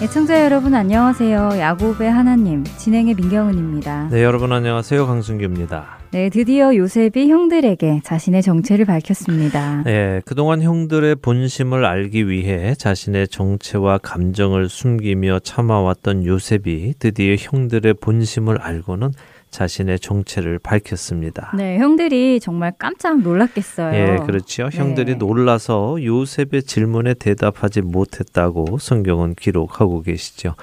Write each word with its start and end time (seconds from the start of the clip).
애청자 0.00 0.44
여러분 0.44 0.76
안녕하세요. 0.76 1.58
야곱의 1.58 2.08
하나님 2.08 2.62
진행의 2.62 3.14
민경은입니다. 3.14 4.10
네, 4.12 4.22
여러분 4.22 4.52
안녕하세요. 4.52 5.04
강순규입니다. 5.04 5.98
네, 6.12 6.30
드디어 6.30 6.74
요셉이 6.76 7.28
형들에게 7.28 8.02
자신의 8.04 8.42
정체를 8.42 8.84
밝혔습니다. 8.84 9.82
네, 9.82 10.22
그동안 10.24 10.62
형들의 10.62 11.16
본심을 11.16 11.84
알기 11.84 12.28
위해 12.28 12.76
자신의 12.76 13.26
정체와 13.26 13.98
감정을 13.98 14.68
숨기며 14.68 15.40
참아왔던 15.40 16.24
요셉이 16.24 16.94
드디어 17.00 17.34
형들의 17.36 17.94
본심을 17.94 18.60
알고는 18.60 19.10
자신의 19.50 20.00
정체를 20.00 20.58
밝혔습니다. 20.58 21.52
네, 21.56 21.78
형들이 21.78 22.40
정말 22.40 22.72
깜짝 22.78 23.20
놀랐겠어요. 23.20 23.94
예, 23.94 24.18
그렇죠. 24.24 24.68
형들이 24.72 25.12
네. 25.12 25.18
놀라서 25.18 26.02
요셉의 26.02 26.62
질문에 26.64 27.14
대답하지 27.14 27.82
못했다고 27.82 28.78
성경은 28.78 29.34
기록하고 29.34 30.02
계시죠. 30.02 30.54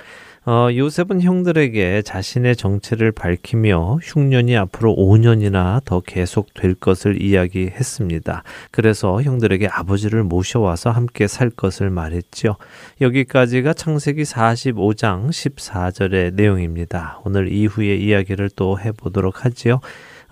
어, 0.47 0.67
요셉은 0.71 1.23
형들에게 1.23 2.03
자신의 2.03 2.55
정체를 2.55 3.11
밝히며 3.11 3.97
흉년이 4.03 4.55
앞으로 4.55 4.95
5년이나 4.95 5.83
더 5.85 6.01
계속될 6.01 6.75
것을 6.75 7.19
이야기했습니다. 7.19 8.43
그래서 8.69 9.23
형들에게 9.23 9.67
아버지를 9.67 10.23
모셔와서 10.23 10.91
함께 10.91 11.25
살 11.25 11.49
것을 11.49 11.89
말했죠. 11.89 12.57
여기까지가 13.01 13.73
창세기 13.73 14.21
45장 14.21 15.29
14절의 15.29 16.35
내용입니다. 16.35 17.21
오늘 17.25 17.51
이후의 17.51 18.03
이야기를 18.03 18.51
또 18.55 18.79
해보도록 18.79 19.45
하지요. 19.45 19.79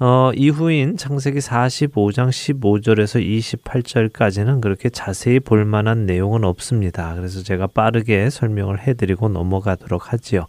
어, 0.05 0.33
이후인 0.35 0.97
창세기 0.97 1.39
45장 1.39 2.27
15절에서 2.27 3.25
28절까지는 3.25 4.59
그렇게 4.59 4.89
자세히 4.89 5.39
볼 5.39 5.63
만한 5.63 6.05
내용은 6.05 6.43
없습니다. 6.43 7.15
그래서 7.15 7.41
제가 7.41 7.67
빠르게 7.67 8.29
설명을 8.29 8.81
해드리고 8.85 9.29
넘어가도록 9.29 10.11
하지요. 10.11 10.45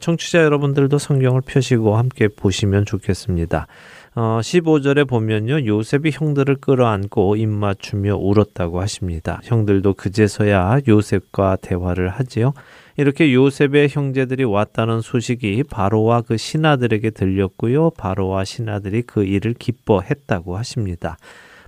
청취자 0.00 0.42
여러분들도 0.42 0.98
성경을 0.98 1.42
펴시고 1.42 1.96
함께 1.96 2.26
보시면 2.26 2.84
좋겠습니다. 2.84 3.68
어, 4.16 4.40
15절에 4.42 5.06
보면요. 5.06 5.64
요셉이 5.66 6.10
형들을 6.12 6.56
끌어안고 6.56 7.36
입맞추며 7.36 8.16
울었다고 8.16 8.80
하십니다. 8.80 9.38
형들도 9.44 9.94
그제서야 9.94 10.80
요셉과 10.88 11.58
대화를 11.62 12.08
하지요. 12.08 12.54
이렇게 12.98 13.34
요셉의 13.34 13.88
형제들이 13.90 14.44
왔다는 14.44 15.02
소식이 15.02 15.64
바로와 15.64 16.22
그 16.22 16.36
신하들에게 16.36 17.10
들렸고요. 17.10 17.90
바로와 17.90 18.44
신하들이 18.44 19.02
그 19.02 19.24
일을 19.24 19.54
기뻐했다고 19.54 20.56
하십니다. 20.56 21.18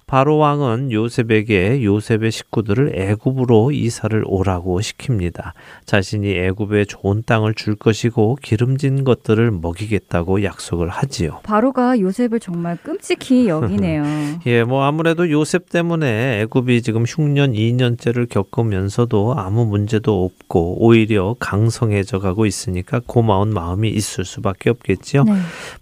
바로 0.09 0.39
왕은 0.39 0.91
요셉에게 0.91 1.85
요셉의 1.85 2.33
식구들을 2.33 2.93
애굽으로 2.95 3.73
이사를 3.73 4.25
오라고 4.27 4.81
시킵니다. 4.81 5.53
자신이 5.85 6.35
애굽에 6.35 6.87
좋은 6.87 7.23
땅을 7.27 7.53
줄 7.53 7.77
것이고 7.77 8.39
기름진 8.41 9.05
것들을 9.05 9.51
먹이겠다고 9.51 10.45
약속을 10.45 10.89
하지요. 10.89 11.41
바로가 11.43 12.01
요셉을 12.01 12.41
정말 12.41 12.79
끔찍히 12.83 13.49
여기네요. 13.49 14.03
예, 14.47 14.65
뭐 14.65 14.85
아무래도 14.85 15.31
요셉 15.31 15.69
때문에 15.69 16.41
애굽이 16.41 16.81
지금 16.81 17.05
흉년 17.07 17.53
2년째를 17.53 18.31
겪으면서도 18.31 19.35
아무 19.37 19.67
문제도 19.67 20.25
없고 20.25 20.87
오히려 20.87 21.37
강성해져 21.39 22.19
가고 22.19 22.47
있으니까 22.47 23.03
고마운 23.07 23.51
마음이 23.51 23.91
있을 23.91 24.25
수밖에 24.25 24.71
없겠지요. 24.71 25.25
네. 25.25 25.33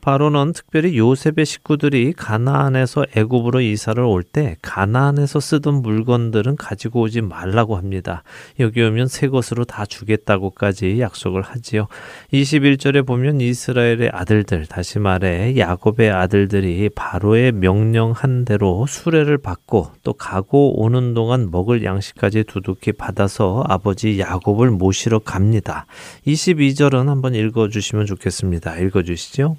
바로는 0.01 0.53
특별히 0.53 0.99
요셉의 0.99 1.47
식구들이 1.47 2.13
가나안에서 2.15 3.07
애굽으로 3.15 3.61
이사를 3.61 4.16
올 4.17 4.23
때 4.25 4.57
가나안에서 4.63 5.39
쓰던 5.41 5.83
물건들은 5.83 6.57
가지고 6.57 7.03
오지 7.03 7.21
말라고 7.21 7.77
합니다. 7.77 8.23
여기 8.59 8.83
오면 8.83 9.09
새 9.09 9.29
것으로 9.29 9.65
다 9.65 9.87
주겠다고까지 9.87 11.01
약속을 11.01 11.43
하지요. 11.43 11.87
21절에 12.33 13.07
보면 13.07 13.41
이스라엘의 13.41 14.11
아들들, 14.13 14.67
다시 14.67 14.99
말해 14.99 15.57
야곱의 15.57 16.11
아들들이 16.11 16.89
바로의 16.89 17.53
명령한 17.53 18.45
대로 18.45 18.87
수레를 18.89 19.39
받고 19.39 19.93
또 20.03 20.13
가고 20.15 20.83
오는 20.83 21.15
동안 21.15 21.51
먹을 21.51 21.85
양식까지 21.85 22.45
두둑히 22.45 22.93
받아서 22.93 23.63
아버지 23.69 24.19
야곱을 24.19 24.71
모시러 24.71 25.19
갑니다. 25.21 25.87
22절은 26.27 27.07
한번 27.07 27.35
읽어 27.35 27.69
주시면 27.69 28.07
좋겠습니다. 28.07 28.79
읽어 28.79 29.03
주시죠. 29.03 29.57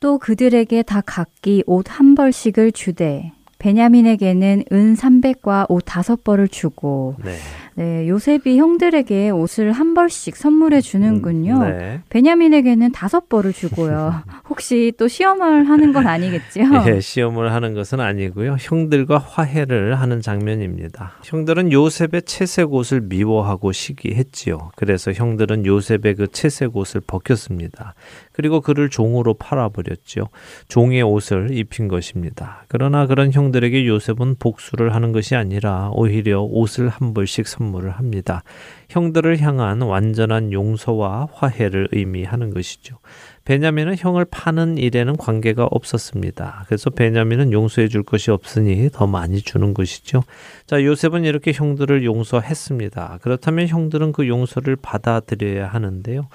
또 0.00 0.18
그들에게 0.18 0.82
다 0.82 1.00
각기 1.00 1.62
옷 1.66 1.86
한 1.88 2.14
벌씩을 2.16 2.72
주되 2.72 3.32
베냐민에게는 3.62 4.64
은 4.72 4.94
300과 4.94 5.66
옷 5.68 5.84
다섯 5.86 6.24
벌을 6.24 6.48
주고 6.48 7.14
네. 7.24 7.36
네, 7.74 8.06
요셉이 8.06 8.58
형들에게 8.58 9.30
옷을 9.30 9.72
한 9.72 9.94
벌씩 9.94 10.36
선물해 10.36 10.82
주는군요. 10.82 11.54
음, 11.54 11.78
네. 11.78 12.00
베냐민에게는 12.10 12.92
다섯 12.92 13.28
벌을 13.28 13.52
주고요. 13.52 14.22
혹시 14.48 14.92
또 14.98 15.08
시험을 15.08 15.68
하는 15.68 15.92
건 15.92 16.06
아니겠죠? 16.06 16.62
네, 16.84 17.00
시험을 17.00 17.52
하는 17.52 17.72
것은 17.72 18.00
아니고요. 18.00 18.56
형들과 18.60 19.16
화해를 19.18 19.98
하는 19.98 20.20
장면입니다. 20.20 21.12
형들은 21.24 21.72
요셉의 21.72 22.22
채색 22.26 22.72
옷을 22.72 23.00
미워하고 23.00 23.72
시기했지요. 23.72 24.72
그래서 24.76 25.12
형들은 25.12 25.64
요셉의 25.64 26.14
그 26.16 26.26
채색 26.28 26.76
옷을 26.76 27.00
벗겼습니다. 27.06 27.94
그리고 28.32 28.60
그를 28.60 28.90
종으로 28.90 29.34
팔아버렸죠. 29.34 30.28
종의 30.68 31.02
옷을 31.02 31.48
입힌 31.52 31.88
것입니다. 31.88 32.64
그러나 32.68 33.06
그런 33.06 33.32
형들에게 33.32 33.86
요셉은 33.86 34.36
복수를 34.38 34.94
하는 34.94 35.12
것이 35.12 35.36
아니라 35.36 35.90
오히려 35.92 36.42
옷을 36.42 36.88
한 36.88 37.14
벌씩 37.14 37.46
선 37.46 37.61
물을 37.62 37.90
합니다. 37.90 38.42
형들을 38.88 39.40
향한 39.40 39.80
완전한 39.82 40.52
용서와 40.52 41.28
화해를 41.32 41.88
의미하는 41.92 42.52
것이죠. 42.52 42.98
베냐민은 43.44 43.96
형을 43.98 44.24
파는 44.24 44.78
일에는 44.78 45.16
관계가 45.16 45.66
없었습니다. 45.70 46.64
그래서 46.66 46.90
베냐민은 46.90 47.50
용서해 47.52 47.88
줄 47.88 48.04
것이 48.04 48.30
없으니 48.30 48.88
더 48.92 49.08
많이 49.08 49.40
주는 49.40 49.74
것이죠. 49.74 50.22
자, 50.66 50.84
요셉은 50.84 51.24
이렇게 51.24 51.52
형들을 51.52 52.04
용서했습니다. 52.04 53.18
그렇다면 53.22 53.66
형들은 53.66 54.12
그 54.12 54.28
용서를 54.28 54.76
받아들여야 54.76 55.66
하는데요. 55.66 56.28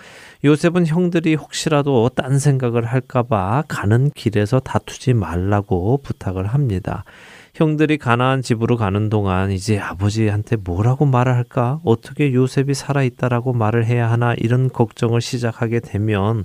요셉은 0.43 0.85
형들이 0.85 1.35
혹시라도 1.35 2.09
딴 2.09 2.39
생각을 2.39 2.85
할까봐 2.85 3.63
가는 3.69 4.11
길에서 4.11 4.59
다투지 4.59 5.13
말라고 5.13 6.01
부탁을 6.03 6.47
합니다. 6.47 7.05
형들이 7.57 7.97
가나안 7.97 8.43
집으로 8.43 8.77
가는 8.77 9.09
동안 9.09 9.49
이제 9.49 9.79
아버지한테 9.79 10.57
뭐라고 10.57 11.07
말을 11.07 11.33
할까? 11.33 11.79
어떻게 11.83 12.31
요셉이 12.31 12.75
살아있다라고 12.75 13.53
말을 13.53 13.83
해야 13.83 14.11
하나? 14.11 14.35
이런 14.35 14.69
걱정을 14.69 15.21
시작하게 15.21 15.79
되면 15.79 16.43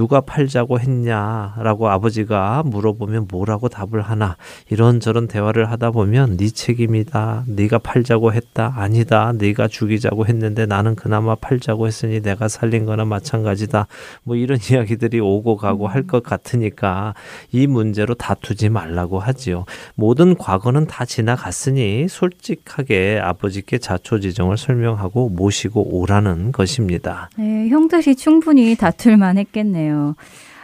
누가 0.00 0.22
팔자고 0.22 0.80
했냐라고 0.80 1.90
아버지가 1.90 2.62
물어보면 2.64 3.26
뭐라고 3.30 3.68
답을 3.68 4.00
하나 4.00 4.38
이런저런 4.70 5.28
대화를 5.28 5.70
하다 5.70 5.90
보면 5.90 6.38
네 6.38 6.48
책임이다 6.48 7.44
네가 7.46 7.80
팔자고 7.80 8.32
했다 8.32 8.72
아니다 8.76 9.34
네가 9.36 9.68
죽이자고 9.68 10.26
했는데 10.26 10.64
나는 10.64 10.94
그나마 10.94 11.34
팔자고 11.34 11.86
했으니 11.86 12.22
내가 12.22 12.48
살린 12.48 12.86
거나 12.86 13.04
마찬가지다 13.04 13.88
뭐 14.22 14.36
이런 14.36 14.58
이야기들이 14.72 15.20
오고 15.20 15.58
가고 15.58 15.86
할 15.86 16.00
것 16.10 16.22
같으니까 16.22 17.12
이 17.52 17.66
문제로 17.66 18.14
다투지 18.14 18.70
말라고 18.70 19.20
하지요 19.20 19.66
모든 19.94 20.34
과거는 20.34 20.86
다 20.86 21.04
지나갔으니 21.04 22.08
솔직하게 22.08 23.20
아버지께 23.22 23.76
자초지정을 23.76 24.56
설명하고 24.56 25.28
모시고 25.28 25.98
오라는 25.98 26.52
것입니다. 26.52 27.28
네, 27.36 27.68
형들이 27.68 28.16
충분히 28.16 28.74
다툴 28.76 29.18
만 29.18 29.36
했겠네요. 29.36 29.89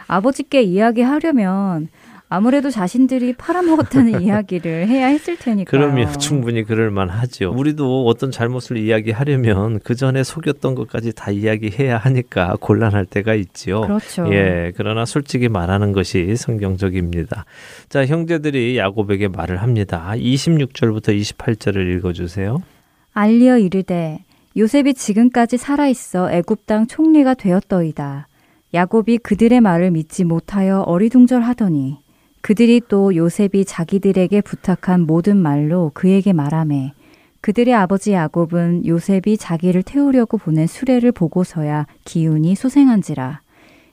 아버지께 0.07 0.61
이야기하려면 0.61 1.89
아무래도 2.29 2.69
자신들이 2.69 3.33
팔아먹었다는 3.33 4.19
이야기를 4.23 4.87
해야 4.87 5.07
했을 5.07 5.37
테니까. 5.37 5.71
그럼요. 5.71 6.11
충분히 6.17 6.63
그럴 6.63 6.91
만하죠. 6.91 7.53
우리도 7.55 8.05
어떤 8.05 8.31
잘못을 8.31 8.77
이야기하려면 8.77 9.79
그 9.83 9.95
전에 9.95 10.23
속였던 10.23 10.75
것까지 10.75 11.13
다 11.15 11.31
이야기해야 11.31 11.97
하니까 11.97 12.57
곤란할 12.59 13.05
때가 13.05 13.33
있지요. 13.33 13.81
그렇죠. 13.81 14.27
예. 14.33 14.73
그러나 14.75 15.05
솔직히 15.05 15.47
말하는 15.47 15.93
것이 15.93 16.35
성경적입니다. 16.35 17.45
자, 17.87 18.05
형제들이 18.05 18.77
야곱에게 18.77 19.29
말을 19.29 19.61
합니다. 19.61 20.11
26절부터 20.15 21.17
28절을 21.17 21.95
읽어 21.97 22.11
주세요. 22.11 22.61
알리어 23.13 23.57
이르되 23.57 24.19
요셉이 24.57 24.95
지금까지 24.95 25.57
살아 25.57 25.87
있어 25.87 26.29
애굽 26.31 26.65
땅 26.65 26.87
총리가 26.87 27.35
되었더이다. 27.35 28.27
야곱이 28.73 29.19
그들의 29.19 29.61
말을 29.61 29.91
믿지 29.91 30.25
못하여 30.25 30.81
어리둥절하더니 30.81 31.99
그들이 32.41 32.81
또 32.89 33.15
요셉이 33.15 33.63
자기들에게 33.63 34.41
부탁한 34.41 35.05
모든 35.05 35.37
말로 35.37 35.91
그에게 35.93 36.33
말하매 36.33 36.93
그들의 37.39 37.73
아버지 37.73 38.11
야곱은 38.11 38.85
요셉이 38.85 39.37
자기를 39.37 39.83
태우려고 39.83 40.37
보낸 40.37 40.67
수레를 40.67 41.13
보고서야 41.13 41.87
기운이 42.03 42.55
소생한지라 42.55 43.41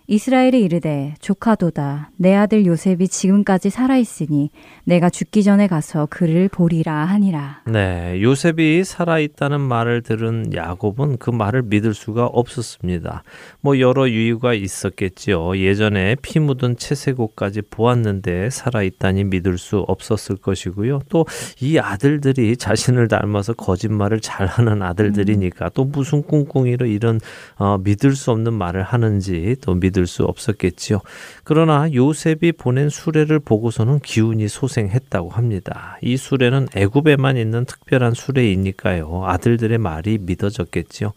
이스라엘이 0.07 0.61
이르되 0.61 1.15
조카도다 1.21 2.11
내 2.19 2.35
아들 2.35 2.67
요셉이 2.67 3.09
지금까지 3.09 3.71
살아 3.71 3.97
있으니 3.97 4.51
내가 4.85 5.09
죽기 5.09 5.43
전에 5.43 5.67
가서 5.67 6.07
그를 6.11 6.51
보리라 6.51 7.07
하니라. 7.07 7.63
네, 7.67 8.21
요셉이 8.21 8.85
살아 8.85 9.19
있다는 9.19 9.63
말을 9.63 10.03
들은 10.03 10.53
야곱은 10.53 11.17
그 11.17 11.31
말을 11.31 11.63
믿을 11.63 11.95
수가 11.95 12.27
없었습니다. 12.27 13.23
뭐 13.63 13.81
여러 13.81 14.07
이유가 14.07 14.53
있었겠지요. 14.53 15.57
예전에 15.57 16.17
피 16.21 16.39
묻은 16.39 16.77
채색옷까지 16.77 17.63
보았는데 17.71 18.51
살아 18.51 18.83
있다니 18.83 19.25
믿을 19.25 19.57
수 19.57 19.79
없었을 19.79 20.37
것이고요. 20.37 21.01
또 21.09 21.25
이 21.61 21.79
아들들이 21.79 22.57
자신을 22.57 23.09
닮아서 23.09 23.55
거짓말을 23.55 24.21
잘하는 24.21 24.83
아들들이니까 24.83 25.71
또 25.71 25.85
무슨 25.85 26.23
꿍꿍이로 26.23 26.85
이런 26.87 27.21
어, 27.57 27.79
믿을 27.79 28.15
수 28.15 28.31
없는 28.33 28.53
말을 28.53 28.83
하는지 28.83 29.57
또 29.63 29.75
믿. 29.75 29.94
믿을 29.95 30.07
수 30.07 30.25
없었겠지요. 30.25 31.01
그러나 31.45 31.89
요셉이 31.93 32.53
보낸 32.53 32.89
수레를 32.89 33.39
보고서는 33.39 34.01
기운이 34.01 34.49
소생했다고 34.49 35.31
합니다. 35.31 35.99
이 36.03 36.17
수레는 36.17 36.69
애굽에만 36.75 37.37
있는 37.37 37.65
특별한 37.65 38.15
수레이니까요. 38.15 39.23
아들들의 39.25 39.79
말이 39.79 40.19
믿어졌겠지요. 40.21 41.13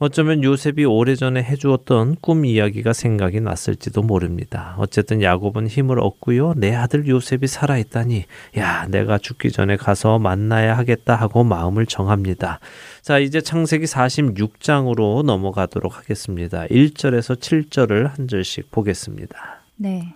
어쩌면 0.00 0.44
요셉이 0.44 0.84
오래전에 0.84 1.42
해주었던 1.42 2.18
꿈 2.20 2.44
이야기가 2.44 2.92
생각이 2.92 3.40
났을지도 3.40 4.02
모릅니다. 4.02 4.76
어쨌든 4.78 5.22
야곱은 5.22 5.66
힘을 5.66 5.98
얻고요. 5.98 6.54
내 6.56 6.72
아들 6.72 7.08
요셉이 7.08 7.48
살아있다니, 7.48 8.24
야, 8.58 8.86
내가 8.86 9.18
죽기 9.18 9.50
전에 9.50 9.76
가서 9.76 10.20
만나야 10.20 10.76
하겠다 10.78 11.16
하고 11.16 11.42
마음을 11.42 11.86
정합니다. 11.86 12.60
자, 13.08 13.18
이제 13.18 13.40
창세기 13.40 13.86
46장으로 13.86 15.22
넘어가도록 15.24 15.96
하겠습니다. 15.96 16.66
1절에서 16.66 17.40
7절을 17.40 18.14
한 18.14 18.28
절씩 18.28 18.70
보겠습니다. 18.70 19.62
네. 19.76 20.12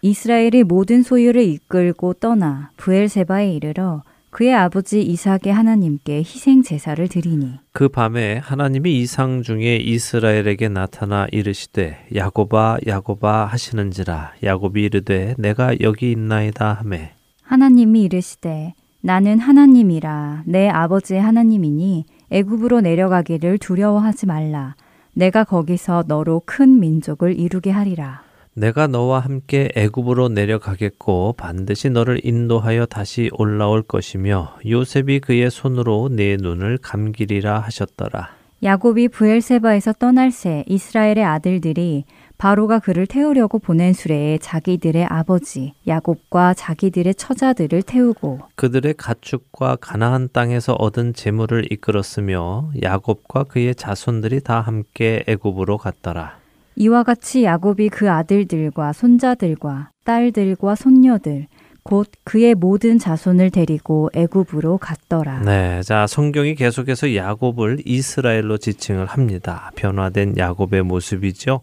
이스라엘이 0.00 0.64
모든 0.64 1.02
소유를 1.02 1.42
이끌고 1.42 2.14
떠나 2.14 2.70
부엘세바에 2.78 3.52
이르러 3.52 4.04
그의 4.30 4.54
아버지 4.54 5.02
이삭의 5.02 5.52
하나님께 5.52 6.20
희생 6.20 6.62
제사를 6.62 7.06
드리니 7.06 7.58
그 7.72 7.90
밤에 7.90 8.38
하나님이 8.38 9.00
이상 9.00 9.42
중에 9.42 9.76
이스라엘에게 9.76 10.70
나타나 10.70 11.26
이르시되 11.30 12.06
야곱아 12.14 12.78
야곱아 12.86 13.44
하시는지라 13.44 14.32
야곱이 14.42 14.82
이르되 14.82 15.34
내가 15.36 15.78
여기 15.82 16.10
있나이다 16.12 16.72
하매 16.72 17.12
하나님이 17.42 18.04
이르시되 18.04 18.72
나는 19.00 19.38
하나님이라 19.38 20.42
내 20.46 20.68
아버지의 20.68 21.20
하나님이니 21.20 22.04
애굽으로 22.30 22.80
내려가기를 22.80 23.58
두려워하지 23.58 24.26
말라 24.26 24.74
내가 25.14 25.44
거기서 25.44 26.04
너로 26.08 26.42
큰 26.44 26.80
민족을 26.80 27.38
이루게 27.38 27.70
하리라 27.70 28.22
내가 28.54 28.88
너와 28.88 29.20
함께 29.20 29.70
애굽으로 29.76 30.30
내려가겠고 30.30 31.34
반드시 31.38 31.90
너를 31.90 32.20
인도하여 32.24 32.86
다시 32.86 33.30
올라올 33.34 33.82
것이며 33.82 34.56
요셉이 34.66 35.20
그의 35.20 35.48
손으로 35.48 36.08
내 36.10 36.36
눈을 36.36 36.78
감기리라 36.78 37.60
하셨더라. 37.60 38.30
야곱이 38.64 39.08
부엘세바에서 39.08 39.92
떠날 39.94 40.32
새 40.32 40.64
이스라엘의 40.66 41.22
아들들이 41.22 42.04
바로가 42.38 42.78
그를 42.78 43.08
태우려고 43.08 43.58
보낸 43.58 43.92
수레에 43.92 44.38
자기들의 44.38 45.04
아버지 45.06 45.74
야곱과 45.88 46.54
자기들의 46.54 47.16
처자들을 47.16 47.82
태우고 47.82 48.40
그들의 48.54 48.94
가축과 48.96 49.76
가나안 49.80 50.28
땅에서 50.32 50.74
얻은 50.74 51.14
재물을 51.14 51.70
이끌었으며 51.72 52.70
야곱과 52.80 53.44
그의 53.44 53.74
자손들이 53.74 54.40
다 54.40 54.60
함께 54.60 55.24
애굽으로 55.26 55.78
갔더라. 55.78 56.38
이와 56.76 57.02
같이 57.02 57.42
야곱이 57.42 57.88
그 57.88 58.08
아들들과 58.08 58.92
손자들과 58.92 59.90
딸들과 60.04 60.76
손녀들 60.76 61.48
곧 61.88 62.06
그의 62.22 62.54
모든 62.54 62.98
자손을 62.98 63.48
데리고 63.48 64.10
애굽으로 64.12 64.76
갔더라. 64.76 65.40
네, 65.40 65.80
자 65.82 66.06
성경이 66.06 66.54
계속해서 66.54 67.14
야곱을 67.14 67.78
이스라엘로 67.86 68.58
지칭을 68.58 69.06
합니다. 69.06 69.70
변화된 69.74 70.36
야곱의 70.36 70.82
모습이죠. 70.82 71.62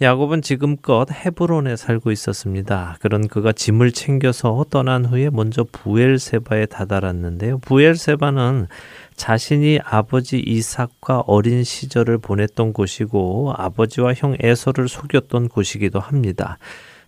야곱은 0.00 0.40
지금껏 0.40 1.06
헤브론에 1.12 1.76
살고 1.76 2.10
있었습니다. 2.10 2.96
그런 3.00 3.28
그가 3.28 3.52
짐을 3.52 3.92
챙겨서 3.92 4.64
떠난 4.70 5.04
후에 5.04 5.28
먼저 5.28 5.62
부엘세바에 5.70 6.64
다다랐는데요. 6.64 7.58
부엘세바는 7.58 8.68
자신이 9.14 9.80
아버지 9.84 10.38
이삭과 10.38 11.24
어린 11.26 11.64
시절을 11.64 12.16
보냈던 12.16 12.72
곳이고 12.72 13.52
아버지와 13.54 14.14
형 14.14 14.38
에서를 14.40 14.88
속였던 14.88 15.50
곳이기도 15.50 16.00
합니다. 16.00 16.56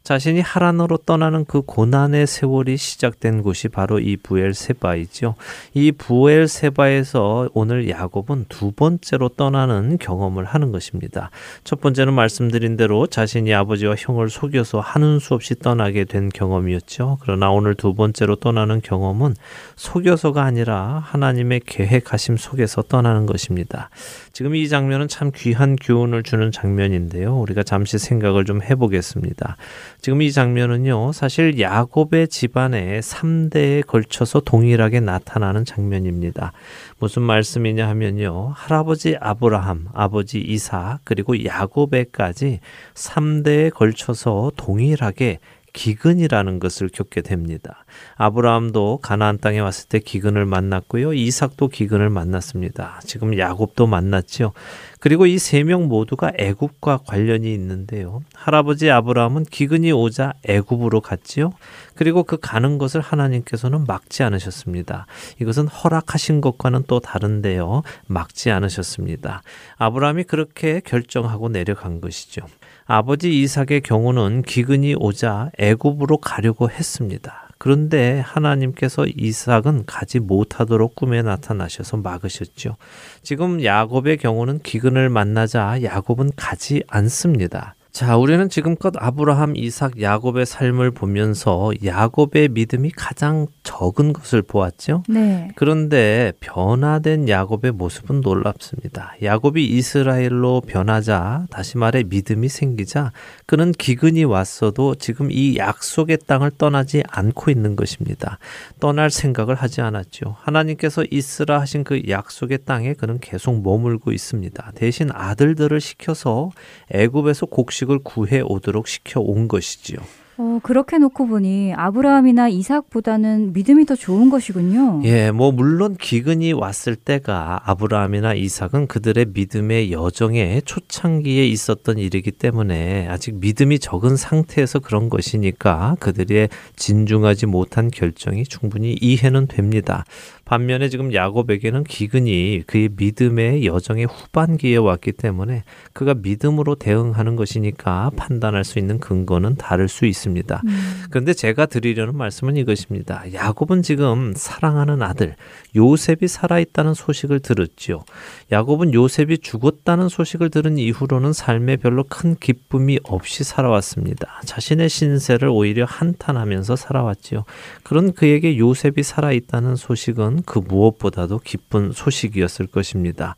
자신이 0.03 0.41
하란으로 0.41 0.99
떠나는 0.99 1.45
그 1.45 1.63
고난의 1.63 2.27
세월이 2.27 2.77
시작된 2.77 3.43
곳이 3.43 3.69
바로 3.69 3.99
이 3.99 4.17
부엘세바이죠. 4.17 5.35
이 5.75 5.93
부엘세바에서 5.93 7.51
오늘 7.53 7.89
야곱은 7.89 8.47
두 8.49 8.73
번째로 8.73 9.29
떠나는 9.29 9.99
경험을 9.99 10.45
하는 10.45 10.73
것입니다. 10.73 11.31
첫 11.65 11.81
번째는 11.81 12.15
말씀드린 12.15 12.77
대로 12.77 13.07
자신이 13.07 13.53
아버지와 13.53 13.97
형을 13.99 14.31
속여서 14.31 14.81
하는 14.81 15.19
수 15.19 15.35
없이 15.35 15.55
떠나게 15.55 16.05
된 16.05 16.31
경험이었죠. 16.31 17.19
그러나 17.21 17.51
오늘 17.51 17.75
두 17.75 17.95
번째로 17.95 18.37
떠나는 18.37 18.81
경험은 18.81 19.35
속여서가 19.77 20.43
아니라 20.43 21.03
하나님의 21.05 21.61
계획하심 21.67 22.37
속에서 22.37 22.83
떠나는 22.83 23.27
것입니다. 23.27 23.91
지금 24.33 24.55
이 24.55 24.69
장면은 24.69 25.09
참 25.09 25.33
귀한 25.35 25.77
교훈을 25.77 26.23
주는 26.23 26.51
장면인데요. 26.53 27.37
우리가 27.39 27.63
잠시 27.63 27.99
생각을 27.99 28.45
좀 28.45 28.63
해보겠습니다. 28.63 29.57
지금 30.01 30.23
이 30.23 30.31
장면은요, 30.31 31.11
사실 31.11 31.59
야곱의 31.59 32.29
집안의 32.29 33.03
3대에 33.03 33.85
걸쳐서 33.85 34.41
동일하게 34.41 35.01
나타나는 35.01 35.65
장면입니다. 35.65 36.53
무슨 37.01 37.23
말씀이냐 37.23 37.89
하면요, 37.89 38.53
할아버지 38.55 39.17
아브라함, 39.21 39.89
아버지 39.93 40.39
이사, 40.39 41.01
그리고 41.03 41.45
야곱에까지 41.45 42.61
3대에 42.95 43.75
걸쳐서 43.75 44.53
동일하게 44.57 45.41
기근이라는 45.73 46.59
것을 46.61 46.89
겪게 46.89 47.21
됩니다. 47.23 47.85
아브라함도 48.17 48.99
가나안 49.03 49.39
땅에 49.39 49.59
왔을 49.61 49.89
때 49.89 49.99
기근을 49.99 50.45
만났고요. 50.45 51.13
이삭도 51.13 51.69
기근을 51.69 52.11
만났습니다. 52.11 53.01
지금 53.05 53.39
야곱도 53.39 53.87
만났지요. 53.87 54.53
그리고 55.01 55.27
이 55.27 55.37
세 55.37 55.63
명 55.63 55.87
모두가 55.89 56.33
애굽과 56.37 57.01
관련이 57.07 57.53
있는데요. 57.55 58.23
할아버지 58.35 58.91
아브라함은 58.91 59.45
기근이 59.45 59.93
오자 59.93 60.35
애굽으로 60.45 61.01
갔지요. 61.01 61.53
그리고 61.95 62.25
그 62.25 62.37
가는 62.37 62.79
것을 62.79 63.01
하나님께서는 63.01 63.85
막지 63.87 64.23
않으셨습니다. 64.23 65.07
이것은 65.41 65.69
허락하신 65.69 66.41
것과는 66.41 66.85
또 66.89 67.01
다른데요. 67.01 67.83
막지 68.07 68.51
않으셨습니다. 68.51 69.43
아브라함이 69.77 70.25
그렇게 70.25 70.81
결정하고 70.85 71.49
내려간 71.49 72.01
것이죠. 72.01 72.43
아버지 72.91 73.43
이삭의 73.43 73.83
경우는 73.83 74.41
기근이 74.41 74.95
오자 74.99 75.51
애굽으로 75.59 76.17
가려고 76.17 76.71
했습니다. 76.71 77.51
그런데 77.59 78.21
하나님께서 78.21 79.05
이삭은 79.07 79.85
가지 79.85 80.21
못하도록 80.21 80.95
꿈에 80.95 81.21
나타나셔서 81.21 81.99
막으셨죠. 81.99 82.77
지금 83.23 83.63
야곱의 83.63 84.17
경우는 84.17 84.61
기근을 84.61 85.11
만나자 85.11 85.83
야곱은 85.83 86.31
가지 86.35 86.83
않습니다. 86.89 87.75
자, 87.99 88.17
우리는 88.17 88.49
지금껏 88.49 88.95
아브라함, 88.97 89.57
이삭, 89.57 90.01
야곱의 90.01 90.47
삶을 90.47 90.93
보면서 90.93 91.73
야곱의 91.85 92.51
믿음이 92.51 92.93
가장 92.93 93.49
적은 93.65 94.13
것을 94.13 94.41
보았죠. 94.43 95.03
네. 95.09 95.51
그런데 95.57 96.33
변화된 96.39 97.29
야곱의 97.29 97.73
모습은 97.73 98.21
놀랍습니다. 98.21 99.15
야곱이 99.21 99.67
이스라엘로 99.67 100.61
변하자 100.61 101.47
다시 101.51 101.77
말해 101.77 102.05
믿음이 102.05 102.49
생기자 102.49 103.11
그는 103.47 103.73
기근이 103.73 104.23
왔어도 104.23 104.95
지금 104.95 105.33
이 105.33 105.57
약속의 105.57 106.19
땅을 106.25 106.53
떠나지 106.57 107.03
않고 107.09 107.51
있는 107.51 107.75
것입니다. 107.75 108.39
떠날 108.79 109.11
생각을 109.11 109.57
하지 109.57 109.81
않았죠. 109.81 110.37
하나님께서 110.39 111.03
있으라 111.11 111.61
하신 111.61 111.83
그 111.83 112.03
약속의 112.09 112.61
땅에 112.65 112.95
그는 112.95 113.19
계속 113.19 113.61
머물고 113.61 114.13
있습니다. 114.13 114.71
대신 114.77 115.11
아들들을 115.13 115.81
시켜서 115.81 116.51
애굽에서 116.93 117.47
곡식 117.47 117.88
을 117.91 118.01
구해 118.01 118.41
오도록 118.41 118.87
시켜 118.87 119.21
온 119.21 119.49
것이지요. 119.49 119.99
어, 120.41 120.61
그렇게 120.63 120.99
놓고 120.99 121.27
보니 121.27 121.75
아브라함이나 121.75 122.49
이삭보다는 122.49 123.53
믿음이 123.55 123.87
더 123.87 123.97
좋은 123.97 124.31
것이군요. 124.31 125.01
예, 125.03 125.33
뭐 125.33 125.51
물론 125.51 125.97
기근이 125.97 126.53
왔을 126.53 126.95
때가 126.95 127.63
아브라함이나 127.65 128.35
이삭은 128.35 128.87
그들의 128.87 129.27
믿음의 129.35 129.91
여정에 129.91 130.61
초창기에 130.65 131.45
있었던 131.49 131.99
일이기 131.99 132.31
때문에 132.31 133.09
아직 133.09 133.35
믿음이 133.41 133.81
적은 133.81 134.17
상태에서 134.17 134.79
그런 134.79 135.11
것이니까 135.11 135.97
그들의 135.99 136.51
진중하지 136.77 137.47
못한 137.47 137.91
결정이 137.91 138.45
충분히 138.45 138.97
이해는 139.01 139.49
됩니다. 139.49 140.05
반면에 140.49 140.89
지금 140.89 141.13
야곱에게는 141.13 141.85
기근이 141.85 142.63
그의 142.67 142.89
믿음의 142.97 143.67
여정의 143.67 144.07
후반기에 144.07 144.79
왔기 144.79 145.13
때문에 145.13 145.63
그가 145.93 146.15
믿음으로 146.15 146.75
대응하는 146.77 147.37
것이니까 147.37 148.11
판단할 148.17 148.65
수 148.65 148.79
있는 148.79 148.99
근거는 148.99 149.57
다를 149.57 149.89
수 149.89 150.07
있습니다. 150.07 150.63
음. 150.67 151.03
그런데 151.11 151.35
제가 151.35 151.67
드리려는 151.67 152.17
말씀은 152.17 152.57
이것입니다. 152.57 153.31
야곱은 153.35 153.83
지금 153.83 154.33
사랑하는 154.35 155.03
아들 155.03 155.37
요셉이 155.77 156.27
살아있다는 156.27 156.95
소식을 156.95 157.41
들었지요. 157.41 158.05
야곱은 158.51 158.95
요셉이 158.95 159.39
죽었다는 159.39 160.09
소식을 160.09 160.49
들은 160.49 160.79
이후로는 160.79 161.35
삶에 161.35 161.77
별로 161.77 162.05
큰 162.05 162.35
기쁨이 162.35 162.99
없이 163.03 163.45
살아왔습니다. 163.45 164.41
자신의 164.47 164.89
신세를 164.89 165.49
오히려 165.49 165.85
한탄하면서 165.85 166.77
살아왔지요. 166.77 167.45
그런 167.83 168.15
그에게 168.15 168.57
요셉이 168.57 169.03
살아있다는 169.03 169.77
소식은 169.77 170.38
그 170.45 170.59
무엇보다도 170.59 171.39
기쁜 171.39 171.93
소식이었을 171.93 172.67
것입니다. 172.67 173.37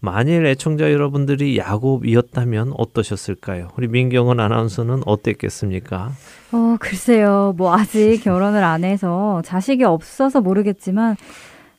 만일 0.00 0.46
애청자 0.46 0.92
여러분들이 0.92 1.58
야곱이었다면 1.58 2.74
어떠셨을까요? 2.76 3.68
우리 3.76 3.88
민경은 3.88 4.40
아나운서는 4.40 5.02
어땠겠습니까? 5.06 6.12
어, 6.52 6.76
글쎄요. 6.80 7.54
뭐 7.56 7.74
아직 7.74 8.20
결혼을 8.22 8.62
안 8.62 8.84
해서 8.84 9.42
자식이 9.44 9.84
없어서 9.84 10.40
모르겠지만 10.40 11.16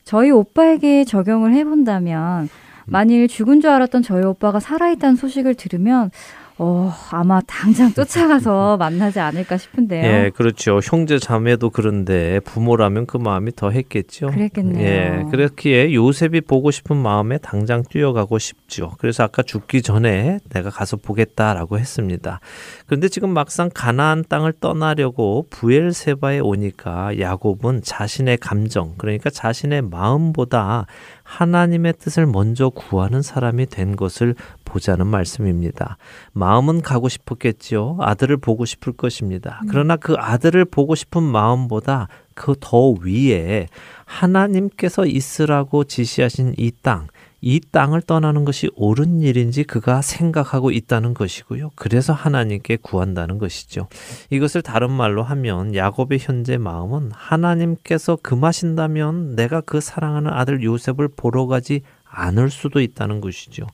저희 0.04 0.30
오빠에게 0.30 1.04
적용을 1.04 1.54
해본다면 1.54 2.48
만일 2.86 3.28
죽은 3.28 3.60
줄 3.60 3.70
알았던 3.70 4.02
저희 4.02 4.24
오빠가 4.24 4.60
살아있다는 4.60 5.16
소식을 5.16 5.54
들으면 5.54 6.10
어, 6.56 6.92
아마 7.10 7.40
당장 7.46 7.92
쫓아가서 7.92 8.76
만나지 8.78 9.18
않을까 9.18 9.56
싶은데요. 9.56 10.04
예, 10.04 10.30
그렇죠. 10.34 10.78
형제 10.82 11.18
자매도 11.18 11.70
그런데 11.70 12.38
부모라면 12.40 13.06
그 13.06 13.16
마음이 13.16 13.56
더 13.56 13.70
했겠죠. 13.70 14.28
그랬겠네요. 14.28 14.84
예, 14.84 15.24
그렇기에 15.30 15.92
요셉이 15.92 16.42
보고 16.42 16.70
싶은 16.70 16.96
마음에 16.96 17.38
당장 17.38 17.82
뛰어가고 17.82 18.38
싶죠. 18.38 18.92
그래서 18.98 19.24
아까 19.24 19.42
죽기 19.42 19.82
전에 19.82 20.38
내가 20.50 20.70
가서 20.70 20.96
보겠다라고 20.96 21.78
했습니다. 21.78 22.38
그런데 22.86 23.08
지금 23.08 23.30
막상 23.30 23.68
가나안 23.74 24.24
땅을 24.28 24.54
떠나려고 24.60 25.46
부엘세바에 25.50 26.38
오니까 26.38 27.18
야곱은 27.18 27.82
자신의 27.82 28.38
감정, 28.38 28.94
그러니까 28.96 29.28
자신의 29.28 29.82
마음보다 29.82 30.86
하나님의 31.24 31.94
뜻을 31.98 32.26
먼저 32.26 32.70
구하는 32.70 33.22
사람이 33.22 33.66
된 33.66 33.96
것을 33.96 34.34
보자는 34.64 35.06
말씀입니다. 35.06 35.96
마음은 36.32 36.82
가고 36.82 37.08
싶었겠지요. 37.08 37.96
아들을 38.00 38.36
보고 38.36 38.64
싶을 38.64 38.92
것입니다. 38.92 39.60
음. 39.62 39.68
그러나 39.70 39.96
그 39.96 40.14
아들을 40.14 40.64
보고 40.66 40.94
싶은 40.94 41.22
마음보다 41.22 42.08
그 42.34 42.54
더 42.60 42.90
위에 42.90 43.68
하나님께서 44.04 45.06
있으라고 45.06 45.84
지시하신 45.84 46.54
이 46.56 46.72
땅, 46.82 47.08
이 47.46 47.60
땅을 47.60 48.00
떠나는 48.00 48.46
것이 48.46 48.70
옳은 48.74 49.20
일인지 49.20 49.64
그가 49.64 50.00
생각하고 50.00 50.70
있다는 50.70 51.12
것이고요. 51.12 51.72
그래서 51.74 52.14
하나님께 52.14 52.78
구한다는 52.80 53.36
것이죠. 53.36 53.88
이것을 54.30 54.62
다른 54.62 54.90
말로 54.90 55.22
하면 55.22 55.74
야곱의 55.74 56.20
현재 56.20 56.56
마음은 56.56 57.10
하나님께서 57.12 58.16
금하신다면 58.22 59.36
내가 59.36 59.60
그 59.60 59.82
사랑하는 59.82 60.32
아들 60.32 60.62
요셉을 60.62 61.08
보러 61.08 61.46
가지 61.46 61.82
않을 62.14 62.48
수도 62.48 62.80
있다는 62.80 63.20
것이죠. 63.20 63.66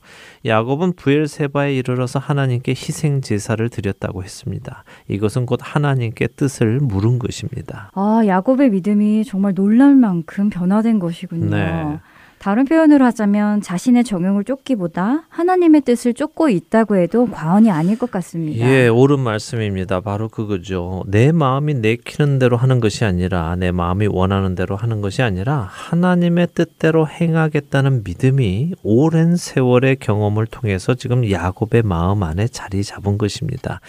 야곱은 0.45 0.93
부엘세바에 0.97 1.73
이르러서 1.75 2.19
하나님께 2.19 2.71
희생 2.71 3.21
제사를 3.21 3.69
드렸다고 3.69 4.21
했습니다. 4.23 4.83
이것은 5.07 5.45
곧 5.45 5.59
하나님께 5.63 6.27
뜻을 6.27 6.79
물은 6.81 7.19
것입니다. 7.19 7.91
아, 7.93 8.21
야곱의 8.25 8.71
믿음이 8.71 9.23
정말 9.23 9.53
놀랄 9.53 9.95
만큼 9.95 10.49
변화된 10.49 10.99
것이군요. 10.99 11.55
네. 11.55 11.99
다른 12.41 12.65
표현으로 12.65 13.05
하자면 13.05 13.61
자신의 13.61 14.03
정형을 14.03 14.45
쫓기보다 14.45 15.25
하나님의 15.29 15.81
뜻을 15.81 16.15
쫓고 16.15 16.49
있다고 16.49 16.95
해도 16.95 17.29
과언이 17.29 17.69
아닐 17.69 17.99
것 17.99 18.09
같습니다. 18.09 18.67
예, 18.67 18.87
옳은 18.87 19.19
말씀입니다. 19.19 19.99
바로 20.01 20.27
그거죠. 20.27 21.03
내 21.05 21.31
마음이 21.31 21.75
내키는 21.75 22.39
대로 22.39 22.57
하는 22.57 22.79
것이 22.79 23.05
아니라 23.05 23.55
내 23.57 23.69
마음이 23.69 24.07
원하는 24.07 24.55
대로 24.55 24.75
하는 24.75 25.01
것이 25.01 25.21
아니라 25.21 25.67
하나님의 25.69 26.47
뜻대로 26.55 27.07
행하겠다는 27.07 28.01
믿음이 28.05 28.73
오랜 28.81 29.35
세월의 29.35 29.97
경험을 29.97 30.47
통해서 30.47 30.95
지금 30.95 31.29
야곱의 31.29 31.83
마음 31.83 32.23
안에 32.23 32.47
자리 32.47 32.83
잡은 32.83 33.19
것입니다. 33.19 33.81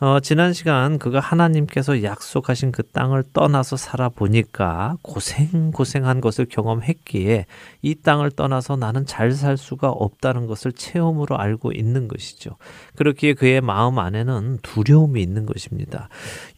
어, 0.00 0.20
지난 0.20 0.52
시간 0.52 1.00
그가 1.00 1.18
하나님께서 1.18 2.04
약속하신 2.04 2.70
그 2.70 2.84
땅을 2.84 3.24
떠나서 3.32 3.76
살아보니까 3.76 4.96
고생고생한 5.02 6.20
것을 6.20 6.46
경험했기에 6.46 7.46
이 7.82 7.94
땅을 7.96 8.30
떠나서 8.30 8.76
나는 8.76 9.06
잘 9.06 9.32
살 9.32 9.56
수가 9.56 9.90
없다는 9.90 10.46
것을 10.46 10.72
체험으로 10.72 11.36
알고 11.36 11.72
있는 11.72 12.08
것이죠. 12.08 12.56
그렇기에 12.96 13.34
그의 13.34 13.60
마음 13.60 13.98
안에는 13.98 14.58
두려움이 14.62 15.20
있는 15.20 15.46
것입니다. 15.46 16.08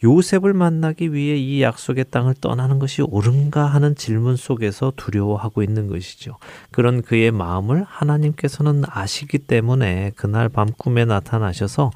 요셉을 0.05 0.53
만나기 0.55 1.13
위해 1.13 1.37
이 1.37 1.63
약속의 1.63 2.07
땅을 2.11 2.35
떠나는 2.41 2.79
것이 2.79 3.03
옳은가 3.03 3.65
하는 3.67 3.97
질문 3.97 4.37
속에서 4.37 4.93
두려워하고 4.97 5.63
있는 5.63 5.89
것이죠. 5.89 6.37
그런 6.71 7.03
그의 7.03 7.33
마음을 7.33 7.85
하나님께서는 7.89 8.85
아시기 8.87 9.39
때문에 9.39 10.13
그날 10.15 10.49
밤 10.49 10.69
꿈에 10.77 11.05
나타나셔서 11.05 11.91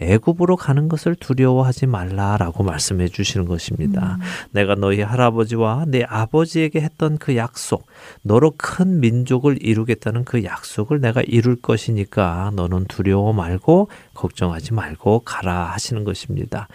애굽으로 0.00 0.56
가는 0.56 0.88
것을 0.88 1.14
두려워하지 1.14 1.86
말라라고 1.86 2.62
말씀해 2.62 3.08
주시는 3.08 3.46
것입니다. 3.46 4.16
음. 4.18 4.24
내가 4.52 4.74
너희 4.74 5.02
할아버지와 5.02 5.84
내 5.88 6.02
아버지에게 6.02 6.80
했던 6.80 7.18
그 7.18 7.36
약속, 7.36 7.86
너로 8.22 8.52
큰 8.56 9.00
민족을 9.00 9.58
이루겠다는 9.60 10.24
그 10.24 10.44
약속을 10.44 11.00
내가 11.00 11.22
이룰 11.22 11.56
것이니까 11.56 12.52
너는 12.54 12.86
두려워 12.86 13.32
말고 13.32 13.88
걱정하지 14.14 14.74
말고 14.74 15.20
가라 15.20 15.64
하시는 15.64 16.04
것입니다. 16.04 16.68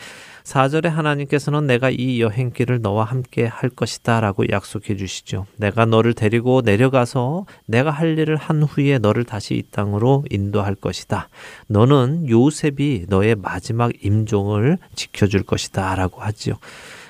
4절에 0.46 0.88
하나님께서는 0.90 1.66
내가 1.66 1.90
이 1.90 2.22
여행길을 2.22 2.82
너와 2.82 3.04
함께 3.04 3.46
할 3.46 3.70
것이다 3.70 4.22
라고 4.22 4.48
약속해 4.50 4.96
주시죠. 4.96 5.48
내가 5.58 5.86
너를 5.86 6.14
데리고 6.14 6.62
내려가서 6.64 7.48
내가 7.66 7.90
할 7.90 8.18
일을 8.20 8.36
한 8.36 8.62
후에 8.62 9.00
너를 9.00 9.24
다시 9.24 9.56
이 9.56 9.64
땅으로 9.72 10.24
인도할 10.30 10.76
것이다. 10.76 11.30
너는 11.68 12.30
요셉이 12.30 13.08
너의 13.10 13.36
마지막 13.36 13.92
임종을 14.06 14.78
지켜줄 14.94 15.44
것이다 15.44 15.96
라고 15.96 16.22
하지요. 16.22 16.56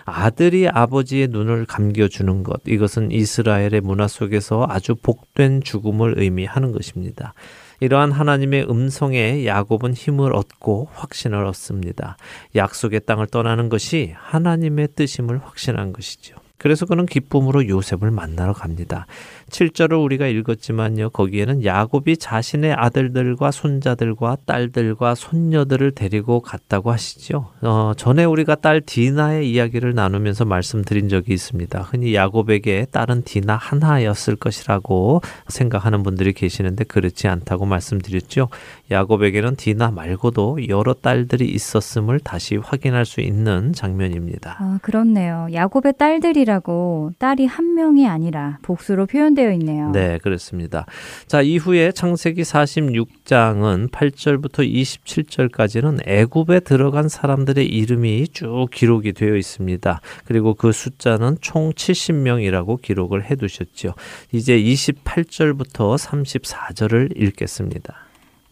아들이 0.05 0.69
아버지의 0.69 1.27
눈을 1.27 1.65
감겨주는 1.65 2.43
것, 2.43 2.61
이것은 2.65 3.11
이스라엘의 3.11 3.81
문화 3.81 4.07
속에서 4.07 4.65
아주 4.69 4.95
복된 4.95 5.61
죽음을 5.61 6.13
의미하는 6.17 6.71
것입니다. 6.71 7.33
이러한 7.85 8.11
하나님의 8.11 8.67
음성에 8.67 9.45
야곱은 9.45 9.93
힘을 9.93 10.35
얻고 10.35 10.89
확신을 10.93 11.45
얻습니다. 11.45 12.17
약속의 12.55 13.01
땅을 13.05 13.27
떠나는 13.27 13.69
것이 13.69 14.15
하나님의 14.17 14.89
뜻임을 14.95 15.39
확신한 15.43 15.93
것이죠. 15.93 16.35
그래서 16.57 16.87
그는 16.87 17.05
기쁨으로 17.05 17.67
요셉을 17.67 18.09
만나러 18.09 18.53
갑니다. 18.53 19.05
7절을 19.49 20.03
우리가 20.03 20.27
읽었지만요. 20.27 21.11
거기에는 21.11 21.63
야곱이 21.63 22.17
자신의 22.17 22.73
아들들과 22.73 23.51
손자들과 23.51 24.37
딸들과 24.45 25.15
손녀들을 25.15 25.91
데리고 25.91 26.41
갔다고 26.41 26.91
하시죠. 26.91 27.51
어, 27.61 27.93
전에 27.95 28.25
우리가 28.25 28.55
딸 28.55 28.81
디나의 28.81 29.49
이야기를 29.51 29.93
나누면서 29.93 30.45
말씀드린 30.45 31.09
적이 31.09 31.33
있습니다. 31.33 31.79
흔히 31.81 32.15
야곱에게 32.15 32.87
딸은 32.91 33.23
디나 33.23 33.55
하나였을 33.55 34.35
것이라고 34.35 35.21
생각하는 35.47 36.03
분들이 36.03 36.33
계시는데 36.33 36.85
그렇지 36.85 37.27
않다고 37.27 37.65
말씀드렸죠. 37.65 38.49
야곱에게는 38.89 39.55
디나 39.55 39.91
말고도 39.91 40.67
여러 40.69 40.93
딸들이 40.93 41.45
있었음을 41.45 42.19
다시 42.19 42.57
확인할 42.57 43.05
수 43.05 43.21
있는 43.21 43.73
장면입니다. 43.73 44.57
아, 44.59 44.79
그렇네요. 44.81 45.47
야곱의 45.53 45.93
딸들이라고 45.97 47.11
딸이 47.19 47.45
한 47.45 47.75
명이 47.75 48.07
아니라 48.07 48.57
복수로 48.63 49.05
표현 49.05 49.34
되어 49.35 49.51
있네요. 49.53 49.91
네, 49.91 50.17
그렇습니다. 50.23 50.85
자, 51.27 51.41
이후에 51.41 51.91
창세기 51.91 52.41
46장은 52.41 53.91
8절부터 53.91 54.67
27절까지는 54.71 56.07
애굽에 56.07 56.61
들어간 56.61 57.07
사람들의 57.07 57.65
이름이 57.65 58.29
쭉 58.29 58.67
기록이 58.71 59.13
되어 59.13 59.35
있습니다. 59.35 60.01
그리고 60.25 60.53
그 60.55 60.71
숫자는 60.71 61.37
총 61.41 61.71
70명이라고 61.71 62.81
기록을 62.81 63.29
해 63.29 63.35
두셨죠. 63.35 63.93
이제 64.31 64.57
28절부터 64.57 65.97
34절을 65.97 67.21
읽겠습니다. 67.21 67.93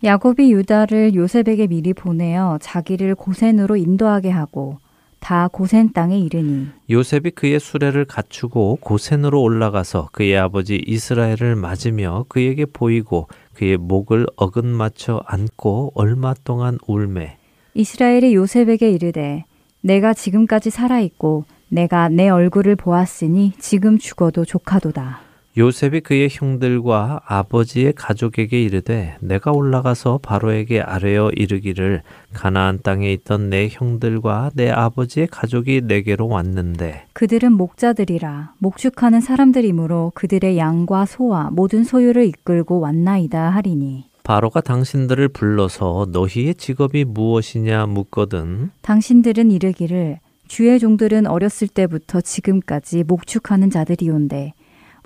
야곱이 0.04 0.52
유다를 0.52 1.16
요셉에게 1.16 1.68
미리 1.68 1.94
보내어 1.94 2.60
자기를 2.62 3.16
고센으로 3.16 3.78
인도하게 3.78 4.32
하고 4.32 4.80
다 5.24 5.48
고센 5.48 5.94
땅에 5.94 6.20
이르니 6.20 6.68
요셉이 6.90 7.32
그의 7.32 7.58
수레를 7.58 8.04
갖추고 8.04 8.80
고센으로 8.82 9.42
올라가서 9.42 10.10
그의 10.12 10.38
아버지 10.38 10.84
이스라엘을 10.86 11.56
맞으며 11.56 12.26
그에게 12.28 12.66
보이고 12.66 13.30
그의 13.54 13.78
목을 13.78 14.28
어긋맞춰 14.36 15.24
안고 15.26 15.94
얼마 15.96 16.34
동안 16.44 16.78
울매 16.86 17.38
이스라엘이 17.74 18.36
요셉에게 18.36 18.92
이르되 18.92 19.46
내가 19.80 20.14
지금까지 20.14 20.70
살아 20.70 21.00
있고 21.00 21.46
내가 21.70 22.10
내 22.10 22.28
얼굴을 22.28 22.76
보았으니 22.76 23.54
지금 23.60 23.98
죽어도 23.98 24.44
조카도다. 24.44 25.22
요셉이 25.56 26.02
그의 26.02 26.30
형들과 26.32 27.22
아버지의 27.28 27.94
가족에게 27.94 28.64
이르되 28.64 29.18
내가 29.20 29.52
올라가서 29.52 30.20
바로에게 30.24 30.82
아뢰어 30.82 31.30
이르기를 31.30 32.02
가나안 32.34 32.80
땅에 32.82 33.14
있던 33.14 33.52
내 33.52 33.68
형들과 33.72 34.50
내 34.56 34.72
아버지의 34.72 35.28
가족이 35.28 35.82
내게로 35.86 36.28
왔는데. 36.28 37.06
그들은 37.14 37.52
목자들이라 37.52 38.54
목축하는 38.58 39.22
사람들이므로 39.22 40.14
그들의 40.16 40.58
양과 40.58 41.06
소와 41.06 41.52
모든 41.52 41.84
소유를 41.84 42.26
이끌고 42.26 42.80
왔나이다 42.80 43.52
하리니. 43.52 44.06
바로가 44.24 44.62
당신들을 44.62 45.28
불러서 45.28 46.08
너희의 46.12 46.56
직업이 46.56 47.04
무엇이냐 47.04 47.86
묻거든. 47.86 48.72
당신들은 48.82 49.52
이르기를 49.52 50.18
주의 50.48 50.80
종들은 50.80 51.28
어렸을 51.28 51.68
때부터 51.68 52.22
지금까지 52.22 53.04
목축하는 53.04 53.70
자들이온데 53.70 54.54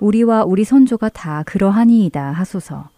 우리와 0.00 0.44
우리 0.44 0.64
선조가 0.64 1.08
다 1.10 1.42
그러하니이다 1.44 2.32
하소서. 2.32 2.88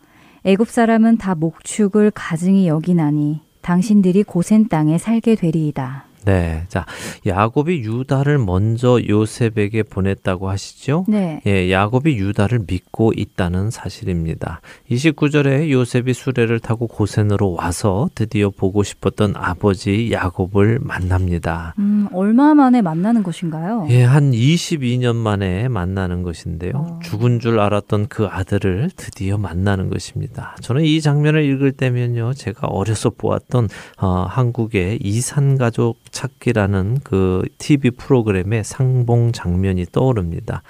애굽 0.45 0.69
사람은 0.69 1.19
다 1.19 1.35
목축을 1.35 2.13
가증히 2.15 2.67
여기나니 2.67 3.41
당신들이 3.61 4.23
고센 4.23 4.69
땅에 4.69 4.99
살게 4.99 5.35
되리이다. 5.35 6.10
네. 6.25 6.65
자, 6.69 6.85
야곱이 7.27 7.81
유다를 7.81 8.39
먼저 8.39 9.01
요셉에게 9.07 9.85
보냈다고 9.85 10.51
하시죠? 10.51 11.05
네. 11.09 11.41
예, 11.47 11.71
야곱이 11.71 12.17
유다를 12.17 12.65
믿고 12.67 13.13
있다는 13.17 13.71
사실입니다. 13.71 14.61
29절에 14.91 15.71
요셉이 15.71 16.13
수레를 16.13 16.61
타고 16.61 16.87
고센으로 16.87 17.53
와서 17.53 18.09
드디어 18.15 18.51
보고 18.51 18.83
싶었던 18.83 19.35
아버지 19.37 20.11
야곱을 20.13 20.81
만납니다. 20.81 21.75
음, 21.79 22.09
얼마 22.13 22.55
만에 22.55 22.83
만나는 22.83 23.23
것인가요? 23.23 23.87
예, 23.91 24.05
한 24.05 24.33
22년 24.33 25.17
만에 25.17 25.69
만나는 25.69 26.23
것인데요. 26.23 26.73
어. 26.75 26.99
죽은 27.03 27.41
줄 27.41 27.61
알았던 27.61 28.09
그 28.09 28.27
아들을 28.27 28.91
드디어 28.97 29.39
만나는 29.39 29.89
것입니다. 29.89 30.57
저는 30.61 30.85
이 30.85 31.01
장면을 31.01 31.45
읽을 31.45 31.73
때면요. 31.73 32.35
제가 32.35 32.67
어려서 32.67 33.11
보았던 33.11 33.69
어, 33.99 34.27
한국의 34.29 34.99
이산 35.03 35.57
가족 35.57 36.10
찾기라는 36.11 37.01
그 37.05 37.43
TV 37.59 37.93
프로그램의 37.93 38.65
상봉 38.65 39.33
장면이 39.33 39.87
떠오릅니다. 39.93 40.63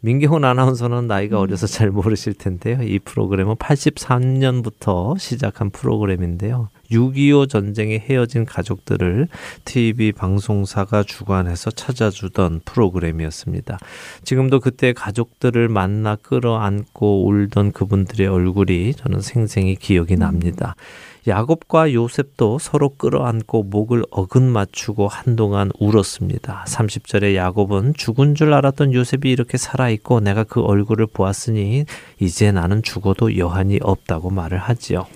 민경훈 0.00 0.44
아나운서는 0.44 1.08
나이가 1.08 1.38
음. 1.38 1.42
어려서 1.42 1.66
잘 1.66 1.90
모르실 1.90 2.34
텐데요. 2.34 2.80
이 2.82 2.98
프로그램은 2.98 3.56
83년부터 3.56 5.18
시작한 5.18 5.70
프로그램인데요. 5.70 6.68
6.25 6.92 7.48
전쟁에 7.48 7.98
헤어진 7.98 8.44
가족들을 8.44 9.26
TV 9.64 10.12
방송사가 10.12 11.02
주관해서 11.02 11.72
찾아주던 11.72 12.60
프로그램이었습니다. 12.64 13.78
지금도 14.22 14.60
그때 14.60 14.92
가족들을 14.92 15.68
만나 15.68 16.14
끌어안고 16.14 17.26
울던 17.26 17.72
그분들의 17.72 18.28
얼굴이 18.28 18.94
저는 18.94 19.20
생생히 19.20 19.74
기억이 19.74 20.16
납니다. 20.16 20.76
음. 20.78 21.05
야곱과 21.26 21.92
요셉도 21.92 22.58
서로 22.58 22.90
끌어안고 22.90 23.64
목을 23.64 24.04
어긋 24.10 24.42
맞추고 24.42 25.08
한동안 25.08 25.72
울었습니다. 25.78 26.64
30절에 26.68 27.34
야곱은 27.34 27.94
죽은 27.94 28.34
줄 28.36 28.54
알았던 28.54 28.94
요셉이 28.94 29.30
이렇게 29.30 29.58
살아있고 29.58 30.20
내가 30.20 30.44
그 30.44 30.60
얼굴을 30.62 31.06
보았으니 31.06 31.84
이제 32.20 32.52
나는 32.52 32.82
죽어도 32.82 33.36
여한이 33.36 33.80
없다고 33.82 34.30
말을 34.30 34.58
하지요. 34.58 35.06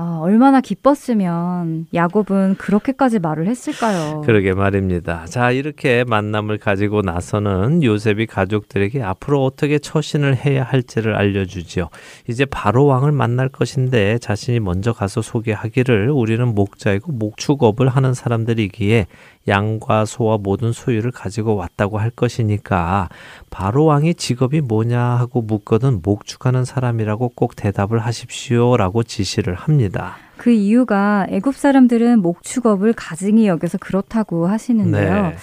아, 0.00 0.20
얼마나 0.20 0.60
기뻤으면 0.60 1.88
야곱은 1.92 2.54
그렇게까지 2.56 3.18
말을 3.18 3.48
했을까요? 3.48 4.20
그러게 4.24 4.54
말입니다. 4.54 5.24
자, 5.24 5.50
이렇게 5.50 6.04
만남을 6.04 6.58
가지고 6.58 7.02
나서는 7.02 7.82
요셉이 7.82 8.26
가족들에게 8.26 9.02
앞으로 9.02 9.44
어떻게 9.44 9.80
처신을 9.80 10.36
해야 10.36 10.62
할지를 10.62 11.16
알려주지요. 11.16 11.88
이제 12.28 12.44
바로 12.44 12.86
왕을 12.86 13.10
만날 13.10 13.48
것인데 13.48 14.18
자신이 14.18 14.60
먼저 14.60 14.92
가서 14.92 15.20
소개하기를 15.20 16.10
우리는 16.10 16.46
목자이고 16.46 17.10
목축업을 17.10 17.88
하는 17.88 18.14
사람들이기에 18.14 19.08
양과 19.48 20.04
소와 20.04 20.38
모든 20.38 20.72
소유를 20.72 21.10
가지고 21.10 21.56
왔다고 21.56 21.98
할 21.98 22.10
것이니까 22.10 23.08
바로 23.50 23.84
왕이 23.86 24.14
직업이 24.14 24.60
뭐냐 24.60 25.00
하고 25.00 25.42
묻거든 25.42 26.00
목축하는 26.02 26.64
사람이라고 26.64 27.30
꼭 27.34 27.56
대답을 27.56 27.98
하십시오라고 27.98 29.02
지시를 29.02 29.54
합니다. 29.54 30.16
그 30.36 30.50
이유가 30.50 31.26
애굽 31.30 31.56
사람들은 31.56 32.20
목축업을 32.20 32.92
가증히 32.92 33.48
여겨서 33.48 33.78
그렇다고 33.78 34.46
하시는데요. 34.46 35.22
네. 35.30 35.36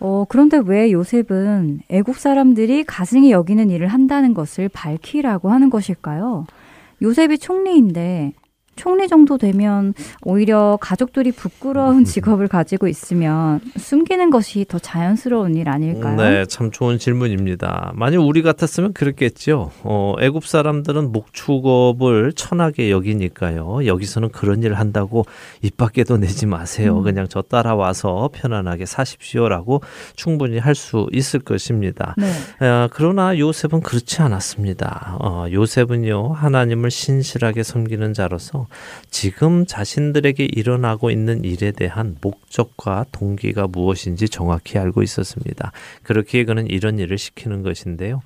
어, 0.00 0.24
그런데 0.28 0.60
왜 0.64 0.90
요셉은 0.90 1.82
애굽 1.88 2.18
사람들이 2.18 2.84
가증히 2.84 3.30
여기는 3.30 3.70
일을 3.70 3.86
한다는 3.86 4.34
것을 4.34 4.68
밝히라고 4.68 5.50
하는 5.50 5.70
것일까요? 5.70 6.46
요셉이 7.00 7.38
총리인데 7.38 8.32
총리 8.76 9.08
정도 9.08 9.38
되면 9.38 9.94
오히려 10.22 10.78
가족들이 10.80 11.32
부끄러운 11.32 11.98
음. 11.98 12.04
직업을 12.04 12.48
가지고 12.48 12.88
있으면 12.88 13.60
숨기는 13.76 14.30
것이 14.30 14.64
더 14.68 14.78
자연스러운 14.78 15.54
일 15.54 15.68
아닐까요? 15.68 16.16
네, 16.16 16.44
참 16.46 16.70
좋은 16.70 16.98
질문입니다. 16.98 17.92
만약 17.94 18.20
우리 18.20 18.42
같았으면 18.42 18.92
그랬겠죠. 18.92 19.70
어, 19.82 20.14
애굽 20.20 20.46
사람들은 20.46 21.12
목축업을 21.12 22.32
천하게 22.34 22.90
여기니까요. 22.90 23.86
여기서는 23.86 24.30
그런 24.30 24.62
일을 24.62 24.78
한다고 24.78 25.24
입 25.60 25.76
밖에도 25.76 26.16
내지 26.16 26.46
마세요. 26.46 26.98
음. 26.98 27.02
그냥 27.02 27.26
저 27.28 27.42
따라와서 27.42 28.30
편안하게 28.32 28.86
사십시오라고 28.86 29.82
충분히 30.16 30.58
할 30.58 30.72
수 30.74 31.06
있을 31.12 31.40
것입니다. 31.40 32.14
네. 32.16 32.66
어, 32.66 32.88
그러나 32.90 33.38
요셉은 33.38 33.82
그렇지 33.82 34.22
않았습니다. 34.22 35.18
어, 35.20 35.46
요셉은요 35.52 36.32
하나님을 36.32 36.90
신실하게 36.90 37.62
섬기는 37.62 38.14
자로서 38.14 38.61
지금 39.10 39.66
자신들에게 39.66 40.48
일어나고 40.52 41.10
있는 41.10 41.44
일에 41.44 41.72
대한 41.72 42.16
목적과 42.20 43.04
동기가 43.12 43.66
무엇인지 43.66 44.28
정확히 44.28 44.78
알고 44.78 45.02
있었습니다. 45.02 45.72
그렇기에 46.02 46.44
그는 46.44 46.66
이런 46.68 46.98
일을 46.98 47.18
시키는 47.18 47.62
것인데요. 47.62 48.22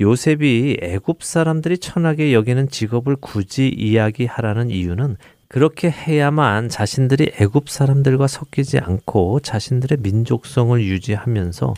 요셉이 0.00 0.78
애굽 0.82 1.22
사람들이 1.22 1.78
천하게 1.78 2.32
여기는 2.32 2.68
직업을 2.68 3.16
굳이 3.16 3.68
이야기하라는 3.68 4.70
이유는 4.70 5.16
그렇게 5.48 5.90
해야만 5.90 6.68
자신들이 6.68 7.32
애굽 7.40 7.70
사람들과 7.70 8.26
섞이지 8.26 8.80
않고 8.80 9.40
자신들의 9.40 9.98
민족성을 10.02 10.78
유지하면서 10.78 11.72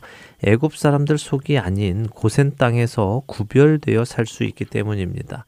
애굽 0.45 0.77
사람들 0.77 1.19
속이 1.19 1.57
아닌 1.57 2.09
고센 2.09 2.57
땅에서 2.57 3.23
구별되어 3.27 4.05
살 4.05 4.27
수 4.27 4.43
있기 4.43 4.65
때문입니다. 4.65 5.47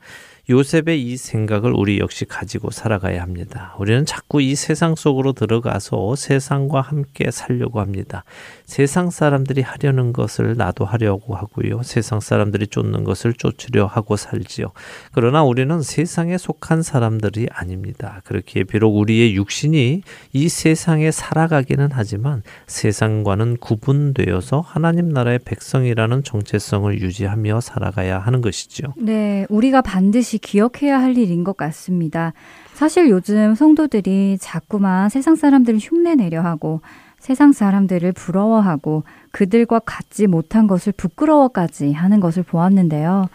요셉의 0.51 1.01
이 1.01 1.17
생각을 1.17 1.73
우리 1.73 2.01
역시 2.01 2.25
가지고 2.25 2.71
살아가야 2.71 3.23
합니다. 3.23 3.77
우리는 3.79 4.05
자꾸 4.05 4.43
이 4.43 4.57
세상 4.57 4.97
속으로 4.97 5.33
들어가서 5.35 6.17
세상과 6.17 6.81
함께 6.81 7.31
살려고 7.31 7.81
합니다. 7.81 8.25
세상 8.73 9.11
사람들이 9.11 9.61
하려는 9.61 10.15
것을 10.15 10.57
나도 10.57 10.87
하려고 10.87 11.35
하고요. 11.35 11.83
세상 11.83 12.21
사람들이 12.21 12.69
쫓는 12.69 13.05
것을 13.05 13.35
쫓으려 13.35 13.85
하고 13.85 14.17
살지요. 14.17 14.69
그러나 15.13 15.45
우리는 15.45 15.83
세상에 15.83 16.39
속한 16.39 16.81
사람들이 16.81 17.49
아닙니다. 17.53 18.23
그렇기에 18.25 18.65
비록 18.65 18.97
우리의 18.97 19.37
육신이 19.37 20.01
이 20.33 20.49
세상에 20.49 21.11
살아가기는 21.11 21.91
하지만 21.93 22.43
세상과는 22.67 23.59
구분되어서 23.59 24.61
하나님 24.61 25.11
나라의 25.11 25.41
백성이라는 25.45 26.25
정체성을 26.25 26.99
유지하며 26.99 27.61
살아가야 27.61 28.21
하는 28.21 28.41
것이죠. 28.41 28.95
네, 28.97 29.45
우리가 29.51 29.83
반드시 29.83 30.39
기억해야 30.39 30.99
할 30.99 31.19
일인 31.19 31.45
것 31.45 31.59
같습니다. 31.59 32.33
사실 32.73 33.11
요즘 33.11 33.55
성도들이 33.55 34.39
자꾸만 34.41 35.11
세상 35.11 35.37
사람들을 35.37 35.79
흉내내려 35.79 36.41
하고 36.41 36.81
세상 37.23 37.53
사람들을 37.53 38.11
부러워하고 38.15 39.05
그들과 39.31 39.79
같지 39.79 40.27
못한 40.27 40.67
것을 40.67 40.93
부끄러워까지 40.93 41.93
하는 41.93 42.19
것을 42.19 42.43
보았는데요. 42.43 43.29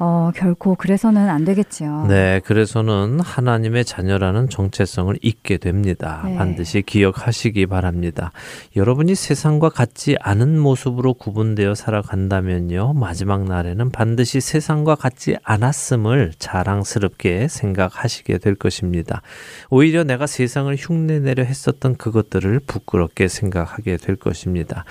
어, 0.00 0.30
결코 0.34 0.76
그래서는 0.76 1.28
안 1.28 1.44
되겠지요. 1.44 2.06
네, 2.08 2.40
그래서는 2.44 3.18
하나님의 3.20 3.84
자녀라는 3.84 4.48
정체성을 4.48 5.18
잊게 5.22 5.56
됩니다. 5.56 6.22
네. 6.24 6.36
반드시 6.36 6.82
기억하시기 6.82 7.66
바랍니다. 7.66 8.30
여러분이 8.76 9.16
세상과 9.16 9.70
같지 9.70 10.16
않은 10.20 10.58
모습으로 10.58 11.14
구분되어 11.14 11.74
살아간다면요, 11.74 12.92
마지막 12.92 13.44
날에는 13.44 13.90
반드시 13.90 14.40
세상과 14.40 14.94
같지 14.94 15.36
않았음을 15.42 16.34
자랑스럽게 16.38 17.48
생각하시게 17.48 18.38
될 18.38 18.54
것입니다. 18.54 19.22
오히려 19.68 20.04
내가 20.04 20.26
세상을 20.26 20.74
흉내내려 20.76 21.42
했었던 21.42 21.96
그것들을 21.96 22.60
부끄럽게 22.60 23.26
생각하게 23.26 23.96
될 23.96 24.14
것입니다. 24.14 24.84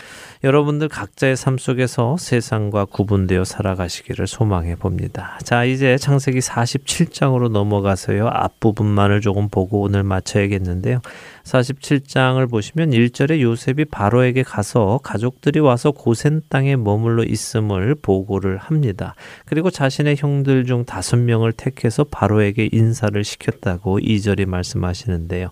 여러분들 0.43 0.87
각자의 0.87 1.35
삶 1.35 1.57
속에서 1.57 2.15
세상과 2.17 2.85
구분되어 2.85 3.43
살아가시기를 3.43 4.27
소망해 4.27 4.75
봅니다. 4.75 5.39
자, 5.43 5.63
이제 5.65 5.97
창세기 5.97 6.39
47장으로 6.39 7.49
넘어가서요. 7.49 8.27
앞부분만을 8.27 9.21
조금 9.21 9.49
보고 9.49 9.81
오늘 9.81 10.03
마쳐야겠는데요. 10.03 11.01
47장을 11.43 12.49
보시면 12.49 12.91
1절에 12.91 13.41
요셉이 13.41 13.85
바로에게 13.85 14.43
가서 14.43 14.99
가족들이 15.01 15.59
와서 15.59 15.91
고센 15.91 16.41
땅에 16.49 16.75
머물러 16.75 17.23
있음을 17.23 17.95
보고를 17.95 18.57
합니다. 18.57 19.15
그리고 19.45 19.69
자신의 19.69 20.17
형들 20.17 20.65
중 20.65 20.85
다섯 20.85 21.17
명을 21.17 21.53
택해서 21.53 22.03
바로에게 22.03 22.69
인사를 22.71 23.23
시켰다고 23.23 23.99
2절이 23.99 24.45
말씀하시는데요. 24.45 25.49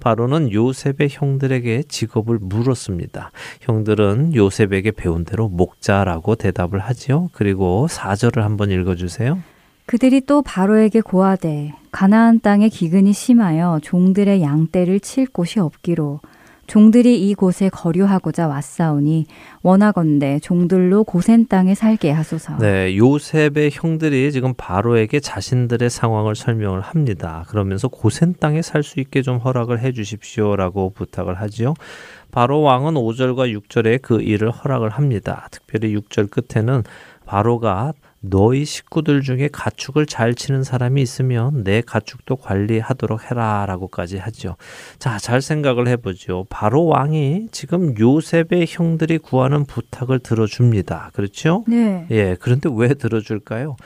바로는 0.00 0.52
요셉의 0.52 1.08
형들에게 1.10 1.84
직업을 1.88 2.38
물었습니다. 2.40 3.32
형들은 3.60 4.34
요셉에게 4.34 4.92
배운 4.92 5.24
대로 5.24 5.48
목자라고 5.48 6.34
대답을 6.36 6.78
하지요. 6.78 7.30
그리고 7.32 7.86
4절을 7.88 8.42
한번 8.42 8.70
읽어 8.70 8.94
주세요. 8.94 9.38
그들이 9.86 10.20
또 10.22 10.42
바로에게 10.42 11.00
고하되 11.00 11.72
가나안 11.92 12.40
땅에 12.40 12.68
기근이 12.68 13.12
심하여 13.12 13.78
종들의 13.82 14.42
양떼를 14.42 15.00
칠 15.00 15.26
곳이 15.26 15.60
없기로 15.60 16.20
종들이 16.66 17.28
이곳에 17.28 17.68
거류하고자 17.68 18.48
왔사오니 18.48 19.26
원하건대 19.62 20.38
종들로 20.40 21.04
고센 21.04 21.46
땅에 21.46 21.74
살게 21.74 22.10
하소서. 22.10 22.58
네, 22.58 22.96
요셉의 22.96 23.70
형들이 23.72 24.32
지금 24.32 24.54
바로에게 24.56 25.20
자신들의 25.20 25.90
상황을 25.90 26.34
설명을 26.34 26.80
합니다. 26.80 27.44
그러면서 27.48 27.88
고센 27.88 28.34
땅에 28.38 28.62
살 28.62 28.86
수 28.86 29.00
있게 29.00 29.20
좀 29.22 29.38
허락을 29.38 29.80
해 29.80 29.92
주십시오라고 29.92 30.90
부탁을 30.90 31.40
하지요. 31.40 31.74
바로 32.30 32.60
왕은 32.60 32.94
5절과 32.94 33.60
6절에 33.60 34.00
그 34.00 34.20
일을 34.20 34.50
허락을 34.50 34.90
합니다. 34.90 35.48
특별히 35.50 35.96
6절 35.96 36.30
끝에는 36.30 36.84
바로가 37.24 37.92
너희 38.28 38.64
식구들 38.64 39.22
중에 39.22 39.48
가축을 39.52 40.06
잘 40.06 40.34
치는 40.34 40.62
사람이 40.62 41.00
있으면 41.02 41.64
내 41.64 41.80
가축도 41.80 42.36
관리하도록 42.36 43.30
해라라고까지 43.30 44.18
하죠. 44.18 44.56
자, 44.98 45.18
잘 45.18 45.40
생각을 45.40 45.88
해보죠. 45.88 46.46
바로 46.48 46.86
왕이 46.86 47.48
지금 47.52 47.98
요셉의 47.98 48.66
형들이 48.68 49.18
구하는 49.18 49.64
부탁을 49.64 50.18
들어줍니다. 50.18 51.10
그렇죠? 51.14 51.64
네. 51.68 52.06
예, 52.10 52.36
그런데 52.40 52.68
왜 52.72 52.94
들어줄까요? 52.94 53.76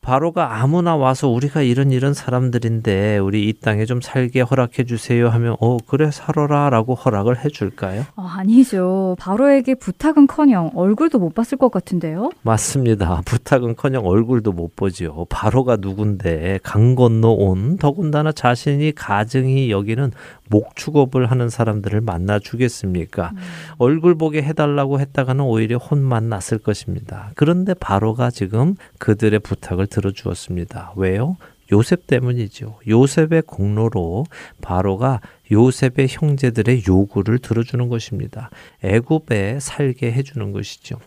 바로가 0.00 0.60
아무나 0.62 0.96
와서 0.96 1.28
우리가 1.28 1.62
이런 1.62 1.90
이런 1.90 2.14
사람들인데 2.14 3.18
우리 3.18 3.48
이 3.48 3.52
땅에 3.52 3.84
좀 3.84 4.00
살게 4.00 4.40
허락해 4.40 4.84
주세요 4.84 5.28
하면 5.28 5.56
어 5.60 5.76
그래 5.86 6.10
살아라라고 6.10 6.94
허락을 6.94 7.44
해 7.44 7.48
줄까요? 7.48 8.04
어, 8.16 8.22
아니죠. 8.22 9.16
바로에게 9.18 9.74
부탁은커녕 9.74 10.72
얼굴도 10.74 11.18
못 11.18 11.34
봤을 11.34 11.58
것 11.58 11.70
같은데요. 11.70 12.30
맞습니다. 12.42 13.22
부탁은커녕 13.24 14.06
얼굴도 14.06 14.52
못 14.52 14.76
보지요. 14.76 15.26
바로가 15.28 15.76
누군데 15.76 16.60
강 16.62 16.94
건너 16.94 17.28
온 17.30 17.76
더군다나 17.76 18.32
자신이 18.32 18.92
가증히 18.94 19.70
여기는 19.70 20.12
목축업을 20.50 21.30
하는 21.30 21.48
사람들을 21.48 22.00
만나 22.00 22.38
주겠습니까? 22.38 23.30
음. 23.34 23.38
얼굴 23.78 24.16
보게 24.16 24.42
해달라고 24.42 25.00
했다가는 25.00 25.44
오히려 25.44 25.78
혼만 25.78 26.28
났을 26.28 26.58
것입니다. 26.58 27.30
그런데 27.34 27.74
바로가 27.74 28.30
지금 28.30 28.74
그들의 28.98 29.40
부탁을 29.40 29.86
들어주었습니다. 29.86 30.92
왜요? 30.96 31.36
요셉 31.70 32.06
때문이죠. 32.06 32.78
요셉의 32.88 33.42
공로로 33.46 34.24
바로가 34.62 35.20
요셉의 35.50 36.08
형제들의 36.08 36.84
요구를 36.88 37.38
들어주는 37.38 37.88
것입니다. 37.88 38.50
애굽에 38.82 39.60
살게 39.60 40.12
해주는 40.12 40.52
것이죠. 40.52 40.98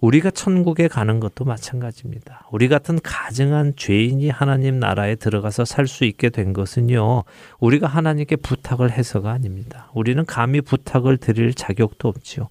우리가 0.00 0.30
천국에 0.30 0.86
가는 0.86 1.18
것도 1.18 1.44
마찬가지입니다. 1.44 2.46
우리 2.52 2.68
같은 2.68 2.98
가증한 3.02 3.74
죄인이 3.76 4.28
하나님 4.30 4.78
나라에 4.78 5.16
들어가서 5.16 5.64
살 5.64 5.88
수 5.88 6.04
있게 6.04 6.28
된 6.28 6.52
것은요, 6.52 7.24
우리가 7.60 7.86
하나님께 7.86 8.36
부탁을 8.36 8.92
해서가 8.92 9.32
아닙니다. 9.32 9.90
우리는 9.94 10.24
감히 10.26 10.60
부탁을 10.60 11.16
드릴 11.16 11.54
자격도 11.54 12.08
없지요. 12.08 12.48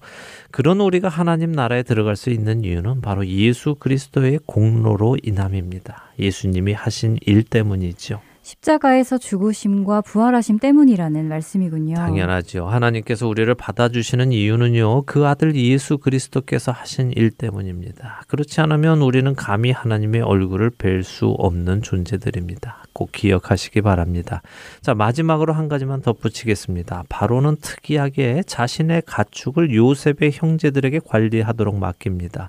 그런 0.50 0.80
우리가 0.80 1.08
하나님 1.08 1.52
나라에 1.52 1.84
들어갈 1.84 2.16
수 2.16 2.30
있는 2.30 2.64
이유는 2.64 3.00
바로 3.00 3.26
예수 3.26 3.76
그리스도의 3.76 4.40
공로로 4.44 5.16
인함입니다. 5.22 6.12
예수님이 6.18 6.72
하신 6.72 7.18
일 7.22 7.44
때문이죠. 7.44 8.20
십자가에서 8.48 9.18
죽으심과 9.18 10.00
부활하심 10.00 10.58
때문이라는 10.58 11.28
말씀이군요. 11.28 11.96
당연하죠. 11.96 12.66
하나님께서 12.66 13.28
우리를 13.28 13.54
받아주시는 13.54 14.32
이유는요, 14.32 15.02
그 15.02 15.26
아들 15.26 15.54
예수 15.54 15.98
그리스도께서 15.98 16.72
하신 16.72 17.12
일 17.12 17.30
때문입니다. 17.30 18.22
그렇지 18.26 18.62
않으면 18.62 19.02
우리는 19.02 19.34
감히 19.34 19.70
하나님의 19.70 20.22
얼굴을 20.22 20.70
뵐 20.70 21.02
수 21.02 21.26
없는 21.26 21.82
존재들입니다. 21.82 22.84
꼭 22.94 23.12
기억하시기 23.12 23.82
바랍니다. 23.82 24.40
자, 24.80 24.94
마지막으로 24.94 25.52
한 25.52 25.68
가지만 25.68 26.00
덧붙이겠습니다. 26.00 27.04
바로는 27.10 27.56
특이하게 27.60 28.44
자신의 28.46 29.02
가축을 29.04 29.74
요셉의 29.74 30.32
형제들에게 30.32 31.00
관리하도록 31.04 31.78
맡깁니다. 31.78 32.48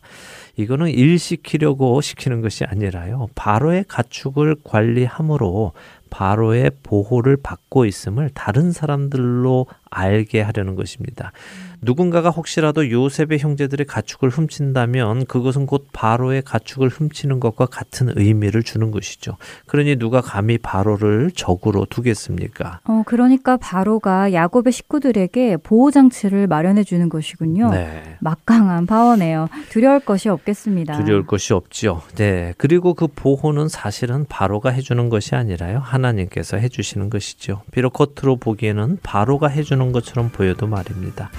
이거는 0.59 0.89
일시키려고 0.89 2.01
시키는 2.01 2.41
것이 2.41 2.65
아니라요. 2.65 3.29
바로의 3.33 3.85
가축을 3.87 4.57
관리함으로 4.65 5.71
바로의 6.09 6.71
보호를 6.83 7.37
받고 7.41 7.85
있음을 7.85 8.29
다른 8.33 8.73
사람들로 8.73 9.67
알게 9.89 10.41
하려는 10.41 10.75
것입니다. 10.75 11.31
누군가가 11.81 12.29
혹시라도 12.29 12.89
요셉의 12.89 13.39
형제들의 13.39 13.85
가축을 13.85 14.29
훔친다면 14.29 15.25
그것은 15.25 15.65
곧 15.65 15.87
바로의 15.93 16.41
가축을 16.41 16.89
훔치는 16.89 17.39
것과 17.39 17.67
같은 17.67 18.11
의미를 18.15 18.63
주는 18.63 18.91
것이죠. 18.91 19.37
그러니 19.65 19.95
누가 19.95 20.21
감히 20.21 20.57
바로를 20.57 21.31
적으로 21.31 21.85
두겠습니까? 21.89 22.81
어, 22.83 23.03
그러니까 23.05 23.57
바로가 23.57 24.33
야곱의 24.33 24.71
식구들에게 24.71 25.57
보호 25.57 25.91
장치를 25.91 26.47
마련해 26.47 26.83
주는 26.83 27.09
것이군요. 27.09 27.71
네. 27.71 28.17
막강한 28.19 28.85
파워네요. 28.85 29.47
두려울 29.69 29.99
것이 29.99 30.29
없겠습니다. 30.29 30.97
두려울 30.97 31.25
것이 31.25 31.53
없지요. 31.53 32.01
네. 32.15 32.53
그리고 32.57 32.93
그 32.93 33.07
보호는 33.07 33.69
사실은 33.69 34.25
바로가 34.27 34.69
해 34.69 34.81
주는 34.81 35.09
것이 35.09 35.35
아니라요. 35.35 35.79
하나님께서 35.79 36.57
해 36.57 36.67
주시는 36.69 37.09
것이죠. 37.09 37.61
비록 37.71 37.93
겉으로 37.93 38.37
보기에는 38.37 38.99
바로가 39.03 39.47
해 39.47 39.63
주는 39.63 39.91
것처럼 39.91 40.29
보여도 40.29 40.67
말입니다. 40.67 41.29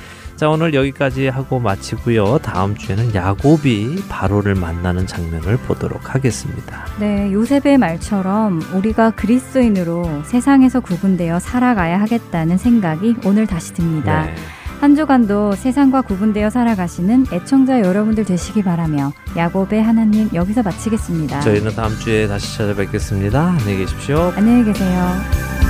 자, 0.40 0.48
오늘 0.48 0.72
여기까지 0.72 1.28
하고 1.28 1.60
마치고요. 1.60 2.38
다음 2.38 2.74
주에는 2.74 3.14
야곱이 3.14 4.04
바로를 4.08 4.54
만나는 4.54 5.06
장면을 5.06 5.58
보도록 5.58 6.14
하겠습니다. 6.14 6.86
네, 6.98 7.30
요셉의 7.30 7.76
말처럼 7.76 8.62
우리가 8.72 9.10
그리스도인으로 9.10 10.22
세상에서 10.24 10.80
구분되어 10.80 11.40
살아가야 11.40 12.00
하겠다는 12.00 12.56
생각이 12.56 13.16
오늘 13.26 13.46
다시 13.46 13.74
듭니다. 13.74 14.24
네. 14.24 14.34
한 14.80 14.96
주간도 14.96 15.56
세상과 15.56 16.00
구분되어 16.00 16.48
살아가시는 16.48 17.26
애청자 17.34 17.80
여러분들 17.80 18.24
되시기 18.24 18.62
바라며 18.62 19.12
야곱의 19.36 19.82
하나님 19.82 20.30
여기서 20.32 20.62
마치겠습니다. 20.62 21.40
저희는 21.40 21.72
다음 21.76 21.94
주에 21.98 22.26
다시 22.26 22.56
찾아뵙겠습니다. 22.56 23.56
안녕히 23.58 23.76
계십시오. 23.76 24.32
안녕히 24.34 24.64
계세요. 24.64 25.69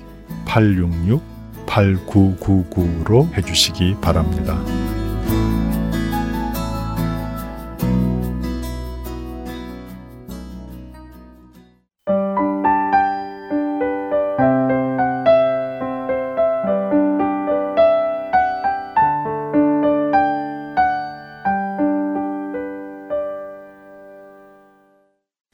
602-866-8999로 0.45 3.33
해주시기 3.33 3.95
바랍니다. 4.01 4.61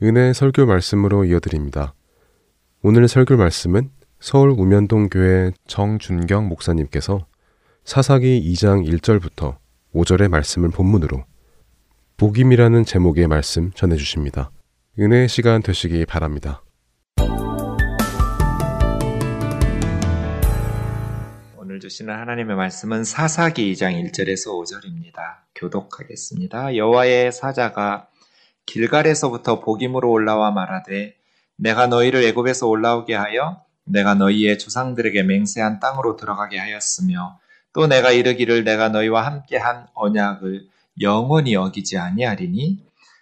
은혜 0.08 0.32
설교 0.32 0.65
말씀으로 0.65 1.26
이어드립니다. 1.26 1.93
오늘 2.82 3.10
설교 3.10 3.36
말씀은 3.36 3.89
서울 4.19 4.49
우면동 4.49 5.10
교회 5.10 5.51
정준경 5.67 6.47
목사님께서 6.47 7.27
사사기 7.84 8.41
2장 8.51 8.84
1절부터 8.88 9.58
5절의 9.93 10.27
말씀을 10.30 10.69
본문으로 10.69 11.23
복임이라는 12.17 12.84
제목의 12.84 13.27
말씀 13.27 13.71
전해 13.73 13.95
주십니다. 13.95 14.49
은혜의 14.97 15.30
시간 15.30 15.62
되시기 15.62 16.08
바랍니다. 16.08 16.63
오늘 21.56 21.80
주시는 21.80 22.12
하나님의 22.12 22.56
말씀은 22.56 23.03
사사기 23.03 23.71
2장 23.73 24.03
1절에서 24.03 24.47
5절입니다. 24.47 25.43
교독하겠습니다. 25.53 26.75
여호와의 26.75 27.32
사자가 27.32 28.08
길갈에서부터 28.65 29.60
복임으로 29.60 30.10
올라와 30.10 30.49
말하되 30.49 31.15
내가 31.56 31.86
너희를 31.86 32.23
애굽에서 32.23 32.67
올라오게 32.67 33.13
하여 33.13 33.66
내가 33.88 34.13
너희의 34.13 34.60
조상들에게 34.60 35.23
맹세한 35.23 35.80
땅으로 35.80 36.15
들어가게 36.15 36.58
하였으며 36.58 37.39
또 37.73 37.88
내가 37.88 38.12
이르기를 38.12 38.63
내가 38.63 38.89
너희와 38.89 39.26
함께한 39.26 39.88
언약을 39.93 40.67
영원히 41.02 41.56
어기지 41.56 41.97
아니하리니 41.97 42.80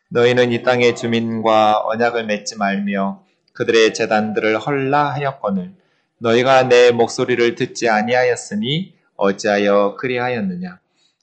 너희는 0.10 0.51
이 0.51 0.63
땅의 0.63 0.95
주민과 0.95 1.82
언약을 1.86 2.25
맺지 2.25 2.58
말며 2.58 3.23
그들의 3.54 3.93
재단들을 3.93 4.60
헐라 4.60 5.12
하였거늘 5.13 5.73
너희가 6.19 6.63
내 6.63 6.91
목소리를 6.91 7.56
듣지 7.56 7.89
아니하였으니 7.89 8.93
어찌하여 9.17 9.95
그리하였느냐? 9.97 10.80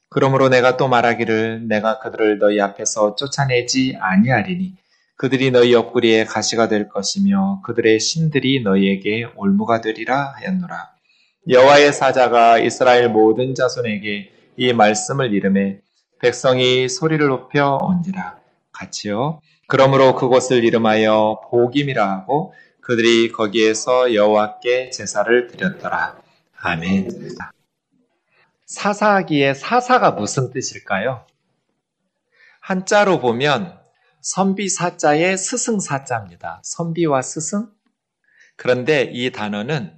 그러므로 0.09 0.51
내가 0.51 0.77
또 0.77 0.89
말하기를 0.89 1.69
내가 1.69 1.99
그들을 1.99 2.39
너희 2.39 2.61
앞에서 2.61 3.17
쫓아내지 3.17 3.97
아니하리니 3.99 4.75
그들이 5.23 5.53
너희 5.53 5.73
옆구리에 5.73 6.25
가시가 6.25 6.67
될 6.67 6.89
것이며 6.89 7.63
그들의 7.65 8.01
신들이 8.01 8.61
너희에게 8.65 9.29
올무가 9.37 9.81
되리라 9.81 10.35
하였노라. 10.35 10.91
여호와의 11.49 11.93
사자가 11.93 12.59
이스라엘 12.59 13.09
모든 13.09 13.55
자손에게 13.55 14.33
이 14.57 14.73
말씀을 14.73 15.33
이름해 15.33 15.79
백성이 16.21 16.89
소리를 16.89 17.25
높여 17.25 17.79
온지라 17.81 18.41
같이요. 18.73 19.41
그러므로 19.69 20.17
그곳을 20.17 20.65
이름하여 20.65 21.43
복임이라 21.53 22.05
하고 22.11 22.53
그들이 22.81 23.31
거기에서 23.31 24.15
여호와께 24.15 24.91
제사를 24.91 25.47
드렸더라. 25.47 26.17
아멘. 26.63 27.37
사사기의 28.67 29.55
사사가 29.55 30.11
무슨 30.11 30.51
뜻일까요? 30.51 31.25
한자로 32.59 33.21
보면 33.21 33.82
선비 34.23 34.69
사자의 34.69 35.37
스승 35.37 35.81
사자입니다. 35.81 36.61
선비와 36.63 37.23
스승? 37.23 37.69
그런데 38.57 39.11
이 39.13 39.33
단어는 39.33 39.93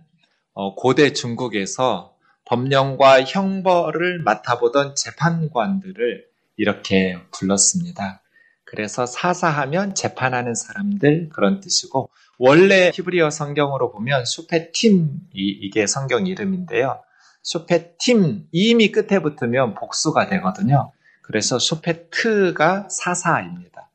어, 0.54 0.74
고대 0.74 1.12
중국에서 1.12 2.16
법령과 2.46 3.24
형벌을 3.24 4.22
맡아보던 4.22 4.94
재판관들을 4.96 6.24
이렇게 6.56 7.18
불렀습니다. 7.32 8.22
그래서 8.64 9.04
사사하면 9.04 9.94
재판하는 9.94 10.54
사람들 10.54 11.28
그런 11.28 11.60
뜻이고 11.60 12.08
원래 12.38 12.90
히브리어 12.94 13.28
성경으로 13.28 13.92
보면 13.92 14.24
쇼페팀이 14.24 15.32
이게 15.34 15.86
성경 15.86 16.26
이름인데요. 16.26 17.02
쇼페팀 17.42 18.48
임이 18.52 18.90
끝에 18.90 19.20
붙으면 19.20 19.74
복수가 19.74 20.28
되거든요. 20.28 20.92
그래서 21.20 21.58
쇼페트가 21.58 22.88
사사입니다. 22.88 23.90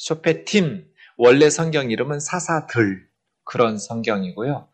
쇼페팀 0.00 0.86
원래 1.18 1.50
성경 1.50 1.90
이름은 1.90 2.20
사사들 2.20 3.06
그런 3.44 3.78
성경이고요. 3.78 4.66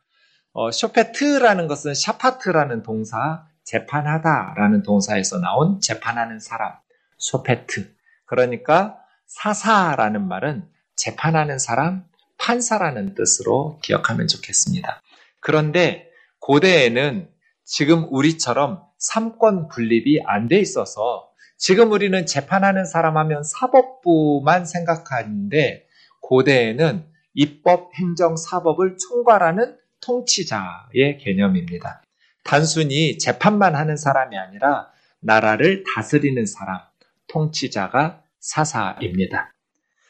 어, 0.52 0.70
쇼페트라는 0.70 1.66
것은 1.66 1.94
샤파트라는 1.94 2.84
동사, 2.84 3.44
재판하다라는 3.64 4.84
동사에서 4.84 5.40
나온 5.40 5.80
재판하는 5.80 6.38
사람, 6.38 6.74
쇼페트. 7.18 7.92
그러니까 8.24 8.98
사사라는 9.26 10.28
말은 10.28 10.68
재판하는 10.94 11.58
사람, 11.58 12.04
판사라는 12.38 13.16
뜻으로 13.16 13.80
기억하면 13.82 14.28
좋겠습니다. 14.28 15.02
그런데 15.40 16.08
고대에는 16.38 17.28
지금 17.64 18.06
우리처럼 18.12 18.80
삼권 18.98 19.70
분립이 19.70 20.20
안 20.24 20.46
돼 20.46 20.60
있어서 20.60 21.28
지금 21.58 21.92
우리는 21.92 22.26
재판하는 22.26 22.84
사람 22.84 23.16
하면 23.16 23.42
사법부만 23.42 24.66
생각하는데 24.66 25.86
고대에는 26.20 27.06
입법, 27.34 27.94
행정, 27.94 28.36
사법을 28.36 28.96
총괄하는 28.98 29.76
통치자의 30.00 31.18
개념입니다. 31.20 32.02
단순히 32.44 33.18
재판만 33.18 33.74
하는 33.74 33.96
사람이 33.96 34.36
아니라 34.36 34.88
나라를 35.20 35.84
다스리는 35.94 36.44
사람, 36.46 36.80
통치자가 37.26 38.22
사사입니다. 38.38 39.52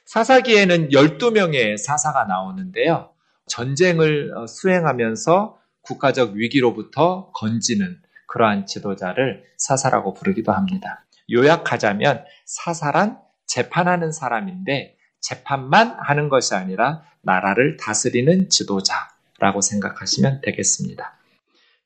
사사기에는 0.05 0.91
12명의 0.91 1.79
사사가 1.79 2.25
나오는데요. 2.25 3.11
전쟁을 3.47 4.33
수행하면서 4.49 5.59
국가적 5.83 6.35
위기로부터 6.35 7.31
건지는 7.33 7.99
그러한 8.27 8.67
지도자를 8.67 9.45
사사라고 9.57 10.15
부르기도 10.15 10.53
합니다. 10.53 11.06
요약하자면 11.31 12.25
사사란 12.45 13.19
재판하는 13.47 14.13
사람인데 14.13 14.97
재판만 15.21 15.97
하는 15.99 16.29
것이 16.29 16.55
아니라 16.55 17.03
나라를 17.23 17.77
다스리는 17.77 18.49
지도자라고 18.49 19.61
생각하시면 19.61 20.41
되겠습니다. 20.43 21.17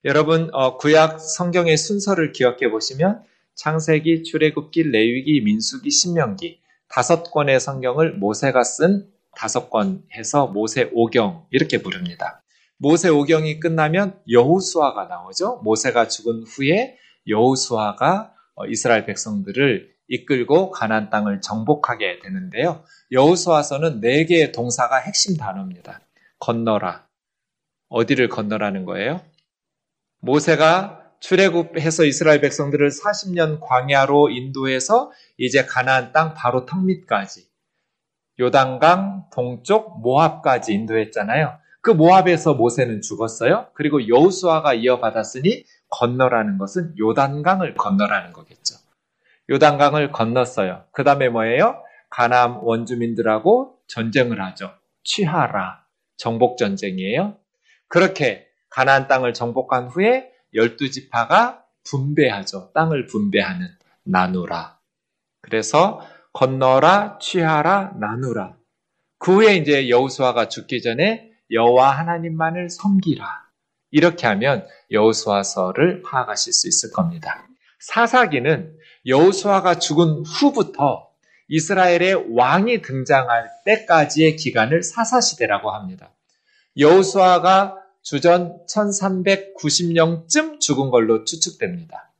여러분 0.04 0.50
어, 0.52 0.76
구약 0.76 1.20
성경의 1.20 1.76
순서를 1.76 2.32
기억해 2.32 2.70
보시면 2.70 3.22
창세기, 3.54 4.22
출애굽기, 4.24 4.84
레위기, 4.84 5.42
민수기, 5.42 5.90
신명기 5.90 6.60
다섯 6.88 7.24
권의 7.30 7.60
성경을 7.60 8.14
모세가 8.14 8.64
쓴 8.64 9.06
다섯 9.36 9.70
권 9.70 10.02
해서 10.14 10.46
모세 10.46 10.90
오경 10.92 11.46
이렇게 11.50 11.78
부릅니다. 11.78 12.42
모세 12.78 13.08
오경이 13.10 13.60
끝나면 13.60 14.18
여호수아가 14.28 15.04
나오죠. 15.04 15.60
모세가 15.62 16.08
죽은 16.08 16.44
후에 16.44 16.96
여호수아가 17.26 18.32
어, 18.32 18.39
이스라엘 18.68 19.06
백성들을 19.06 19.90
이끌고 20.08 20.70
가나안 20.70 21.08
땅을 21.10 21.40
정복하게 21.40 22.18
되는데요. 22.18 22.84
여호수아서는 23.12 24.00
네 24.00 24.24
개의 24.24 24.52
동사가 24.52 24.98
핵심 24.98 25.36
단어입니다. 25.36 26.00
건너라. 26.40 27.06
어디를 27.88 28.28
건너라는 28.28 28.84
거예요? 28.84 29.20
모세가 30.20 31.00
출애굽해서 31.20 32.04
이스라엘 32.04 32.40
백성들을 32.40 32.88
40년 32.90 33.60
광야로 33.60 34.30
인도해서 34.30 35.12
이제 35.36 35.64
가나안 35.64 36.12
땅 36.12 36.34
바로 36.34 36.66
턱 36.66 36.84
밑까지 36.84 37.46
요단강 38.40 39.26
동쪽 39.32 40.00
모압까지 40.00 40.72
인도했잖아요. 40.72 41.58
그 41.82 41.90
모압에서 41.90 42.54
모세는 42.54 43.02
죽었어요. 43.02 43.68
그리고 43.74 44.08
여우수아가 44.08 44.74
이어받았으니 44.74 45.64
건너라는 45.90 46.58
것은 46.58 46.94
요단강을 46.98 47.74
건너라는 47.74 48.32
거겠죠. 48.32 48.76
요단강을 49.50 50.12
건넜어요. 50.12 50.84
그 50.92 51.04
다음에 51.04 51.28
뭐예요? 51.28 51.82
가나안 52.08 52.60
원주민들하고 52.62 53.78
전쟁을 53.86 54.40
하죠. 54.40 54.72
취하라. 55.04 55.84
정복 56.16 56.58
전쟁이에요. 56.58 57.36
그렇게 57.88 58.46
가나안 58.68 59.08
땅을 59.08 59.34
정복한 59.34 59.88
후에 59.88 60.32
열두 60.54 60.90
지파가 60.90 61.64
분배하죠. 61.84 62.72
땅을 62.72 63.06
분배하는 63.06 63.66
나누라. 64.04 64.78
그래서 65.40 66.00
건너라, 66.32 67.18
취하라, 67.20 67.94
나누라. 67.98 68.54
그 69.18 69.36
후에 69.36 69.56
이제 69.56 69.88
여우수아가 69.88 70.48
죽기 70.48 70.82
전에 70.82 71.32
여호와 71.50 71.90
하나님만을 71.90 72.70
섬기라. 72.70 73.49
이렇게 73.90 74.26
하면 74.26 74.66
여호수아서를 74.90 76.02
파악하실 76.02 76.52
수 76.52 76.68
있을 76.68 76.90
겁니다. 76.92 77.46
사사기는 77.80 78.76
여호수아가 79.06 79.78
죽은 79.78 80.24
후부터 80.24 81.10
이스라엘의 81.48 82.36
왕이 82.36 82.82
등장할 82.82 83.50
때까지의 83.64 84.36
기간을 84.36 84.82
사사시대라고 84.82 85.70
합니다. 85.72 86.14
여호수아가 86.76 87.76
주전 88.02 88.64
1390년쯤 88.66 90.60
죽은 90.60 90.90
걸로 90.90 91.24
추측됩니다. 91.24 92.12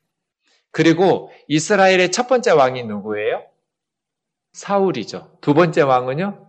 그리고 0.73 1.31
이스라엘의 1.49 2.13
첫 2.13 2.29
번째 2.29 2.53
왕이 2.53 2.85
누구예요? 2.85 3.45
사울이죠. 4.53 5.39
두 5.41 5.55
번째 5.55 5.83
왕은요? 5.83 6.49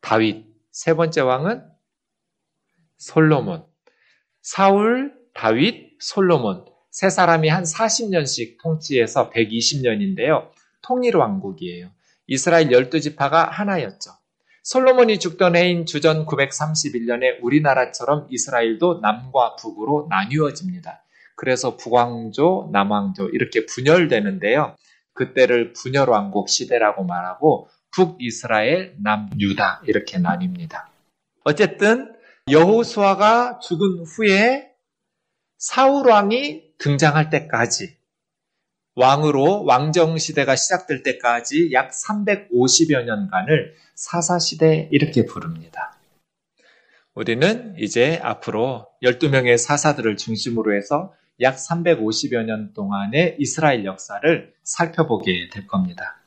다윗. 0.00 0.46
세 0.70 0.94
번째 0.94 1.20
왕은 1.20 1.62
솔로몬. 2.96 3.66
사울, 4.42 5.14
다윗, 5.34 5.92
솔로몬. 6.00 6.64
세 6.90 7.08
사람이 7.08 7.48
한 7.48 7.62
40년씩 7.62 8.60
통치해서 8.60 9.30
120년인데요. 9.30 10.50
통일 10.82 11.16
왕국이에요. 11.16 11.90
이스라엘 12.26 12.68
12지파가 12.68 13.48
하나였죠. 13.48 14.10
솔로몬이 14.64 15.18
죽던 15.18 15.56
해인 15.56 15.86
주전 15.86 16.26
931년에 16.26 17.38
우리나라처럼 17.40 18.26
이스라엘도 18.30 19.00
남과 19.00 19.56
북으로 19.56 20.08
나뉘어집니다. 20.10 21.04
그래서 21.36 21.76
북왕조, 21.76 22.70
남왕조 22.72 23.28
이렇게 23.30 23.64
분열되는데요. 23.66 24.76
그때를 25.14 25.72
분열왕국 25.72 26.48
시대라고 26.48 27.04
말하고 27.04 27.68
북이스라엘, 27.92 28.96
남유다 29.02 29.82
이렇게 29.86 30.18
나뉩니다. 30.18 30.86
어쨌든 31.44 32.12
여호수아가 32.52 33.60
죽은 33.60 34.04
후에 34.04 34.70
사울 35.56 36.06
왕이 36.06 36.76
등장할 36.76 37.30
때까지 37.30 37.96
왕으로 38.94 39.64
왕정 39.64 40.18
시대가 40.18 40.54
시작될 40.54 41.02
때까지 41.02 41.72
약 41.72 41.92
350여 41.92 43.04
년간을 43.04 43.74
사사 43.94 44.38
시대 44.38 44.88
이렇게 44.92 45.24
부릅니다. 45.24 45.96
우리는 47.14 47.74
이제 47.78 48.20
앞으로 48.22 48.86
12명의 49.02 49.56
사사들을 49.56 50.18
중심으로 50.18 50.76
해서 50.76 51.14
약 51.40 51.56
350여 51.56 52.44
년 52.44 52.74
동안의 52.74 53.36
이스라엘 53.38 53.86
역사를 53.86 54.52
살펴보게 54.62 55.48
될 55.50 55.66
겁니다. 55.66 56.22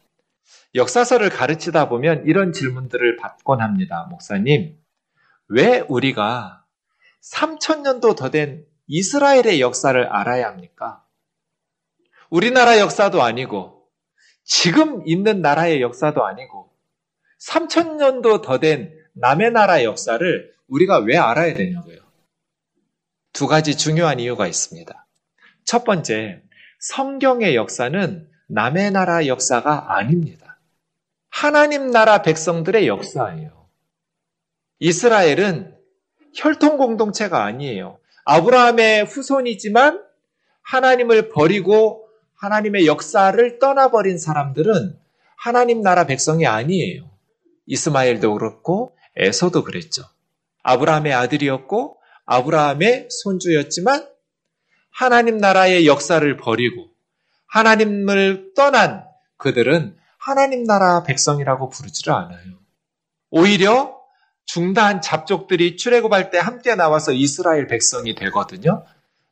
역사서를 0.74 1.30
가르치다 1.30 1.88
보면 1.88 2.24
이런 2.26 2.52
질문들을 2.52 3.18
받곤 3.18 3.62
합니다. 3.62 4.08
목사님, 4.10 4.76
왜 5.48 5.84
우리가 5.88 6.64
3천년도 7.34 8.16
더 8.16 8.30
된 8.30 8.66
이스라엘의 8.88 9.62
역사를 9.62 10.06
알아야 10.08 10.48
합니까? 10.48 11.04
우리나라 12.30 12.80
역사도 12.80 13.22
아니고, 13.24 13.88
지금 14.44 15.08
있는 15.08 15.42
나라의 15.42 15.82
역사도 15.82 16.26
아니고, 16.26 16.72
3천년도 17.40 18.42
더 18.42 18.60
된 18.60 18.94
남의 19.14 19.52
나라 19.52 19.84
역사를 19.84 20.54
우리가 20.68 21.00
왜 21.00 21.18
알아야 21.18 21.54
되냐고요. 21.54 22.00
두 23.34 23.48
가지 23.48 23.78
중요한 23.78 24.20
이유가 24.20 24.48
있습니다. 24.48 25.08
첫 25.64 25.84
번째, 25.84 26.42
성경의 26.80 27.56
역사는 27.56 28.30
남의 28.48 28.92
나라 28.92 29.26
역사가 29.26 29.96
아닙니다. 29.96 30.60
하나님 31.30 31.92
나라 31.92 32.22
백성들의 32.22 32.88
역사예요. 32.88 33.65
이스라엘은 34.80 35.76
혈통 36.34 36.78
공동체가 36.78 37.44
아니에요. 37.44 38.00
아브라함의 38.26 39.06
후손이지만 39.06 40.04
하나님을 40.62 41.30
버리고 41.30 42.08
하나님의 42.36 42.88
역사를 42.88 43.60
떠나버린 43.60 44.18
사람들은 44.18 44.98
하나님 45.38 45.82
나라 45.82 46.06
백성이 46.06 46.46
아니에요. 46.48 47.10
이스마엘도 47.68 48.34
그렇고 48.34 48.96
에서도 49.16 49.64
그랬죠. 49.64 50.04
아브라함의 50.64 51.14
아들이었고 51.14 51.98
아브라함의 52.26 53.08
손주였지만 53.10 54.08
하나님 54.92 55.38
나라의 55.38 55.88
역사를 55.88 56.38
버리고 56.38 56.90
하나님을 57.48 58.54
떠난 58.56 59.06
그들은 59.38 59.96
하나님 60.18 60.64
나라 60.64 61.04
백성이라고 61.04 61.70
부르지를 61.70 62.14
않아요. 62.14 62.56
오히려 63.30 64.02
중단 64.46 65.02
잡족들이 65.02 65.78
출애굽할 65.78 66.30
때 66.30 66.38
함께 66.38 66.76
나와서 66.76 67.12
이스라엘 67.12 67.68
백성이 67.68 68.16
되거든요. 68.16 68.86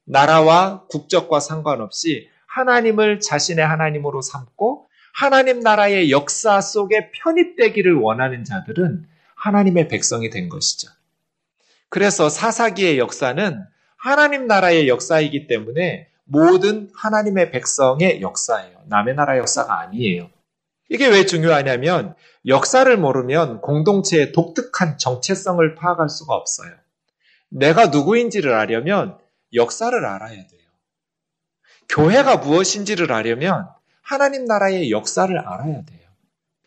나라와 0.06 0.86
국적과 0.88 1.40
상관없이 1.40 2.30
하나님을 2.48 3.20
자신의 3.20 3.66
하나님으로 3.66 4.22
삼고 4.22 4.88
하나님 5.14 5.60
나라의 5.60 6.12
역사 6.12 6.60
속에 6.60 7.12
편입되기를 7.12 7.96
원하는 7.96 8.44
자들은 8.44 9.06
하나님의 9.36 9.88
백성이 9.88 10.30
된 10.30 10.50
것이죠. 10.50 10.90
그래서 11.90 12.30
사사기의 12.30 12.98
역사는 12.98 13.64
하나님 13.98 14.48
나라의 14.48 14.88
역사이기 14.88 15.48
때문에 15.48 16.08
모든 16.26 16.90
하나님의 16.96 17.52
백성의 17.52 18.22
역사예요. 18.22 18.80
남의 18.88 19.16
나라 19.16 19.38
역사가 19.38 19.80
아니에요. 19.82 20.30
이게 20.94 21.08
왜 21.08 21.26
중요하냐면 21.26 22.14
역사를 22.46 22.96
모르면 22.96 23.62
공동체의 23.62 24.32
독특한 24.32 25.00
정체성을 25.00 25.74
파악할 25.74 26.08
수가 26.08 26.36
없어요. 26.36 26.72
내가 27.50 27.88
누구인지를 27.88 28.54
알려면 28.54 29.18
역사를 29.56 29.98
알아야 30.06 30.36
돼요. 30.36 30.62
교회가 31.90 32.38
무엇인지를 32.38 33.12
알려면 33.12 33.68
하나님 34.04 34.46
나라의 34.46 34.92
역사를 34.92 35.36
알아야 35.36 35.84
돼요. 35.84 36.08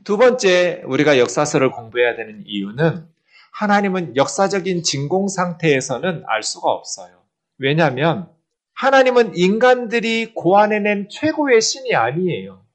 두 0.03 0.17
번째, 0.17 0.83
우리가 0.87 1.21
역사서를 1.21 1.71
공부해야 1.71 2.17
되는 2.17 2.43
이유는 2.47 3.07
하나님은 3.53 4.17
역사적인 4.17 4.83
진공 4.83 5.29
상태에서는 5.29 6.25
알 6.27 6.43
수가 6.43 6.69
없어요. 6.69 7.23
왜냐하면 7.59 8.29
하나님은 8.75 9.37
인간들이 9.37 10.35
고안해낸 10.35 11.11
최고의 11.11 11.61
신이 11.61 11.95
아니에요. 11.95 12.66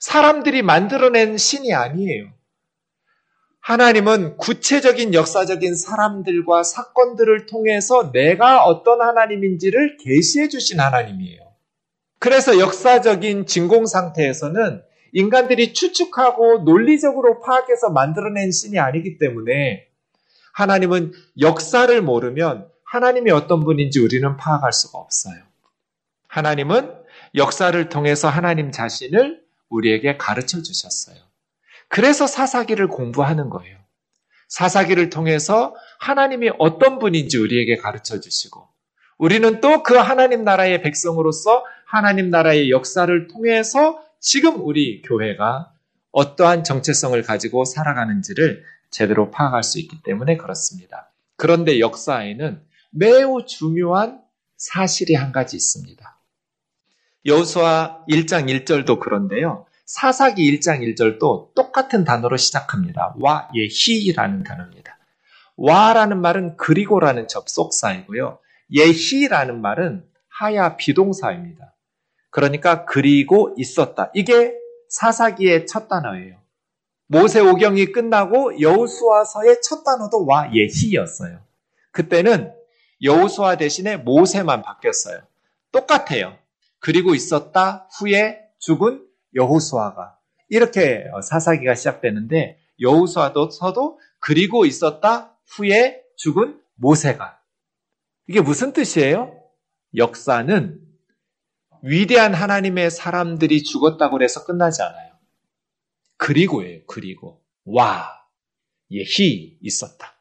사람들이 0.00 0.62
만들어낸 0.62 1.36
신이 1.36 1.72
아니에요. 1.72 2.32
하나님은 3.60 4.38
구체적인 4.38 5.12
역사적인 5.12 5.74
사람들과 5.74 6.62
사건들을 6.62 7.46
통해서 7.46 8.10
내가 8.10 8.64
어떤 8.64 9.02
하나님인지를 9.02 9.98
계시해 9.98 10.48
주신 10.48 10.80
하나님이에요. 10.80 11.40
그래서 12.18 12.58
역사적인 12.58 13.46
진공 13.46 13.86
상태에서는 13.86 14.82
인간들이 15.12 15.74
추측하고 15.74 16.60
논리적으로 16.64 17.40
파악해서 17.40 17.90
만들어낸 17.90 18.50
신이 18.50 18.78
아니기 18.78 19.18
때문에 19.18 19.86
하나님은 20.54 21.12
역사를 21.40 22.00
모르면 22.02 22.68
하나님이 22.84 23.30
어떤 23.30 23.64
분인지 23.64 24.00
우리는 24.00 24.36
파악할 24.36 24.72
수가 24.72 24.98
없어요. 24.98 25.42
하나님은 26.28 26.94
역사를 27.34 27.88
통해서 27.88 28.28
하나님 28.28 28.72
자신을 28.72 29.49
우리에게 29.70 30.16
가르쳐 30.16 30.62
주셨어요. 30.62 31.16
그래서 31.88 32.26
사사기를 32.26 32.88
공부하는 32.88 33.48
거예요. 33.50 33.78
사사기를 34.48 35.10
통해서 35.10 35.74
하나님이 36.00 36.50
어떤 36.58 36.98
분인지 36.98 37.38
우리에게 37.38 37.76
가르쳐 37.76 38.20
주시고 38.20 38.68
우리는 39.18 39.60
또 39.60 39.82
그 39.82 39.94
하나님 39.94 40.44
나라의 40.44 40.82
백성으로서 40.82 41.64
하나님 41.86 42.30
나라의 42.30 42.70
역사를 42.70 43.28
통해서 43.28 44.02
지금 44.20 44.64
우리 44.64 45.02
교회가 45.02 45.72
어떠한 46.12 46.64
정체성을 46.64 47.20
가지고 47.22 47.64
살아가는지를 47.64 48.64
제대로 48.90 49.30
파악할 49.30 49.62
수 49.62 49.78
있기 49.78 50.02
때문에 50.02 50.36
그렇습니다. 50.36 51.10
그런데 51.36 51.80
역사에는 51.80 52.62
매우 52.90 53.46
중요한 53.46 54.20
사실이 54.56 55.14
한 55.14 55.32
가지 55.32 55.56
있습니다. 55.56 56.19
여호수아 57.26 58.04
1장 58.08 58.48
1절도 58.64 58.98
그런데요. 58.98 59.66
사사기 59.84 60.50
1장 60.58 60.80
1절도 60.80 61.54
똑같은 61.54 62.04
단어로 62.04 62.36
시작합니다. 62.36 63.14
와 63.20 63.48
예히라는 63.54 64.42
단어입니다. 64.42 64.98
와라는 65.56 66.20
말은 66.20 66.56
그리고라는 66.56 67.28
접속사이고요. 67.28 68.38
예히라는 68.72 69.60
말은 69.60 70.04
하야 70.28 70.76
비동사입니다. 70.76 71.74
그러니까 72.30 72.86
그리고 72.86 73.54
있었다. 73.58 74.10
이게 74.14 74.54
사사기의 74.88 75.66
첫 75.66 75.88
단어예요. 75.88 76.36
모세 77.06 77.40
오경이 77.40 77.86
끝나고 77.86 78.60
여우수아서의 78.60 79.60
첫 79.62 79.84
단어도 79.84 80.24
와 80.24 80.50
예히였어요. 80.54 81.40
그때는 81.90 82.54
여우수아 83.02 83.56
대신에 83.56 83.96
모세만 83.96 84.62
바뀌었어요. 84.62 85.20
똑같아요. 85.72 86.39
그리고 86.80 87.14
있었다 87.14 87.88
후에 87.98 88.40
죽은 88.58 89.06
여호수아가 89.34 90.18
이렇게 90.48 91.04
사사기가 91.22 91.74
시작되는데 91.74 92.58
여호수아도 92.80 93.50
서도 93.50 94.00
그리고 94.18 94.66
있었다 94.66 95.36
후에 95.46 96.02
죽은 96.16 96.60
모세가 96.74 97.40
이게 98.26 98.40
무슨 98.40 98.72
뜻이에요? 98.72 99.36
역사는 99.96 100.80
위대한 101.82 102.34
하나님의 102.34 102.90
사람들이 102.90 103.62
죽었다고 103.62 104.22
해서 104.22 104.44
끝나지 104.44 104.82
않아요. 104.82 105.14
그리고예요. 106.16 106.82
그리고 106.86 107.42
와 107.64 108.08
예히 108.90 109.58
있었다. 109.60 110.14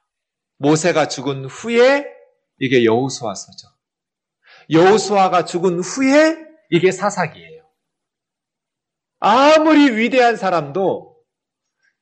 모세가 0.57 1.07
죽은 1.07 1.45
후에 1.45 2.05
이게 2.60 2.84
여호수아서죠. 2.86 3.68
여호수아가 4.70 5.45
죽은 5.45 5.80
후에 5.80 6.49
이게 6.70 6.92
사사기예요. 6.92 7.64
아무리 9.20 9.98
위대한 9.98 10.36
사람도 10.36 11.18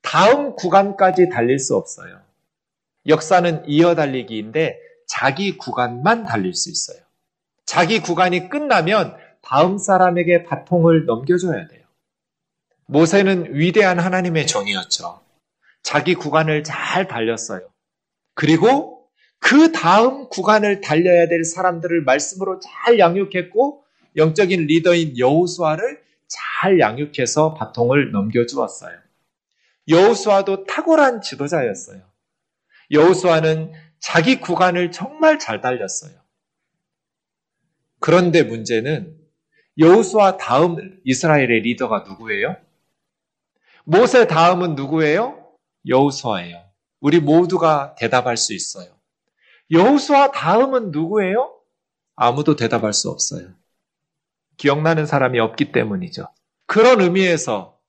다음 0.01 0.55
구간까지 0.55 1.30
달릴 1.30 1.59
수 1.59 1.76
없어요. 1.76 2.22
역사는 3.07 3.68
이어 3.68 3.95
달리기인데 3.95 4.80
자기 5.07 5.57
구간만 5.57 6.24
달릴 6.24 6.53
수 6.53 6.70
있어요. 6.70 6.99
자기 7.65 7.99
구간이 7.99 8.49
끝나면 8.49 9.18
다음 9.41 9.78
사람에게 9.78 10.43
바통을 10.43 11.05
넘겨줘야 11.05 11.68
돼요. 11.68 11.86
모세는 12.86 13.55
위대한 13.55 13.99
하나님의 13.99 14.47
종이었죠. 14.47 15.22
자기 15.82 16.15
구간을 16.15 16.63
잘 16.63 17.07
달렸어요. 17.07 17.68
그리고 18.34 19.07
그 19.39 19.72
다음 19.72 20.30
구간을 20.30 20.82
달려야 20.82 21.28
될 21.28 21.43
사람들을 21.43 22.03
말씀으로 22.03 22.59
잘 22.59 22.99
양육했고 22.99 23.84
영적인 24.18 24.65
리더인 24.65 25.18
여우수아를 25.18 26.01
잘 26.28 26.80
양육해서 26.80 27.53
바통을 27.53 28.11
넘겨주었어요. 28.11 28.97
여우수아도 29.88 30.65
탁월한 30.65 31.22
지도자였어요. 31.22 32.01
여우수아는 32.91 33.72
자기 33.99 34.39
구간을 34.39 34.91
정말 34.91 35.39
잘 35.39 35.61
달렸어요. 35.61 36.11
그런데 37.99 38.43
문제는 38.43 39.18
여우수아 39.80 40.38
다음 40.38 40.99
이스라엘의 41.03 41.61
리더가 41.61 42.05
누구예요? 42.07 42.57
모세 43.86 44.28
다음은 44.28 44.76
누구예요? 44.76 45.53
여우수아예요. 45.88 46.63
우리 46.99 47.20
모두가 47.20 47.95
대답할 47.97 48.36
수 48.36 48.53
있어요. 48.53 48.91
여우수아 49.72 50.32
다음은 50.32 50.91
누구예요? 50.91 51.53
아무도 52.15 52.55
대답할 52.55 52.93
수 52.93 53.09
없어요. 53.09 53.53
기억나는 54.57 55.05
사람이 55.05 55.39
없기 55.39 55.71
때문이죠. 55.71 56.27
그런 56.65 57.01
의미에서 57.01 57.79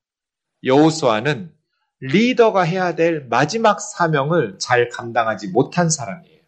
여우수아는 0.64 1.52
리더가 2.00 2.62
해야 2.62 2.94
될 2.94 3.26
마지막 3.28 3.80
사명을 3.80 4.58
잘 4.60 4.88
감당하지 4.88 5.48
못한 5.48 5.90
사람이에요. 5.90 6.38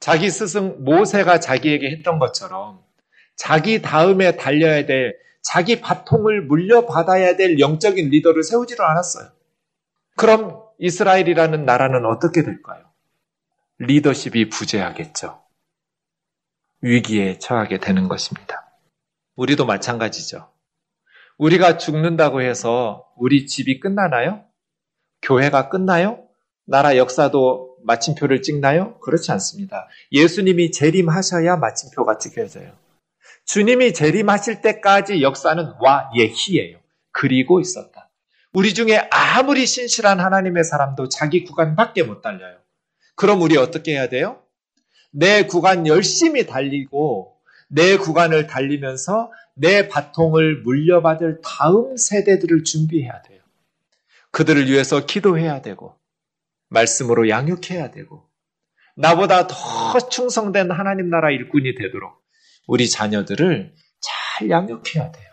자기 0.00 0.30
스승 0.30 0.84
모세가 0.84 1.40
자기에게 1.40 1.90
했던 1.90 2.18
것처럼 2.18 2.82
자기 3.36 3.82
다음에 3.82 4.36
달려야 4.36 4.86
될 4.86 5.16
자기 5.42 5.80
바통을 5.80 6.42
물려받아야 6.42 7.36
될 7.36 7.58
영적인 7.58 8.10
리더를 8.10 8.42
세우지를 8.42 8.84
않았어요. 8.84 9.30
그럼 10.16 10.60
이스라엘이라는 10.78 11.64
나라는 11.64 12.04
어떻게 12.04 12.42
될까요? 12.42 12.84
리더십이 13.78 14.48
부재하겠죠. 14.48 15.42
위기에 16.80 17.38
처하게 17.38 17.78
되는 17.78 18.08
것입니다. 18.08 18.65
우리도 19.36 19.66
마찬가지죠. 19.66 20.50
우리가 21.38 21.76
죽는다고 21.76 22.40
해서 22.40 23.06
우리 23.16 23.46
집이 23.46 23.80
끝나나요? 23.80 24.44
교회가 25.22 25.68
끝나요? 25.68 26.26
나라 26.64 26.96
역사도 26.96 27.76
마침표를 27.84 28.42
찍나요? 28.42 28.98
그렇지 29.00 29.30
않습니다. 29.32 29.88
예수님이 30.10 30.72
재림하셔야 30.72 31.56
마침표가 31.56 32.18
찍혀져요. 32.18 32.72
주님이 33.44 33.92
재림하실 33.92 34.62
때까지 34.62 35.22
역사는 35.22 35.74
와 35.80 36.10
예희예요. 36.16 36.78
그리고 37.12 37.60
있었다. 37.60 38.10
우리 38.52 38.74
중에 38.74 39.06
아무리 39.10 39.66
신실한 39.66 40.18
하나님의 40.18 40.64
사람도 40.64 41.08
자기 41.10 41.44
구간밖에 41.44 42.02
못 42.02 42.22
달려요. 42.22 42.56
그럼 43.14 43.42
우리 43.42 43.56
어떻게 43.56 43.92
해야 43.92 44.08
돼요? 44.08 44.42
내 45.12 45.46
구간 45.46 45.86
열심히 45.86 46.46
달리고 46.46 47.35
내 47.68 47.96
구간을 47.96 48.46
달리면서 48.46 49.32
내 49.54 49.88
바통을 49.88 50.62
물려받을 50.62 51.40
다음 51.42 51.96
세대들을 51.96 52.64
준비해야 52.64 53.22
돼요. 53.22 53.40
그들을 54.30 54.70
위해서 54.70 55.06
기도해야 55.06 55.62
되고 55.62 55.98
말씀으로 56.68 57.28
양육해야 57.28 57.90
되고 57.90 58.28
나보다 58.96 59.46
더 59.46 59.98
충성된 60.08 60.70
하나님 60.70 61.10
나라 61.10 61.30
일꾼이 61.30 61.74
되도록 61.74 62.22
우리 62.66 62.88
자녀들을 62.88 63.74
잘 64.00 64.50
양육해야 64.50 65.12
돼요. 65.12 65.30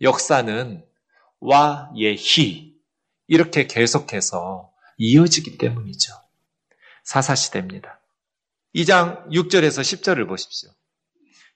역사는 0.00 0.84
와, 1.40 1.90
예, 1.96 2.14
히 2.14 2.76
이렇게 3.26 3.66
계속해서 3.66 4.72
이어지기 4.98 5.58
때문이죠. 5.58 6.12
사사시대입니다. 7.04 8.00
2장 8.74 9.28
6절에서 9.28 9.80
10절을 9.80 10.28
보십시오. 10.28 10.70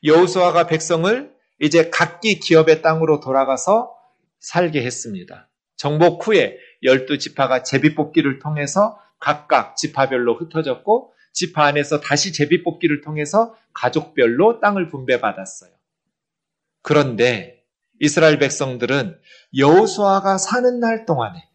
여우수아가 0.06 0.66
백성을 0.66 1.34
이제 1.60 1.90
각기 1.90 2.38
기업의 2.38 2.80
땅으로 2.80 3.20
돌아가서 3.20 3.94
살게 4.38 4.84
했습니다. 4.84 5.48
정복 5.76 6.26
후에 6.26 6.58
열두 6.82 7.18
지파가 7.18 7.62
제비뽑기를 7.62 8.38
통해서 8.38 8.98
각각 9.18 9.76
지파별로 9.76 10.36
흩어졌고 10.36 11.12
지파 11.32 11.64
안에서 11.64 12.00
다시 12.00 12.32
제비뽑기를 12.32 13.02
통해서 13.02 13.54
가족별로 13.74 14.60
땅을 14.60 14.88
분배받았어요. 14.88 15.70
그런데 16.82 17.64
이스라엘 18.00 18.38
백성들은 18.38 19.18
여호수아가 19.56 20.38
사는 20.38 20.80
날 20.80 21.04
동안에 21.04 21.48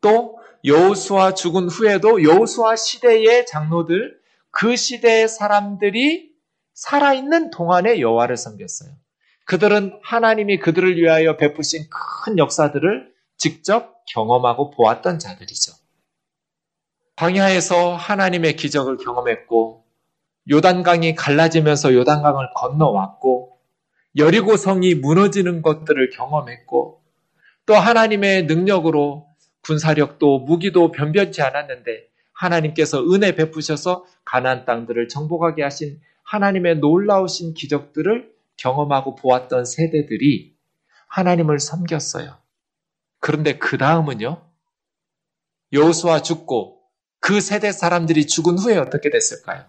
또 0.00 0.38
여호수아 0.64 1.34
죽은 1.34 1.68
후에도 1.68 2.22
여호수아 2.22 2.76
시대의 2.76 3.46
장로들 3.46 4.20
그 4.50 4.76
시대의 4.76 5.28
사람들이 5.28 6.35
살아있는 6.76 7.50
동안에 7.50 8.00
여호와를 8.00 8.36
섬겼어요. 8.36 8.90
그들은 9.46 9.98
하나님이 10.02 10.58
그들을 10.58 10.96
위하여 10.96 11.36
베푸신 11.36 11.84
큰 11.90 12.38
역사들을 12.38 13.12
직접 13.38 14.04
경험하고 14.12 14.70
보았던 14.70 15.18
자들이죠. 15.18 15.72
광야에서 17.16 17.94
하나님의 17.94 18.56
기적을 18.56 18.98
경험했고 18.98 19.84
요단강이 20.50 21.14
갈라지면서 21.14 21.94
요단강을 21.94 22.50
건너왔고 22.54 23.58
여리고 24.16 24.56
성이 24.56 24.94
무너지는 24.94 25.62
것들을 25.62 26.10
경험했고 26.10 27.02
또 27.64 27.74
하나님의 27.74 28.44
능력으로 28.44 29.26
군사력도 29.62 30.40
무기도 30.40 30.92
변변치 30.92 31.40
않았는데 31.40 32.06
하나님께서 32.32 33.02
은혜 33.10 33.34
베푸셔서 33.34 34.04
가나안 34.24 34.66
땅들을 34.66 35.08
정복하게 35.08 35.62
하신 35.62 36.00
하나님의 36.26 36.78
놀라우신 36.78 37.54
기적들을 37.54 38.32
경험하고 38.56 39.14
보았던 39.14 39.64
세대들이 39.64 40.54
하나님을 41.08 41.60
섬겼어요. 41.60 42.36
그런데 43.20 43.58
그 43.58 43.78
다음은요. 43.78 44.44
여호수아 45.72 46.22
죽고 46.22 46.82
그 47.20 47.40
세대 47.40 47.72
사람들이 47.72 48.26
죽은 48.26 48.58
후에 48.58 48.76
어떻게 48.76 49.10
됐을까요? 49.10 49.64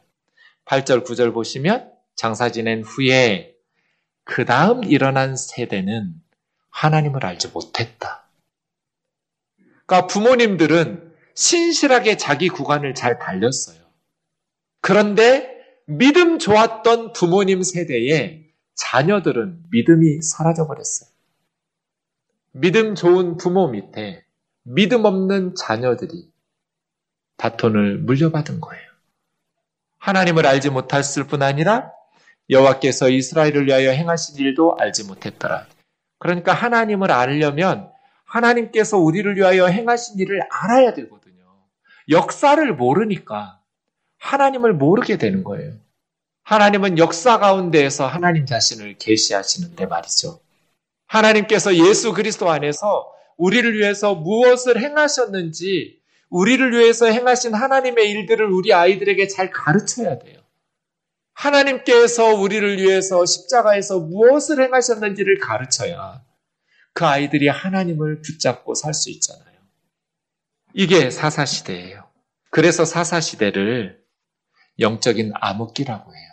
8절, 0.66 1.06
9절 1.06 1.34
보시면 1.34 1.92
장사 2.16 2.52
지낸 2.52 2.84
후에 2.84 3.56
그 4.24 4.44
다음 4.44 4.84
일어난 4.84 5.36
세대는 5.36 6.14
하나님을 6.70 7.26
알지 7.26 7.50
못했다. 7.50 8.28
그러니까 9.86 10.08
부모님들은 10.08 11.14
신실하게 11.36 12.18
자기 12.18 12.50
구간을 12.50 12.94
잘 12.94 13.20
달렸어요. 13.20 13.80
그런데 14.82 15.57
믿음 15.90 16.38
좋았던 16.38 17.14
부모님 17.14 17.64
세대에 17.64 18.44
자녀들은 18.76 19.64
믿음이 19.72 20.22
사라져 20.22 20.68
버렸어요. 20.68 21.10
믿음 22.52 22.94
좋은 22.94 23.38
부모 23.38 23.70
밑에 23.70 24.26
믿음 24.64 25.06
없는 25.06 25.56
자녀들이 25.56 26.30
바톤을 27.38 28.00
물려받은 28.00 28.60
거예요. 28.60 28.84
하나님을 30.00 30.46
알지 30.46 30.72
못했을 30.72 31.26
뿐 31.26 31.42
아니라 31.42 31.94
여호와께서 32.50 33.10
이스라엘을 33.10 33.68
위하여 33.68 33.92
행하신 33.92 34.36
일도 34.40 34.76
알지 34.78 35.06
못했더라. 35.06 35.68
그러니까 36.20 36.52
하나님을 36.52 37.12
알려면 37.12 37.90
하나님께서 38.26 38.98
우리를 38.98 39.38
위하여 39.38 39.68
행하신 39.68 40.20
일을 40.20 40.42
알아야 40.52 40.94
되거든요. 40.96 41.46
역사를 42.10 42.76
모르니까 42.76 43.62
하나님을 44.20 44.74
모르게 44.74 45.18
되는 45.18 45.44
거예요. 45.44 45.74
하나님은 46.44 46.98
역사 46.98 47.40
가운데에서 47.40 48.08
하나님 48.08 48.46
자신을 48.46 48.98
계시하시는데 48.98 49.86
말이죠. 49.86 50.40
하나님께서 51.08 51.76
예수 51.76 52.14
그리스도 52.14 52.50
안에서 52.50 53.12
우리를 53.38 53.78
위해서 53.78 54.16
무엇을 54.16 54.82
행하셨는지 54.82 56.00
우리를 56.30 56.72
위해서 56.74 57.06
행하신 57.06 57.54
하나님의 57.54 58.10
일들을 58.12 58.46
우리 58.52 58.74
아이들에게 58.74 59.28
잘 59.28 59.50
가르쳐야 59.52 60.20
돼요. 60.20 60.42
하나님께서 61.34 62.34
우리를 62.34 62.78
위해서 62.80 63.26
십자가에서 63.26 64.00
무엇을 64.00 64.62
행하셨는지를 64.62 65.40
가르쳐야 65.40 66.24
그 66.94 67.06
아이들이 67.06 67.48
하나님을 67.48 68.22
붙잡고 68.22 68.74
살 68.74 68.94
수 68.94 69.10
있잖아요. 69.12 69.46
이게 70.74 71.12
사사시대예요. 71.12 72.08
그래서 72.50 72.86
사사시대를 72.86 73.97
영적인 74.80 75.32
암흑기라고 75.36 76.16
해요. 76.16 76.30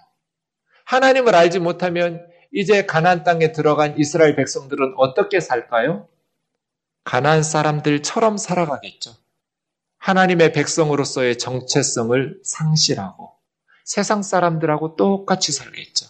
하나님을 0.86 1.34
알지 1.34 1.58
못하면 1.58 2.26
이제 2.52 2.86
가나안 2.86 3.24
땅에 3.24 3.52
들어간 3.52 3.98
이스라엘 3.98 4.36
백성들은 4.36 4.94
어떻게 4.96 5.40
살까요? 5.40 6.08
가나안 7.04 7.42
사람들처럼 7.42 8.36
살아가겠죠. 8.36 9.12
하나님의 9.98 10.52
백성으로서의 10.52 11.38
정체성을 11.38 12.40
상실하고 12.44 13.32
세상 13.84 14.22
사람들하고 14.22 14.96
똑같이 14.96 15.52
살겠죠. 15.52 16.06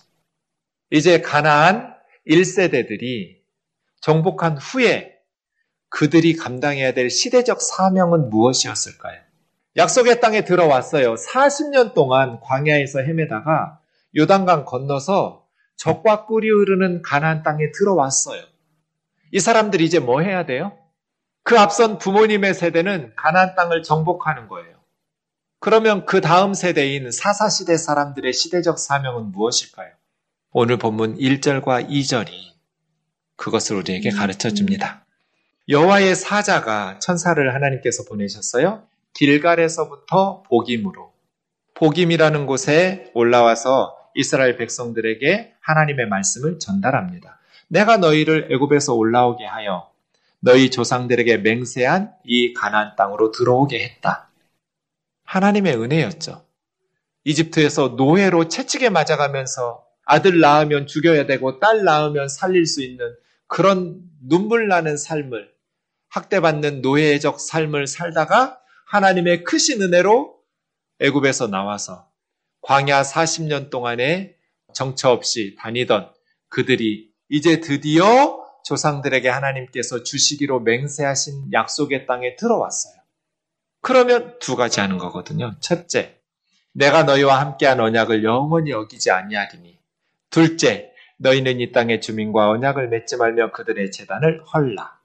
이제 0.91 1.20
가나안 1.20 1.95
1세대들이 2.28 3.39
정복한 4.01 4.59
후에 4.59 5.14
그들이 5.89 6.35
감당해야 6.37 6.93
될 6.93 7.09
시대적 7.09 7.62
사명은 7.62 8.30
무엇이었을까요? 8.30 9.20
약속의 9.77 10.20
땅에 10.20 10.45
들어왔어요. 10.45 11.14
40년 11.14 11.95
동안 11.95 12.39
광야에서 12.41 13.01
헤매다가 13.01 13.81
요단강 14.16 14.64
건너서 14.64 15.47
적과 15.77 16.27
꿀이 16.27 16.49
흐르는 16.49 17.03
가나안 17.03 17.43
땅에 17.43 17.72
들어왔어요. 17.72 18.43
이 19.33 19.41
사람들이 19.41 19.85
이제 19.85 19.99
뭐 19.99 20.20
해야 20.20 20.47
돼요? 20.47 20.79
그 21.43 21.59
앞선 21.59 21.99
부모님의 21.99 22.55
세대는 22.55 23.14
가나안 23.16 23.57
땅을 23.57 23.83
정복하는 23.83 24.47
거예요. 24.47 24.75
그러면 25.59 26.07
그 26.07 26.20
다음 26.20 26.55
세대인 26.55 27.11
사사시대 27.11 27.77
사람들의 27.77 28.33
시대적 28.33 28.79
사명은 28.79 29.33
무엇일까요? 29.33 29.91
오늘 30.53 30.77
본문 30.79 31.16
1절과 31.18 31.89
2절이 31.89 32.31
그것을 33.37 33.77
우리에게 33.77 34.11
가르쳐 34.11 34.51
줍니다. 34.51 35.05
여호와의 35.68 36.14
사자가 36.14 37.01
천사를 37.01 37.55
하나님께서 37.55 38.05
보내셨어요. 38.05 38.87
길갈에서부터 39.15 40.43
복임으로 40.43 41.12
복임이라는 41.75 42.47
곳에 42.47 43.11
올라와서 43.15 43.97
이스라엘 44.15 44.57
백성들에게 44.57 45.55
하나님의 45.61 46.07
말씀을 46.09 46.59
전달합니다. 46.59 47.39
내가 47.69 47.97
너희를 47.97 48.49
애굽에서 48.53 48.95
올라오게 48.95 49.45
하여 49.45 49.91
너희 50.41 50.71
조상들에게 50.71 51.39
맹세한 51.39 52.12
이 52.25 52.53
가나안 52.53 52.97
땅으로 52.97 53.31
들어오게 53.31 53.83
했다. 53.83 54.29
하나님의 55.25 55.81
은혜였죠. 55.81 56.45
이집트에서 57.25 57.95
노예로 57.97 58.49
채찍에 58.49 58.91
맞아가면서 58.91 59.85
아들 60.05 60.41
낳으면 60.41 60.87
죽여야 60.87 61.27
되고 61.27 61.59
딸 61.59 61.85
낳으면 61.85 62.29
살릴 62.29 62.67
수 62.67 62.83
있는 62.83 63.15
그런 63.47 64.03
눈물 64.21 64.69
나는 64.69 64.97
삶을 64.97 65.51
학대받는 66.11 66.83
노예적 66.83 67.41
삶을 67.41 67.87
살다가 67.87 68.61
하나님의 68.87 69.45
크신 69.45 69.82
은혜로 69.82 70.35
애굽에서 71.01 71.49
나와서 71.49 72.09
광야 72.62 73.03
40년 73.03 73.70
동안에 73.70 74.37
정처 74.72 75.11
없이 75.11 75.57
다니던 75.59 76.12
그들이 76.49 77.11
이제 77.28 77.61
드디어 77.61 78.45
조상들에게 78.64 79.28
하나님께서 79.28 80.03
주시기로 80.03 80.61
맹세하신 80.61 81.53
약속의 81.53 82.07
땅에 82.07 82.37
들어왔어요. 82.37 82.95
그러면 83.82 84.39
두 84.41 84.57
가지 84.57 84.80
하는 84.80 84.97
거거든요. 84.97 85.55
첫째, 85.61 86.18
내가 86.72 87.03
너희와 87.03 87.41
함께한 87.41 87.80
언약을 87.80 88.24
영원히 88.24 88.72
어기지 88.72 89.11
아니하리니. 89.11 89.78
둘째, 90.30 90.91
너희는 91.18 91.61
이 91.61 91.70
땅의 91.70 92.01
주민과 92.01 92.49
언약을 92.49 92.89
맺지 92.89 93.16
말며 93.16 93.53
그들의 93.53 93.91
재단을 93.91 94.43
헐라. 94.47 94.99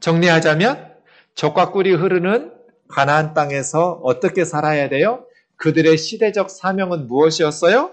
정리하자면 0.00 0.96
적과 1.34 1.70
꿀이 1.70 1.92
흐르는 1.92 2.55
가나안 2.88 3.34
땅에서 3.34 4.00
어떻게 4.02 4.44
살아야 4.44 4.88
돼요? 4.88 5.26
그들의 5.56 5.96
시대적 5.96 6.50
사명은 6.50 7.06
무엇이었어요? 7.06 7.92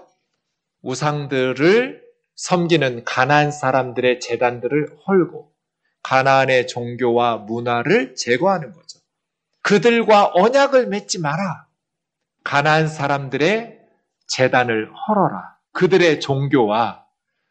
우상들을 0.82 2.02
섬기는 2.36 3.04
가나안 3.04 3.50
사람들의 3.50 4.20
재단들을 4.20 4.98
헐고 5.06 5.52
가나안의 6.02 6.66
종교와 6.66 7.38
문화를 7.38 8.14
제거하는 8.14 8.72
거죠. 8.72 8.98
그들과 9.62 10.32
언약을 10.34 10.88
맺지 10.88 11.20
마라. 11.20 11.66
가나안 12.42 12.88
사람들의 12.88 13.80
재단을 14.26 14.90
헐어라. 14.92 15.56
그들의 15.72 16.20
종교와 16.20 17.04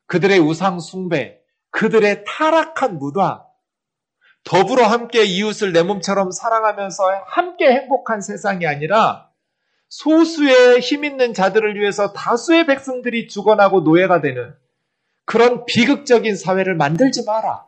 그들의 0.05 0.39
우상 0.39 0.79
숭배, 0.79 1.39
그들의 1.71 2.23
타락한 2.27 2.99
문화, 2.99 3.43
더불어 4.43 4.85
함께 4.85 5.23
이웃을 5.23 5.71
내 5.71 5.83
몸처럼 5.83 6.31
사랑하면서 6.31 7.03
함께 7.27 7.71
행복한 7.71 8.21
세상이 8.21 8.67
아니라 8.67 9.29
소수의 9.89 10.79
힘 10.79 11.05
있는 11.05 11.33
자들을 11.33 11.79
위해서 11.79 12.13
다수의 12.13 12.65
백성들이 12.65 13.27
죽어나고 13.27 13.81
노예가 13.81 14.21
되는 14.21 14.53
그런 15.25 15.65
비극적인 15.65 16.35
사회를 16.35 16.75
만들지 16.75 17.23
마라. 17.25 17.65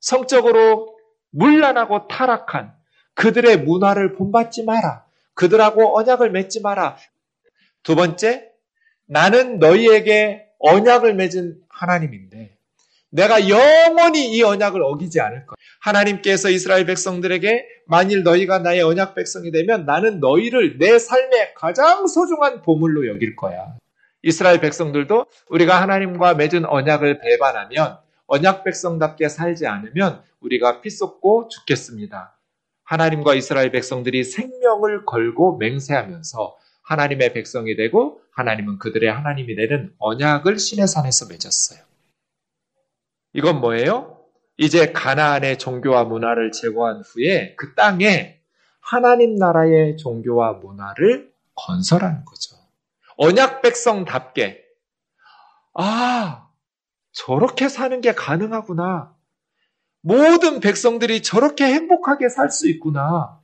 성적으로 0.00 0.96
문란하고 1.30 2.08
타락한 2.08 2.74
그들의 3.14 3.58
문화를 3.58 4.14
본받지 4.14 4.64
마라. 4.64 5.04
그들하고 5.34 5.96
언약을 5.96 6.30
맺지 6.30 6.60
마라. 6.60 6.96
두 7.82 7.94
번째, 7.94 8.50
나는 9.06 9.58
너희에게 9.58 10.46
언약을 10.58 11.14
맺은 11.14 11.60
하나님인데 11.68 12.56
내가 13.10 13.48
영원히 13.48 14.34
이 14.34 14.42
언약을 14.42 14.82
어기지 14.82 15.20
않을 15.20 15.46
거야. 15.46 15.57
하나님께서 15.80 16.50
이스라엘 16.50 16.86
백성들에게 16.86 17.66
만일 17.86 18.22
너희가 18.22 18.58
나의 18.58 18.82
언약 18.82 19.14
백성이 19.14 19.50
되면 19.50 19.84
나는 19.84 20.20
너희를 20.20 20.78
내 20.78 20.98
삶의 20.98 21.54
가장 21.54 22.06
소중한 22.06 22.62
보물로 22.62 23.06
여길 23.08 23.36
거야. 23.36 23.76
이스라엘 24.22 24.60
백성들도 24.60 25.26
우리가 25.48 25.80
하나님과 25.80 26.34
맺은 26.34 26.66
언약을 26.66 27.20
배반하면 27.20 27.98
언약 28.26 28.64
백성답게 28.64 29.28
살지 29.28 29.66
않으면 29.66 30.22
우리가 30.40 30.80
피 30.80 30.90
쏟고 30.90 31.48
죽겠습니다. 31.48 32.36
하나님과 32.84 33.34
이스라엘 33.34 33.70
백성들이 33.70 34.24
생명을 34.24 35.04
걸고 35.04 35.58
맹세하면서 35.58 36.56
하나님의 36.82 37.32
백성이 37.34 37.76
되고 37.76 38.20
하나님은 38.32 38.78
그들의 38.78 39.10
하나님이 39.12 39.54
되는 39.56 39.92
언약을 39.98 40.58
신의 40.58 40.88
산에서 40.88 41.26
맺었어요. 41.26 41.80
이건 43.34 43.60
뭐예요? 43.60 44.17
이제 44.58 44.92
가나안의 44.92 45.58
종교와 45.58 46.04
문화를 46.04 46.50
제거한 46.50 47.02
후에 47.06 47.54
그 47.56 47.74
땅에 47.74 48.40
하나님 48.80 49.36
나라의 49.36 49.96
종교와 49.96 50.54
문화를 50.54 51.32
건설하는 51.54 52.24
거죠. 52.24 52.56
언약 53.16 53.62
백성답게 53.62 54.64
아 55.74 56.48
저렇게 57.12 57.68
사는 57.68 58.00
게 58.00 58.12
가능하구나. 58.14 59.14
모든 60.00 60.60
백성들이 60.60 61.22
저렇게 61.22 61.64
행복하게 61.64 62.28
살 62.28 62.50
수 62.50 62.68
있구나. 62.68 63.40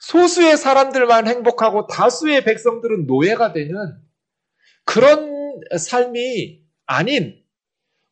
소수의 0.00 0.56
사람들만 0.56 1.26
행복하고 1.26 1.86
다수의 1.86 2.44
백성들은 2.44 3.06
노예가 3.06 3.52
되는 3.52 3.74
그런 4.84 5.60
삶이 5.76 6.62
아닌 6.86 7.44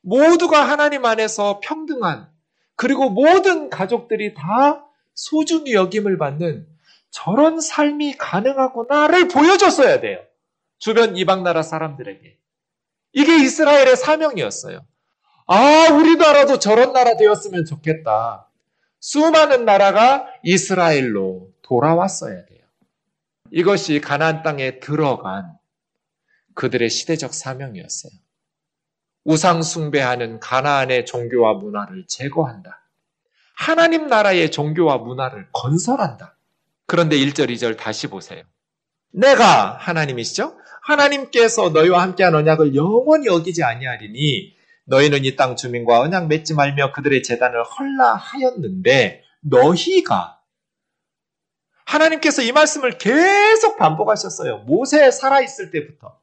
모두가 0.07 0.63
하나님 0.69 1.05
안에서 1.05 1.61
평등한 1.61 2.29
그리고 2.77 3.11
모든 3.11 3.71
가족들이 3.71 4.35
다 4.35 4.87
소중히 5.15 5.75
여김을 5.75 6.17
받는 6.17 6.67
저런 7.11 7.61
삶이 7.61 8.17
가능하구나를 8.17 9.29
보여줬어야 9.29 10.01
돼요. 10.01 10.21
주변 10.79 11.17
이방 11.17 11.43
나라 11.43 11.63
사람들에게. 11.63 12.39
이게 13.15 13.37
이스라엘의 13.43 13.97
사명이었어요. 13.97 14.87
아, 15.47 15.89
우리 15.93 16.17
나라도 16.17 16.59
저런 16.59 16.93
나라 16.93 17.17
되었으면 17.17 17.65
좋겠다. 17.65 18.49
수많은 19.01 19.65
나라가 19.65 20.27
이스라엘로 20.45 21.51
돌아왔어야 21.63 22.45
돼요. 22.47 22.61
이것이 23.51 24.01
가나안 24.01 24.43
땅에 24.43 24.79
들어간 24.79 25.57
그들의 26.55 26.91
시대적 26.91 27.35
사명이었어요. 27.35 28.13
우상 29.27 29.62
숭배하는 29.62 30.39
가나안의 30.39 31.05
종교와 31.05 31.55
문화를 31.55 32.05
제거한다. 32.07 32.89
하나님 33.57 34.07
나라의 34.07 34.53
종교와 34.53 34.99
문화를 34.99 35.49
건설한다. 35.53 36.39
그런데 36.87 37.16
1절, 37.16 37.51
2절 37.51 37.77
다시 37.77 38.07
보세요. 38.07 38.45
내가 39.12 39.72
하나님이시죠? 39.79 40.57
하나님께서 40.83 41.70
너희와 41.70 42.03
함께한 42.03 42.37
언약을 42.37 42.77
영원히 42.77 43.29
어기지 43.29 43.64
아니하리니 43.64 44.55
너희는 44.85 45.24
이 45.24 45.35
땅 45.35 45.57
주민과 45.57 45.99
언약 46.03 46.29
맺지 46.29 46.55
말며 46.55 46.93
그들의 46.93 47.24
재단을 47.24 47.64
헐라 47.64 48.14
하였는데 48.14 49.22
너희가 49.41 50.39
하나님께서 51.85 52.43
이 52.43 52.53
말씀을 52.53 52.99
계속 52.99 53.77
반복하셨어요. 53.77 54.59
모세 54.59 55.11
살아있을 55.11 55.72
때부터. 55.72 56.20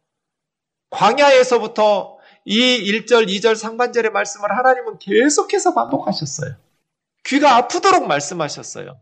광야에서부터 0.91 2.12
이 2.45 2.59
1절, 2.91 3.27
2절 3.27 3.55
상반절의 3.55 4.11
말씀을 4.11 4.57
하나님은 4.57 4.99
계속해서 4.99 5.73
반복하셨어요. 5.73 6.55
귀가 7.25 7.55
아프도록 7.55 8.07
말씀하셨어요. 8.07 8.99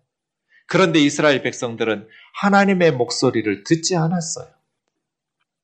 그런데 0.67 0.99
이스라엘 0.99 1.41
백성들은 1.41 2.07
하나님의 2.41 2.93
목소리를 2.93 3.63
듣지 3.63 3.95
않았어요. 3.95 4.47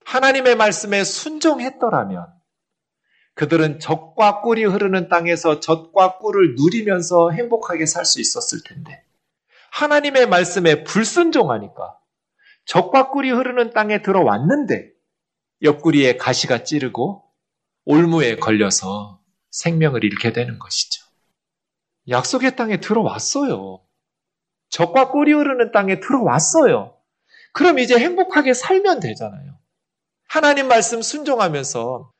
하나님의 0.05 0.55
말씀에 0.55 1.03
순종했더라면 1.03 2.27
그들은 3.35 3.79
젖과 3.79 4.41
꿀이 4.41 4.63
흐르는 4.65 5.09
땅에서 5.09 5.59
젖과 5.59 6.17
꿀을 6.17 6.55
누리면서 6.57 7.31
행복하게 7.31 7.85
살 7.85 8.05
수 8.05 8.19
있었을 8.19 8.63
텐데 8.65 9.03
하나님의 9.71 10.27
말씀에 10.27 10.83
불순종하니까 10.83 11.99
젖과 12.65 13.11
꿀이 13.11 13.29
흐르는 13.31 13.73
땅에 13.73 14.01
들어왔는데 14.01 14.91
옆구리에 15.61 16.17
가시가 16.17 16.63
찌르고 16.63 17.23
올무에 17.87 18.35
걸려서 18.35 19.21
생명을 19.49 20.03
잃게 20.03 20.33
되는 20.33 20.59
것이죠. 20.59 21.05
약속의 22.09 22.57
땅에 22.57 22.81
들어왔어요. 22.81 23.81
적과 24.69 25.09
꿀이 25.09 25.31
흐르는 25.31 25.71
땅에 25.71 26.01
들어왔어요. 26.01 26.97
그럼 27.53 27.79
이제 27.79 27.97
행복하게 27.97 28.53
살면 28.53 28.99
되잖아요. 28.99 29.57
하나님 30.27 30.67
말씀 30.67 31.01
순종하면서 31.01 32.11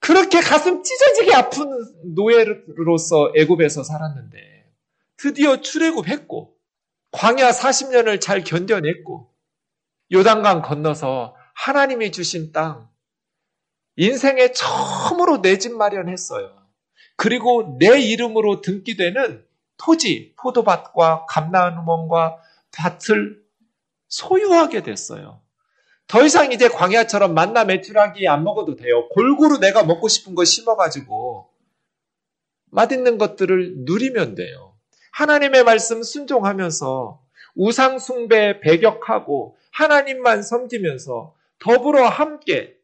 그렇게 0.00 0.40
가슴 0.40 0.82
찢어지게 0.82 1.34
아픈 1.34 1.70
노예로서 2.14 3.32
애굽에서 3.36 3.82
살았는데 3.82 4.38
드디어 5.16 5.62
출애굽했고 5.62 6.54
광야 7.12 7.52
40년을 7.52 8.20
잘 8.20 8.44
견뎌냈고 8.44 9.32
요단강 10.12 10.60
건너서 10.60 11.34
하나님이 11.54 12.12
주신 12.12 12.52
땅 12.52 12.89
인생에 13.96 14.52
처음으로 14.52 15.42
내 15.42 15.58
집 15.58 15.72
마련했어요. 15.74 16.56
그리고 17.16 17.76
내 17.78 18.00
이름으로 18.00 18.60
등기되는 18.62 19.44
토지, 19.76 20.34
포도밭과 20.38 21.26
감나원과 21.28 22.38
밭을 22.72 23.42
소유하게 24.08 24.82
됐어요. 24.82 25.42
더 26.06 26.24
이상 26.24 26.52
이제 26.52 26.68
광야처럼 26.68 27.34
만나 27.34 27.64
매출하기 27.64 28.26
안 28.26 28.42
먹어도 28.42 28.76
돼요. 28.76 29.08
골고루 29.10 29.58
내가 29.58 29.84
먹고 29.84 30.08
싶은 30.08 30.34
거 30.34 30.44
심어가지고 30.44 31.50
맛있는 32.70 33.18
것들을 33.18 33.74
누리면 33.84 34.34
돼요. 34.34 34.74
하나님의 35.12 35.64
말씀 35.64 36.02
순종하면서 36.02 37.20
우상숭배 37.54 38.60
배격하고 38.60 39.56
하나님만 39.72 40.42
섬기면서 40.42 41.34
더불어 41.58 42.08
함께 42.08 42.76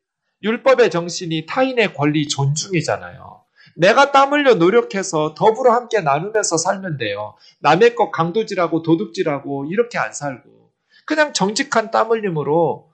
율법의 0.46 0.90
정신이 0.90 1.46
타인의 1.46 1.94
권리 1.94 2.28
존중이잖아요. 2.28 3.42
내가 3.74 4.12
땀 4.12 4.32
흘려 4.32 4.54
노력해서 4.54 5.34
더불어 5.34 5.72
함께 5.72 6.00
나누면서 6.00 6.56
살면 6.56 6.96
돼요. 6.96 7.34
남의 7.58 7.94
것 7.96 8.10
강도질하고 8.10 8.82
도둑질하고 8.82 9.66
이렇게 9.66 9.98
안 9.98 10.12
살고 10.12 10.70
그냥 11.04 11.32
정직한 11.32 11.90
땀 11.90 12.10
흘림으로 12.10 12.90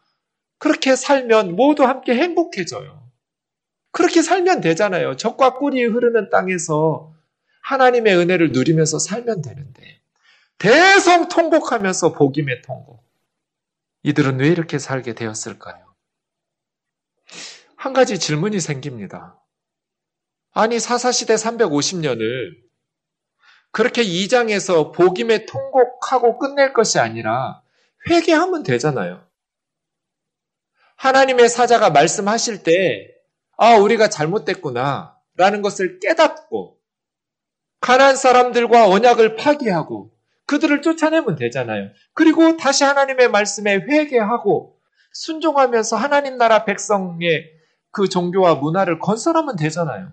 그렇게 0.59 0.97
살면 0.97 1.55
모두 1.55 1.85
함께 1.85 2.15
행복해져요. 2.15 3.03
그렇게 3.91 4.23
살면 4.23 4.63
되잖아요. 4.63 5.17
적과 5.17 5.55
꿀이 5.55 5.85
흐르는 5.85 6.31
땅에서 6.31 7.13
하나님의 7.63 8.17
은혜를 8.17 8.53
누리면서 8.53 8.99
살면 8.99 9.43
되는데 9.43 10.01
대성 10.59 11.29
통곡하면서 11.29 12.13
복임의 12.13 12.63
통곡. 12.63 13.05
이들은 14.05 14.41
왜 14.41 14.49
이렇게 14.49 14.79
살게 14.79 15.15
되었을까요? 15.15 15.92
한 17.83 17.93
가지 17.93 18.21
질문이 18.21 18.61
생깁니다. 18.61 19.43
아니, 20.53 20.79
사사시대 20.79 21.35
350년을 21.35 22.55
그렇게 23.73 24.05
2장에서 24.05 24.95
복임에 24.95 25.47
통곡하고 25.47 26.39
끝낼 26.39 26.75
것이 26.75 27.01
아니라 27.01 27.61
회개하면 28.09 28.63
되잖아요. 28.63 29.27
하나님의 30.95 31.49
사자가 31.49 31.91
말씀하실 31.91 32.63
때, 32.63 33.09
아, 33.57 33.75
우리가 33.75 34.09
잘못됐구나, 34.09 35.19
라는 35.35 35.61
것을 35.61 35.99
깨닫고, 35.99 36.79
가난 37.81 38.15
사람들과 38.15 38.87
언약을 38.91 39.35
파기하고, 39.35 40.13
그들을 40.47 40.83
쫓아내면 40.83 41.35
되잖아요. 41.35 41.89
그리고 42.15 42.57
다시 42.57 42.85
하나님의 42.85 43.29
말씀에 43.31 43.75
회개하고, 43.75 44.79
순종하면서 45.15 45.97
하나님 45.97 46.39
나라 46.39 46.65
백성의 46.65 47.52
그 47.93 48.09
종교와 48.09 48.57
문화를 48.57 48.99
건설하면 48.99 49.57
되잖아요. 49.57 50.13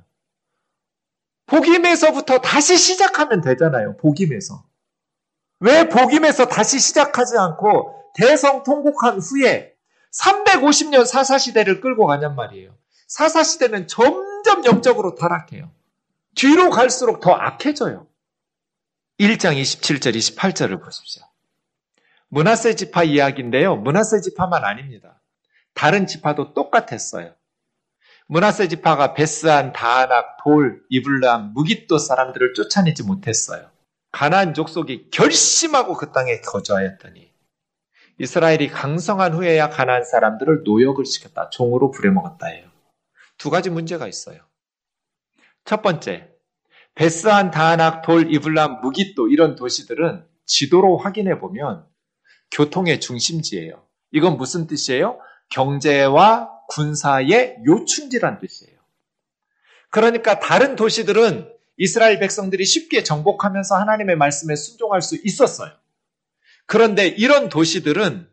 복임에서부터 1.47 2.39
다시 2.39 2.77
시작하면 2.77 3.41
되잖아요. 3.41 3.97
복임에서. 3.97 4.63
왜 5.61 5.89
복임에서 5.89 6.45
다시 6.47 6.79
시작하지 6.79 7.37
않고 7.37 7.95
대성 8.13 8.63
통곡한 8.63 9.19
후에 9.19 9.73
350년 10.11 11.05
사사시대를 11.05 11.81
끌고 11.81 12.05
가냔 12.05 12.35
말이에요. 12.35 12.75
사사시대는 13.07 13.87
점점 13.87 14.65
영적으로 14.65 15.15
타락해요. 15.15 15.71
뒤로 16.35 16.69
갈수록 16.69 17.19
더 17.19 17.31
악해져요. 17.31 18.07
1장 19.19 19.59
27절, 19.59 20.15
28절을 20.15 20.81
보십시오. 20.83 21.23
문하세 22.29 22.75
지파 22.75 23.03
이야기인데요. 23.03 23.75
문하세 23.75 24.21
지파만 24.21 24.63
아닙니다. 24.63 25.21
다른 25.73 26.07
지파도 26.07 26.53
똑같았어요. 26.53 27.33
문하세 28.31 28.67
지파가 28.67 29.15
베스안, 29.15 29.73
다아낙, 29.73 30.37
돌, 30.43 30.83
이블람, 30.89 31.53
무기또 31.53 31.97
사람들을 31.97 32.53
쫓아내지 32.53 33.01
못했어요. 33.01 33.71
가나안 34.11 34.53
족속이 34.53 35.09
결심하고 35.09 35.95
그 35.95 36.11
땅에 36.11 36.39
거주하였더니 36.41 37.31
이스라엘이 38.19 38.67
강성한 38.67 39.33
후에야 39.33 39.69
가나안 39.69 40.03
사람들을 40.03 40.61
노역을 40.63 41.05
시켰다. 41.05 41.49
종으로 41.49 41.89
부려먹었다예요. 41.89 42.69
두 43.39 43.49
가지 43.49 43.71
문제가 43.71 44.07
있어요. 44.07 44.41
첫 45.65 45.81
번째, 45.81 46.29
베스안, 46.93 47.49
다아낙, 47.49 48.03
돌, 48.03 48.31
이블람, 48.31 48.81
무기또 48.81 49.29
이런 49.29 49.55
도시들은 49.55 50.23
지도로 50.45 50.97
확인해 50.97 51.39
보면 51.39 51.83
교통의 52.51 52.99
중심지예요. 52.99 53.83
이건 54.11 54.37
무슨 54.37 54.67
뜻이에요? 54.67 55.19
경제와 55.49 56.58
군사의 56.69 57.57
요충지란 57.65 58.39
뜻이에요. 58.39 58.77
그러니까 59.89 60.39
다른 60.39 60.75
도시들은 60.75 61.51
이스라엘 61.77 62.19
백성들이 62.19 62.65
쉽게 62.65 63.03
정복하면서 63.03 63.75
하나님의 63.75 64.17
말씀에 64.17 64.55
순종할 64.55 65.01
수 65.01 65.17
있었어요. 65.23 65.71
그런데 66.65 67.07
이런 67.07 67.49
도시들은 67.49 68.29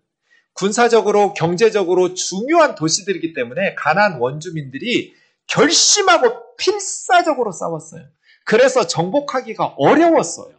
군사적으로 0.52 1.32
경제적으로 1.32 2.14
중요한 2.14 2.74
도시들이기 2.74 3.34
때문에 3.34 3.74
가난 3.74 4.18
원주민들이 4.20 5.14
결심하고 5.46 6.56
필사적으로 6.56 7.52
싸웠어요. 7.52 8.06
그래서 8.44 8.86
정복하기가 8.86 9.74
어려웠어요. 9.76 10.54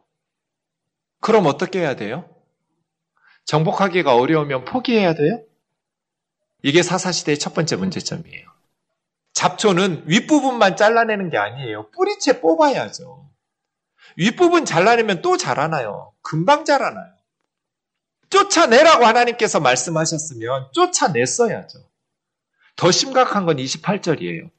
그럼 1.20 1.46
어떻게 1.46 1.80
해야 1.80 1.96
돼요? 1.96 2.30
정복하기가 3.46 4.16
어려우면 4.16 4.66
포기해야 4.66 5.14
돼요? 5.14 5.42
이게 6.64 6.84
사사시대의 6.84 7.40
첫 7.40 7.54
번째 7.54 7.76
문제점이에요. 7.76 8.48
잡초는 9.34 10.04
윗부분만 10.08 10.76
잘라내는 10.76 11.30
게 11.30 11.38
아니에요. 11.38 11.92
뿌리채 11.92 12.42
뽑아야죠. 12.42 13.30
윗부분 14.18 14.66
잘라내면 14.66 15.22
또 15.22 15.38
자라나요. 15.38 16.14
금방 16.22 16.66
자라나요. 16.66 17.14
쫓아내라고 18.30 19.06
하나님께서 19.06 19.60
말씀하셨으면 19.60 20.70
쫓아냈어야죠. 20.74 21.80
더 22.76 22.92
심각한 22.92 23.46
건 23.46 23.58
28절이에요. 23.58 24.50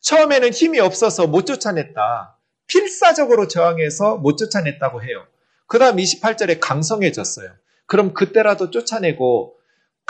처음에는 0.00 0.52
힘이 0.52 0.80
없어서 0.80 1.26
못 1.26 1.46
쫓아냈다. 1.46 2.38
필사적으로 2.66 3.48
저항해서 3.48 4.16
못 4.16 4.36
쫓아냈다고 4.36 5.02
해요. 5.02 5.26
그 5.66 5.78
다음 5.78 5.96
28절에 5.96 6.58
강성해졌어요. 6.60 7.50
그럼 7.86 8.14
그때라도 8.14 8.70
쫓아내고 8.70 9.56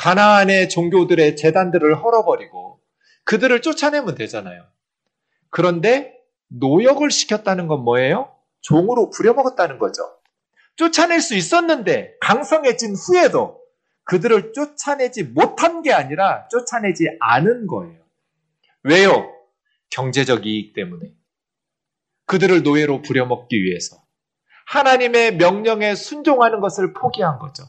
가나안의 0.00 0.70
종교들의 0.70 1.36
재단들을 1.36 2.02
헐어버리고 2.02 2.80
그들을 3.24 3.60
쫓아내면 3.60 4.14
되잖아요. 4.14 4.64
그런데 5.50 6.14
노역을 6.48 7.10
시켰다는 7.10 7.66
건 7.66 7.80
뭐예요? 7.80 8.34
종으로 8.62 9.10
부려먹었다는 9.10 9.78
거죠. 9.78 10.02
쫓아낼 10.76 11.20
수 11.20 11.34
있었는데 11.34 12.14
강성해진 12.22 12.94
후에도 12.94 13.60
그들을 14.04 14.54
쫓아내지 14.54 15.24
못한 15.24 15.82
게 15.82 15.92
아니라 15.92 16.48
쫓아내지 16.48 17.18
않은 17.20 17.66
거예요. 17.66 18.00
왜요? 18.84 19.30
경제적 19.90 20.46
이익 20.46 20.72
때문에. 20.72 21.12
그들을 22.24 22.62
노예로 22.62 23.02
부려먹기 23.02 23.62
위해서. 23.62 24.02
하나님의 24.64 25.36
명령에 25.36 25.94
순종하는 25.94 26.60
것을 26.60 26.94
포기한 26.94 27.38
거죠. 27.38 27.64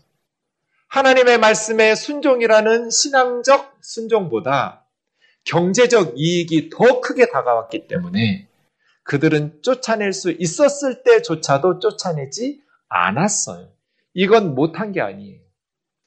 하나님의 0.91 1.37
말씀에 1.37 1.95
순종이라는 1.95 2.89
신앙적 2.89 3.77
순종보다 3.79 4.85
경제적 5.45 6.15
이익이 6.17 6.69
더 6.69 6.99
크게 6.99 7.29
다가왔기 7.29 7.87
때문에 7.87 8.49
그들은 9.03 9.61
쫓아낼 9.61 10.11
수 10.11 10.31
있었을 10.31 11.03
때조차도 11.03 11.79
쫓아내지 11.79 12.61
않았어요. 12.89 13.71
이건 14.13 14.53
못한 14.53 14.91
게 14.91 14.99
아니에요. 14.99 15.39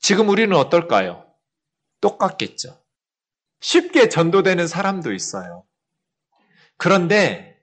지금 0.00 0.28
우리는 0.28 0.54
어떨까요? 0.54 1.24
똑같겠죠. 2.02 2.78
쉽게 3.60 4.10
전도되는 4.10 4.66
사람도 4.66 5.14
있어요. 5.14 5.64
그런데 6.76 7.58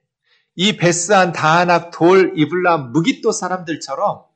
이 0.56 0.76
베스한 0.76 1.30
다하낙 1.32 1.92
돌 1.92 2.32
이블람 2.36 2.90
무기또 2.90 3.30
사람들처럼 3.30 4.31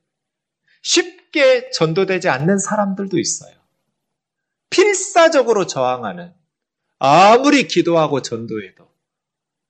쉽게 0.90 1.70
전도되지 1.70 2.28
않는 2.28 2.58
사람들도 2.58 3.18
있어요. 3.18 3.52
필사적으로 4.70 5.66
저항하는 5.66 6.32
아무리 7.00 7.66
기도하고 7.66 8.22
전도해도 8.22 8.88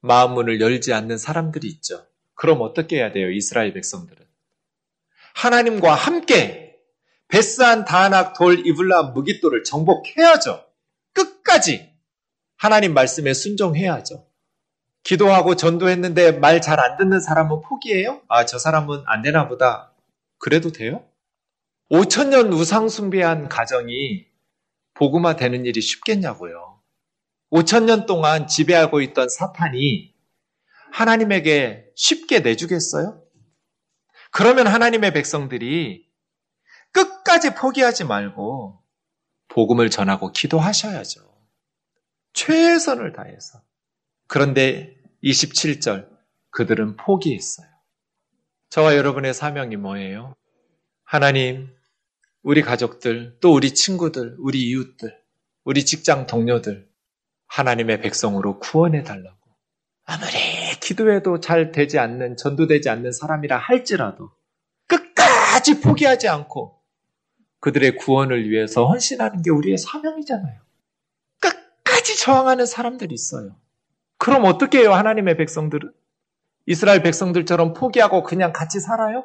마음 0.02 0.34
문을 0.34 0.60
열지 0.60 0.92
않는 0.92 1.16
사람들이 1.16 1.66
있죠. 1.68 2.06
그럼 2.34 2.60
어떻게 2.60 2.96
해야 2.98 3.12
돼요? 3.12 3.30
이스라엘 3.30 3.72
백성들은. 3.72 4.26
하나님과 5.34 5.94
함께 5.94 6.76
베스한 7.28 7.86
다낙 7.86 8.34
돌 8.34 8.66
이블람 8.66 9.14
무기또를 9.14 9.64
정복해야죠. 9.64 10.66
끝까지 11.14 11.90
하나님 12.58 12.92
말씀에 12.92 13.32
순종해야죠. 13.32 14.26
기도하고 15.02 15.56
전도했는데 15.56 16.32
말 16.32 16.60
잘 16.60 16.78
안 16.78 16.98
듣는 16.98 17.20
사람은 17.20 17.62
포기해요? 17.62 18.20
아, 18.28 18.44
저 18.44 18.58
사람은 18.58 19.04
안 19.06 19.22
되나 19.22 19.48
보다. 19.48 19.92
그래도 20.39 20.72
돼요? 20.72 21.09
5천년 21.91 22.53
우상 22.53 22.89
숭배한 22.89 23.49
가정이 23.49 24.26
복음화 24.95 25.37
되는 25.37 25.64
일이 25.66 25.80
쉽겠냐고요. 25.80 26.80
5천년 27.51 28.07
동안 28.07 28.47
지배하고 28.47 29.01
있던 29.03 29.28
사탄이 29.28 30.14
하나님에게 30.93 31.91
쉽게 31.95 32.41
내주겠어요? 32.41 33.22
그러면 34.30 34.66
하나님의 34.66 35.12
백성들이 35.12 36.07
끝까지 36.93 37.55
포기하지 37.55 38.05
말고 38.05 38.82
복음을 39.49 39.91
전하고 39.91 40.32
기도하셔야죠. 40.32 41.20
최선을 42.32 43.12
다해서. 43.12 43.62
그런데 44.26 44.97
27절, 45.22 46.09
그들은 46.51 46.97
포기했어요. 46.97 47.66
저와 48.68 48.96
여러분의 48.96 49.34
사명이 49.34 49.76
뭐예요? 49.76 50.34
하나님, 51.04 51.68
우리 52.42 52.62
가족들, 52.62 53.38
또 53.40 53.54
우리 53.54 53.74
친구들, 53.74 54.36
우리 54.38 54.68
이웃들, 54.68 55.16
우리 55.64 55.84
직장 55.84 56.26
동료들, 56.26 56.88
하나님의 57.46 58.00
백성으로 58.00 58.58
구원해 58.58 59.02
달라고. 59.02 59.36
아무리 60.04 60.30
기도해도 60.80 61.40
잘 61.40 61.72
되지 61.72 61.98
않는, 61.98 62.36
전도되지 62.36 62.88
않는 62.88 63.12
사람이라 63.12 63.56
할지라도 63.56 64.30
끝까지 64.86 65.80
포기하지 65.80 66.28
않고 66.28 66.80
그들의 67.60 67.96
구원을 67.96 68.48
위해서 68.48 68.86
헌신하는 68.86 69.42
게 69.42 69.50
우리의 69.50 69.78
사명이잖아요. 69.78 70.60
끝까지 71.40 72.16
저항하는 72.18 72.66
사람들이 72.66 73.14
있어요. 73.14 73.56
그럼 74.18 74.44
어떻게 74.44 74.80
해요, 74.80 74.92
하나님의 74.92 75.36
백성들은? 75.36 75.92
이스라엘 76.66 77.02
백성들처럼 77.02 77.74
포기하고 77.74 78.22
그냥 78.22 78.52
같이 78.52 78.80
살아요? 78.80 79.24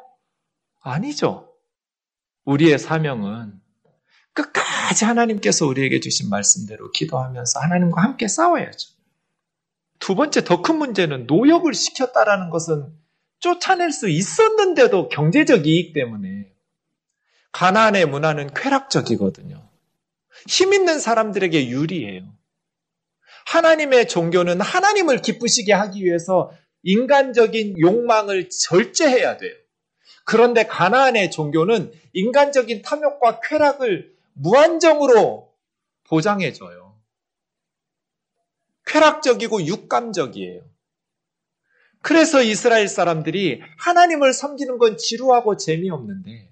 아니죠. 0.80 1.52
우리의 2.44 2.78
사명은 2.78 3.60
끝까지 4.32 5.04
하나님께서 5.04 5.66
우리에게 5.66 6.00
주신 6.00 6.30
말씀대로 6.30 6.90
기도하면서 6.92 7.60
하나님과 7.60 8.02
함께 8.02 8.28
싸워야죠. 8.28 8.90
두 9.98 10.14
번째 10.14 10.44
더 10.44 10.62
큰 10.62 10.78
문제는 10.78 11.26
노역을 11.26 11.74
시켰다라는 11.74 12.50
것은 12.50 12.92
쫓아낼 13.38 13.92
수 13.92 14.08
있었는데도 14.08 15.08
경제적 15.08 15.66
이익 15.66 15.92
때문에 15.92 16.52
가나안의 17.52 18.06
문화는 18.06 18.54
쾌락적이거든요. 18.54 19.68
힘 20.48 20.72
있는 20.72 20.98
사람들에게 20.98 21.68
유리해요. 21.68 22.32
하나님의 23.46 24.08
종교는 24.08 24.60
하나님을 24.60 25.22
기쁘시게 25.22 25.72
하기 25.72 26.04
위해서 26.04 26.52
인간적인 26.82 27.78
욕망을 27.78 28.48
절제해야 28.50 29.36
돼요. 29.36 29.54
그런데 30.24 30.66
가나안의 30.66 31.30
종교는 31.30 31.92
인간적인 32.12 32.82
탐욕과 32.82 33.40
쾌락을 33.40 34.14
무한정으로 34.34 35.52
보장해줘요. 36.04 36.96
쾌락적이고 38.86 39.64
육감적이에요. 39.66 40.62
그래서 42.02 42.42
이스라엘 42.42 42.88
사람들이 42.88 43.62
하나님을 43.78 44.32
섬기는 44.32 44.78
건 44.78 44.96
지루하고 44.96 45.56
재미없는데 45.56 46.50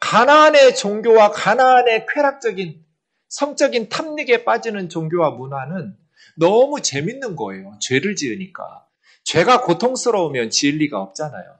가나안의 0.00 0.74
종교와 0.74 1.30
가나안의 1.30 2.06
쾌락적인 2.12 2.84
성적인 3.28 3.88
탐닉에 3.88 4.44
빠지는 4.44 4.88
종교와 4.88 5.30
문화는 5.30 5.96
너무 6.36 6.82
재밌는 6.82 7.36
거예요. 7.36 7.78
죄를 7.80 8.16
지으니까. 8.16 8.81
죄가 9.24 9.62
고통스러우면 9.62 10.50
지을 10.50 10.78
리가 10.78 11.00
없잖아요. 11.00 11.58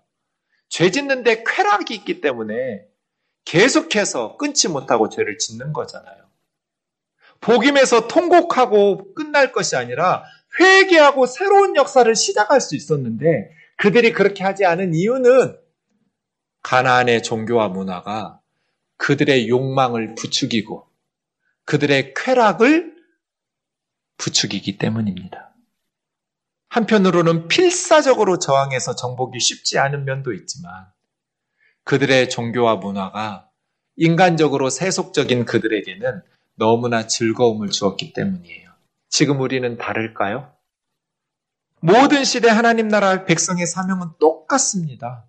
죄 0.68 0.90
짓는데 0.90 1.44
쾌락이 1.44 1.94
있기 1.94 2.20
때문에 2.20 2.86
계속해서 3.44 4.36
끊지 4.36 4.68
못하고 4.68 5.08
죄를 5.08 5.38
짓는 5.38 5.72
거잖아요. 5.72 6.22
복임에서 7.40 8.06
통곡하고 8.08 9.14
끝날 9.14 9.52
것이 9.52 9.76
아니라 9.76 10.24
회개하고 10.58 11.26
새로운 11.26 11.76
역사를 11.76 12.14
시작할 12.14 12.60
수 12.60 12.76
있었는데 12.76 13.50
그들이 13.76 14.12
그렇게 14.12 14.44
하지 14.44 14.64
않은 14.64 14.94
이유는 14.94 15.58
가나안의 16.62 17.22
종교와 17.22 17.68
문화가 17.68 18.40
그들의 18.96 19.48
욕망을 19.48 20.14
부추기고 20.14 20.88
그들의 21.64 22.14
쾌락을 22.14 22.94
부추기기 24.18 24.78
때문입니다. 24.78 25.51
한편으로는 26.72 27.48
필사적으로 27.48 28.38
저항해서 28.38 28.96
정복이 28.96 29.38
쉽지 29.38 29.78
않은 29.78 30.06
면도 30.06 30.32
있지만 30.32 30.86
그들의 31.84 32.30
종교와 32.30 32.76
문화가 32.76 33.50
인간적으로 33.96 34.70
세속적인 34.70 35.44
그들에게는 35.44 36.22
너무나 36.54 37.06
즐거움을 37.06 37.68
주었기 37.68 38.14
때문이에요. 38.14 38.70
지금 39.10 39.42
우리는 39.42 39.76
다를까요? 39.76 40.50
모든 41.80 42.24
시대 42.24 42.48
하나님 42.48 42.88
나라 42.88 43.26
백성의 43.26 43.66
사명은 43.66 44.12
똑같습니다. 44.18 45.26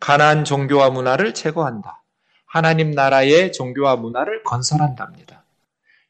가난 0.00 0.46
종교와 0.46 0.88
문화를 0.88 1.34
제거한다. 1.34 2.02
하나님 2.46 2.92
나라의 2.92 3.52
종교와 3.52 3.96
문화를 3.96 4.44
건설한답니다. 4.44 5.44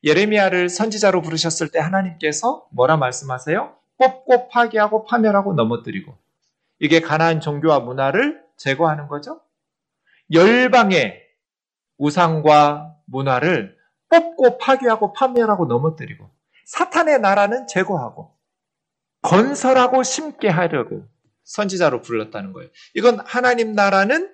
예레미야를 0.05 0.69
선지자로 0.69 1.23
부르셨을 1.23 1.73
때 1.73 1.81
하나님께서 1.81 2.69
뭐라 2.71 2.97
말씀하세요? 2.99 3.79
뽑고 3.99 4.49
파괴하고 4.49 5.05
파멸하고 5.05 5.55
넘어뜨리고 5.55 6.17
이게 6.79 7.01
가나안 7.01 7.41
종교와 7.41 7.81
문화를 7.81 8.43
제거하는 8.57 9.09
거죠. 9.09 9.41
열방의 10.33 11.23
우상과 11.99 12.97
문화를 13.07 13.77
뽑고 14.09 14.59
파괴하고 14.59 15.13
파멸하고 15.13 15.67
넘어뜨리고 15.67 16.31
사탄의 16.67 17.21
나라는 17.21 17.67
제거하고 17.67 18.37
건설하고 19.23 20.03
심게 20.03 20.49
하려고 20.49 21.07
선지자로 21.45 22.03
불렀다는 22.03 22.53
거예요. 22.53 22.71
이건 22.95 23.21
하나님 23.21 23.73
나라는 23.73 24.33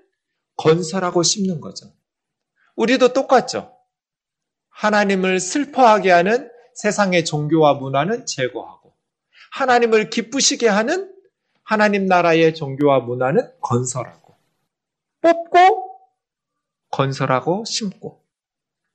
건설하고 0.57 1.23
심는 1.23 1.61
거죠. 1.61 1.93
우리도 2.77 3.13
똑같죠. 3.13 3.73
하나님을 4.69 5.39
슬퍼하게 5.41 6.11
하는 6.11 6.51
세상의 6.75 7.25
종교와 7.25 7.75
문화는 7.75 8.27
제거하고 8.27 8.84
하나님을 9.55 10.11
기쁘시게 10.11 10.67
하는 10.67 11.13
하나님 11.63 12.07
나라의 12.07 12.57
종교와 12.57 12.99
문화는 13.01 13.53
건설하고 13.61 14.35
뽑고 15.21 16.01
건설하고 16.91 17.65
심고 17.65 18.21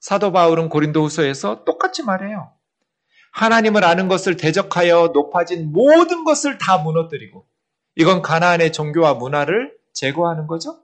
사도 0.01 0.34
바울은 0.34 0.68
고린도후서에서 0.68 1.64
똑같이 1.64 2.03
말해요. 2.03 2.51
하나님을 3.32 3.86
아는 3.86 4.10
것을 4.10 4.36
대적하여 4.36 5.12
높아진 5.14 5.72
모든 5.72 6.26
것을 6.26 6.57
다 6.57 6.78
무너뜨리고 6.78 7.45
이건 7.95 8.22
가나안의 8.22 8.74
종교와 8.74 9.14
문화를 9.14 9.78
제거하는 9.93 10.47
거죠. 10.47 10.82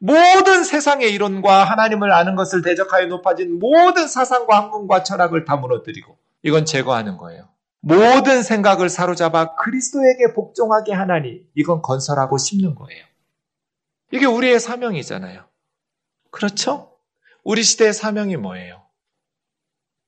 모든 0.00 0.64
세상의 0.64 1.12
이론과 1.12 1.62
하나님을 1.64 2.10
아는 2.10 2.34
것을 2.34 2.62
대적하여 2.62 3.06
높아진 3.06 3.60
모든 3.60 4.08
사상과 4.08 4.56
학문과 4.56 5.04
철학을 5.04 5.44
다 5.44 5.56
무너뜨리고 5.56 6.18
이건 6.42 6.64
제거하는 6.64 7.18
거예요. 7.18 7.50
모든 7.80 8.42
생각을 8.42 8.88
사로잡아 8.88 9.54
그리스도에게 9.56 10.34
복종하게 10.34 10.92
하나니 10.92 11.46
이건 11.54 11.82
건설하고 11.82 12.36
심는 12.38 12.74
거예요. 12.74 13.04
이게 14.12 14.26
우리의 14.26 14.60
사명이잖아요. 14.60 15.44
그렇죠? 16.30 16.92
우리 17.42 17.62
시대의 17.62 17.92
사명이 17.94 18.36
뭐예요? 18.36 18.82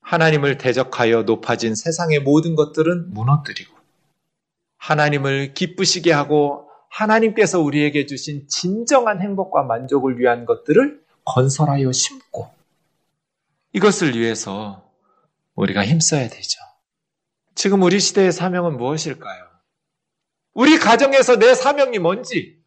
하나님을 0.03 0.59
대적하여 0.59 1.23
높아진 1.23 1.75
세상의 1.75 2.21
모든 2.21 2.55
것들은 2.57 3.15
무너뜨리고 3.15 3.75
하나님을 4.77 5.55
기쁘시게 5.55 6.13
하고 6.13 6.69
하나님께서 6.91 7.61
우리에게 7.61 8.07
주신 8.07 8.47
진정한 8.49 9.23
행복과 9.23 9.63
만족을 9.63 10.19
위한 10.19 10.45
것들을 10.45 11.03
건설하여 11.25 11.93
심고 11.93 12.51
이것을 13.73 14.19
위해서 14.19 14.91
우리가 15.55 15.87
힘써야 15.87 16.29
되죠. 16.29 16.59
지금 17.55 17.83
우리 17.83 18.01
시대의 18.01 18.33
사명은 18.33 18.77
무엇일까요? 18.77 19.45
우리 20.55 20.79
가정에서 20.79 21.37
내 21.37 21.55
사명이 21.55 21.99
뭔지, 21.99 22.59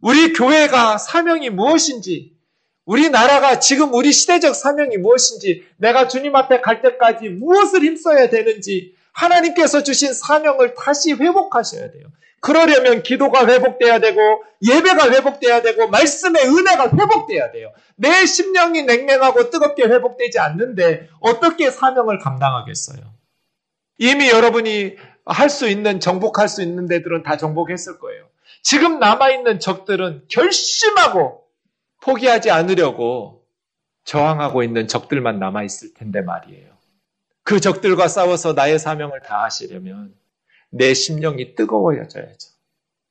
우리 0.00 0.32
교회가 0.32 0.98
사명이 0.98 1.50
무엇인지, 1.50 2.36
우리나라가 2.84 3.60
지금 3.60 3.92
우리 3.94 4.12
시대적 4.12 4.54
사명이 4.54 4.96
무엇인지, 4.96 5.64
내가 5.76 6.08
주님 6.08 6.34
앞에 6.34 6.60
갈 6.60 6.82
때까지 6.82 7.28
무엇을 7.28 7.82
힘써야 7.82 8.28
되는지, 8.30 8.94
하나님께서 9.12 9.82
주신 9.82 10.12
사명을 10.12 10.74
다시 10.74 11.12
회복하셔야 11.12 11.90
돼요. 11.90 12.06
그러려면 12.40 13.02
기도가 13.02 13.46
회복돼야 13.46 13.98
되고 13.98 14.18
예배가 14.66 15.10
회복돼야 15.10 15.60
되고 15.60 15.88
말씀의 15.88 16.46
은혜가 16.46 16.84
회복돼야 16.84 17.52
돼요. 17.52 17.70
내 17.96 18.24
심령이 18.24 18.84
냉랭하고 18.84 19.50
뜨겁게 19.50 19.82
회복되지 19.82 20.38
않는데 20.38 21.08
어떻게 21.20 21.70
사명을 21.70 22.18
감당하겠어요? 22.18 23.19
이미 24.00 24.30
여러분이 24.30 24.96
할 25.26 25.48
수 25.50 25.68
있는 25.68 26.00
정복할 26.00 26.48
수 26.48 26.62
있는 26.62 26.86
데들은 26.86 27.22
다 27.22 27.36
정복했을 27.36 27.98
거예요. 28.00 28.26
지금 28.62 28.98
남아 28.98 29.30
있는 29.30 29.60
적들은 29.60 30.24
결심하고 30.28 31.44
포기하지 32.02 32.50
않으려고 32.50 33.44
저항하고 34.04 34.62
있는 34.64 34.88
적들만 34.88 35.38
남아 35.38 35.62
있을 35.62 35.94
텐데 35.94 36.22
말이에요. 36.22 36.70
그 37.44 37.60
적들과 37.60 38.08
싸워서 38.08 38.54
나의 38.54 38.78
사명을 38.78 39.20
다하시려면 39.20 40.14
내 40.70 40.94
심령이 40.94 41.54
뜨거워져야죠. 41.54 42.48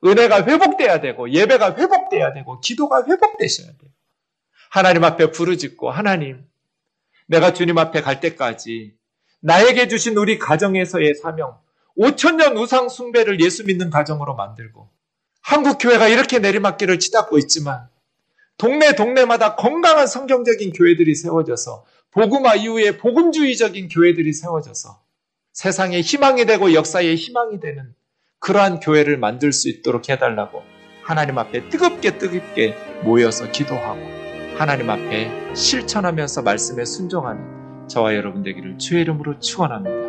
은혜가 0.03 0.45
회복돼야 0.45 1.01
되고 1.01 1.29
예배가 1.29 1.75
회복돼야 1.75 2.33
되고 2.33 2.59
기도가 2.61 3.05
회복되셔야 3.05 3.67
돼요. 3.67 3.91
하나님 4.71 5.03
앞에 5.03 5.31
부르짖고 5.31 5.91
하나님 5.91 6.43
내가 7.27 7.53
주님 7.53 7.77
앞에 7.77 8.01
갈 8.01 8.19
때까지 8.19 8.98
나에게 9.41 9.87
주신 9.87 10.17
우리 10.17 10.37
가정에서의 10.37 11.15
사명 11.15 11.57
5천년 11.97 12.57
우상 12.57 12.89
숭배를 12.89 13.41
예수 13.41 13.65
믿는 13.65 13.89
가정으로 13.89 14.35
만들고 14.35 14.89
한국 15.41 15.77
교회가 15.79 16.07
이렇게 16.07 16.39
내리막길을 16.39 16.99
치닫고 16.99 17.37
있지만 17.39 17.87
동네 18.57 18.93
동네마다 18.95 19.55
건강한 19.55 20.05
성경적인 20.05 20.73
교회들이 20.73 21.15
세워져서 21.15 21.85
복음화 22.11 22.55
이후에 22.55 22.97
복음주의적인 22.97 23.89
교회들이 23.89 24.33
세워져서 24.33 25.01
세상의 25.53 26.01
희망이 26.01 26.45
되고 26.45 26.73
역사의 26.73 27.15
희망이 27.15 27.59
되는 27.59 27.93
그러한 28.39 28.79
교회를 28.79 29.17
만들 29.17 29.51
수 29.51 29.69
있도록 29.69 30.09
해달라고 30.09 30.63
하나님 31.03 31.37
앞에 31.37 31.69
뜨겁게 31.69 32.17
뜨겁게 32.17 32.75
모여서 33.03 33.49
기도하고 33.51 33.99
하나님 34.57 34.89
앞에 34.89 35.55
실천하면서 35.55 36.41
말씀에 36.41 36.85
순종하는 36.85 37.58
저와 37.89 38.15
여러분 38.15 38.43
되기를 38.43 38.77
주의 38.77 39.01
이름으로 39.01 39.39
축원합니다. 39.39 40.08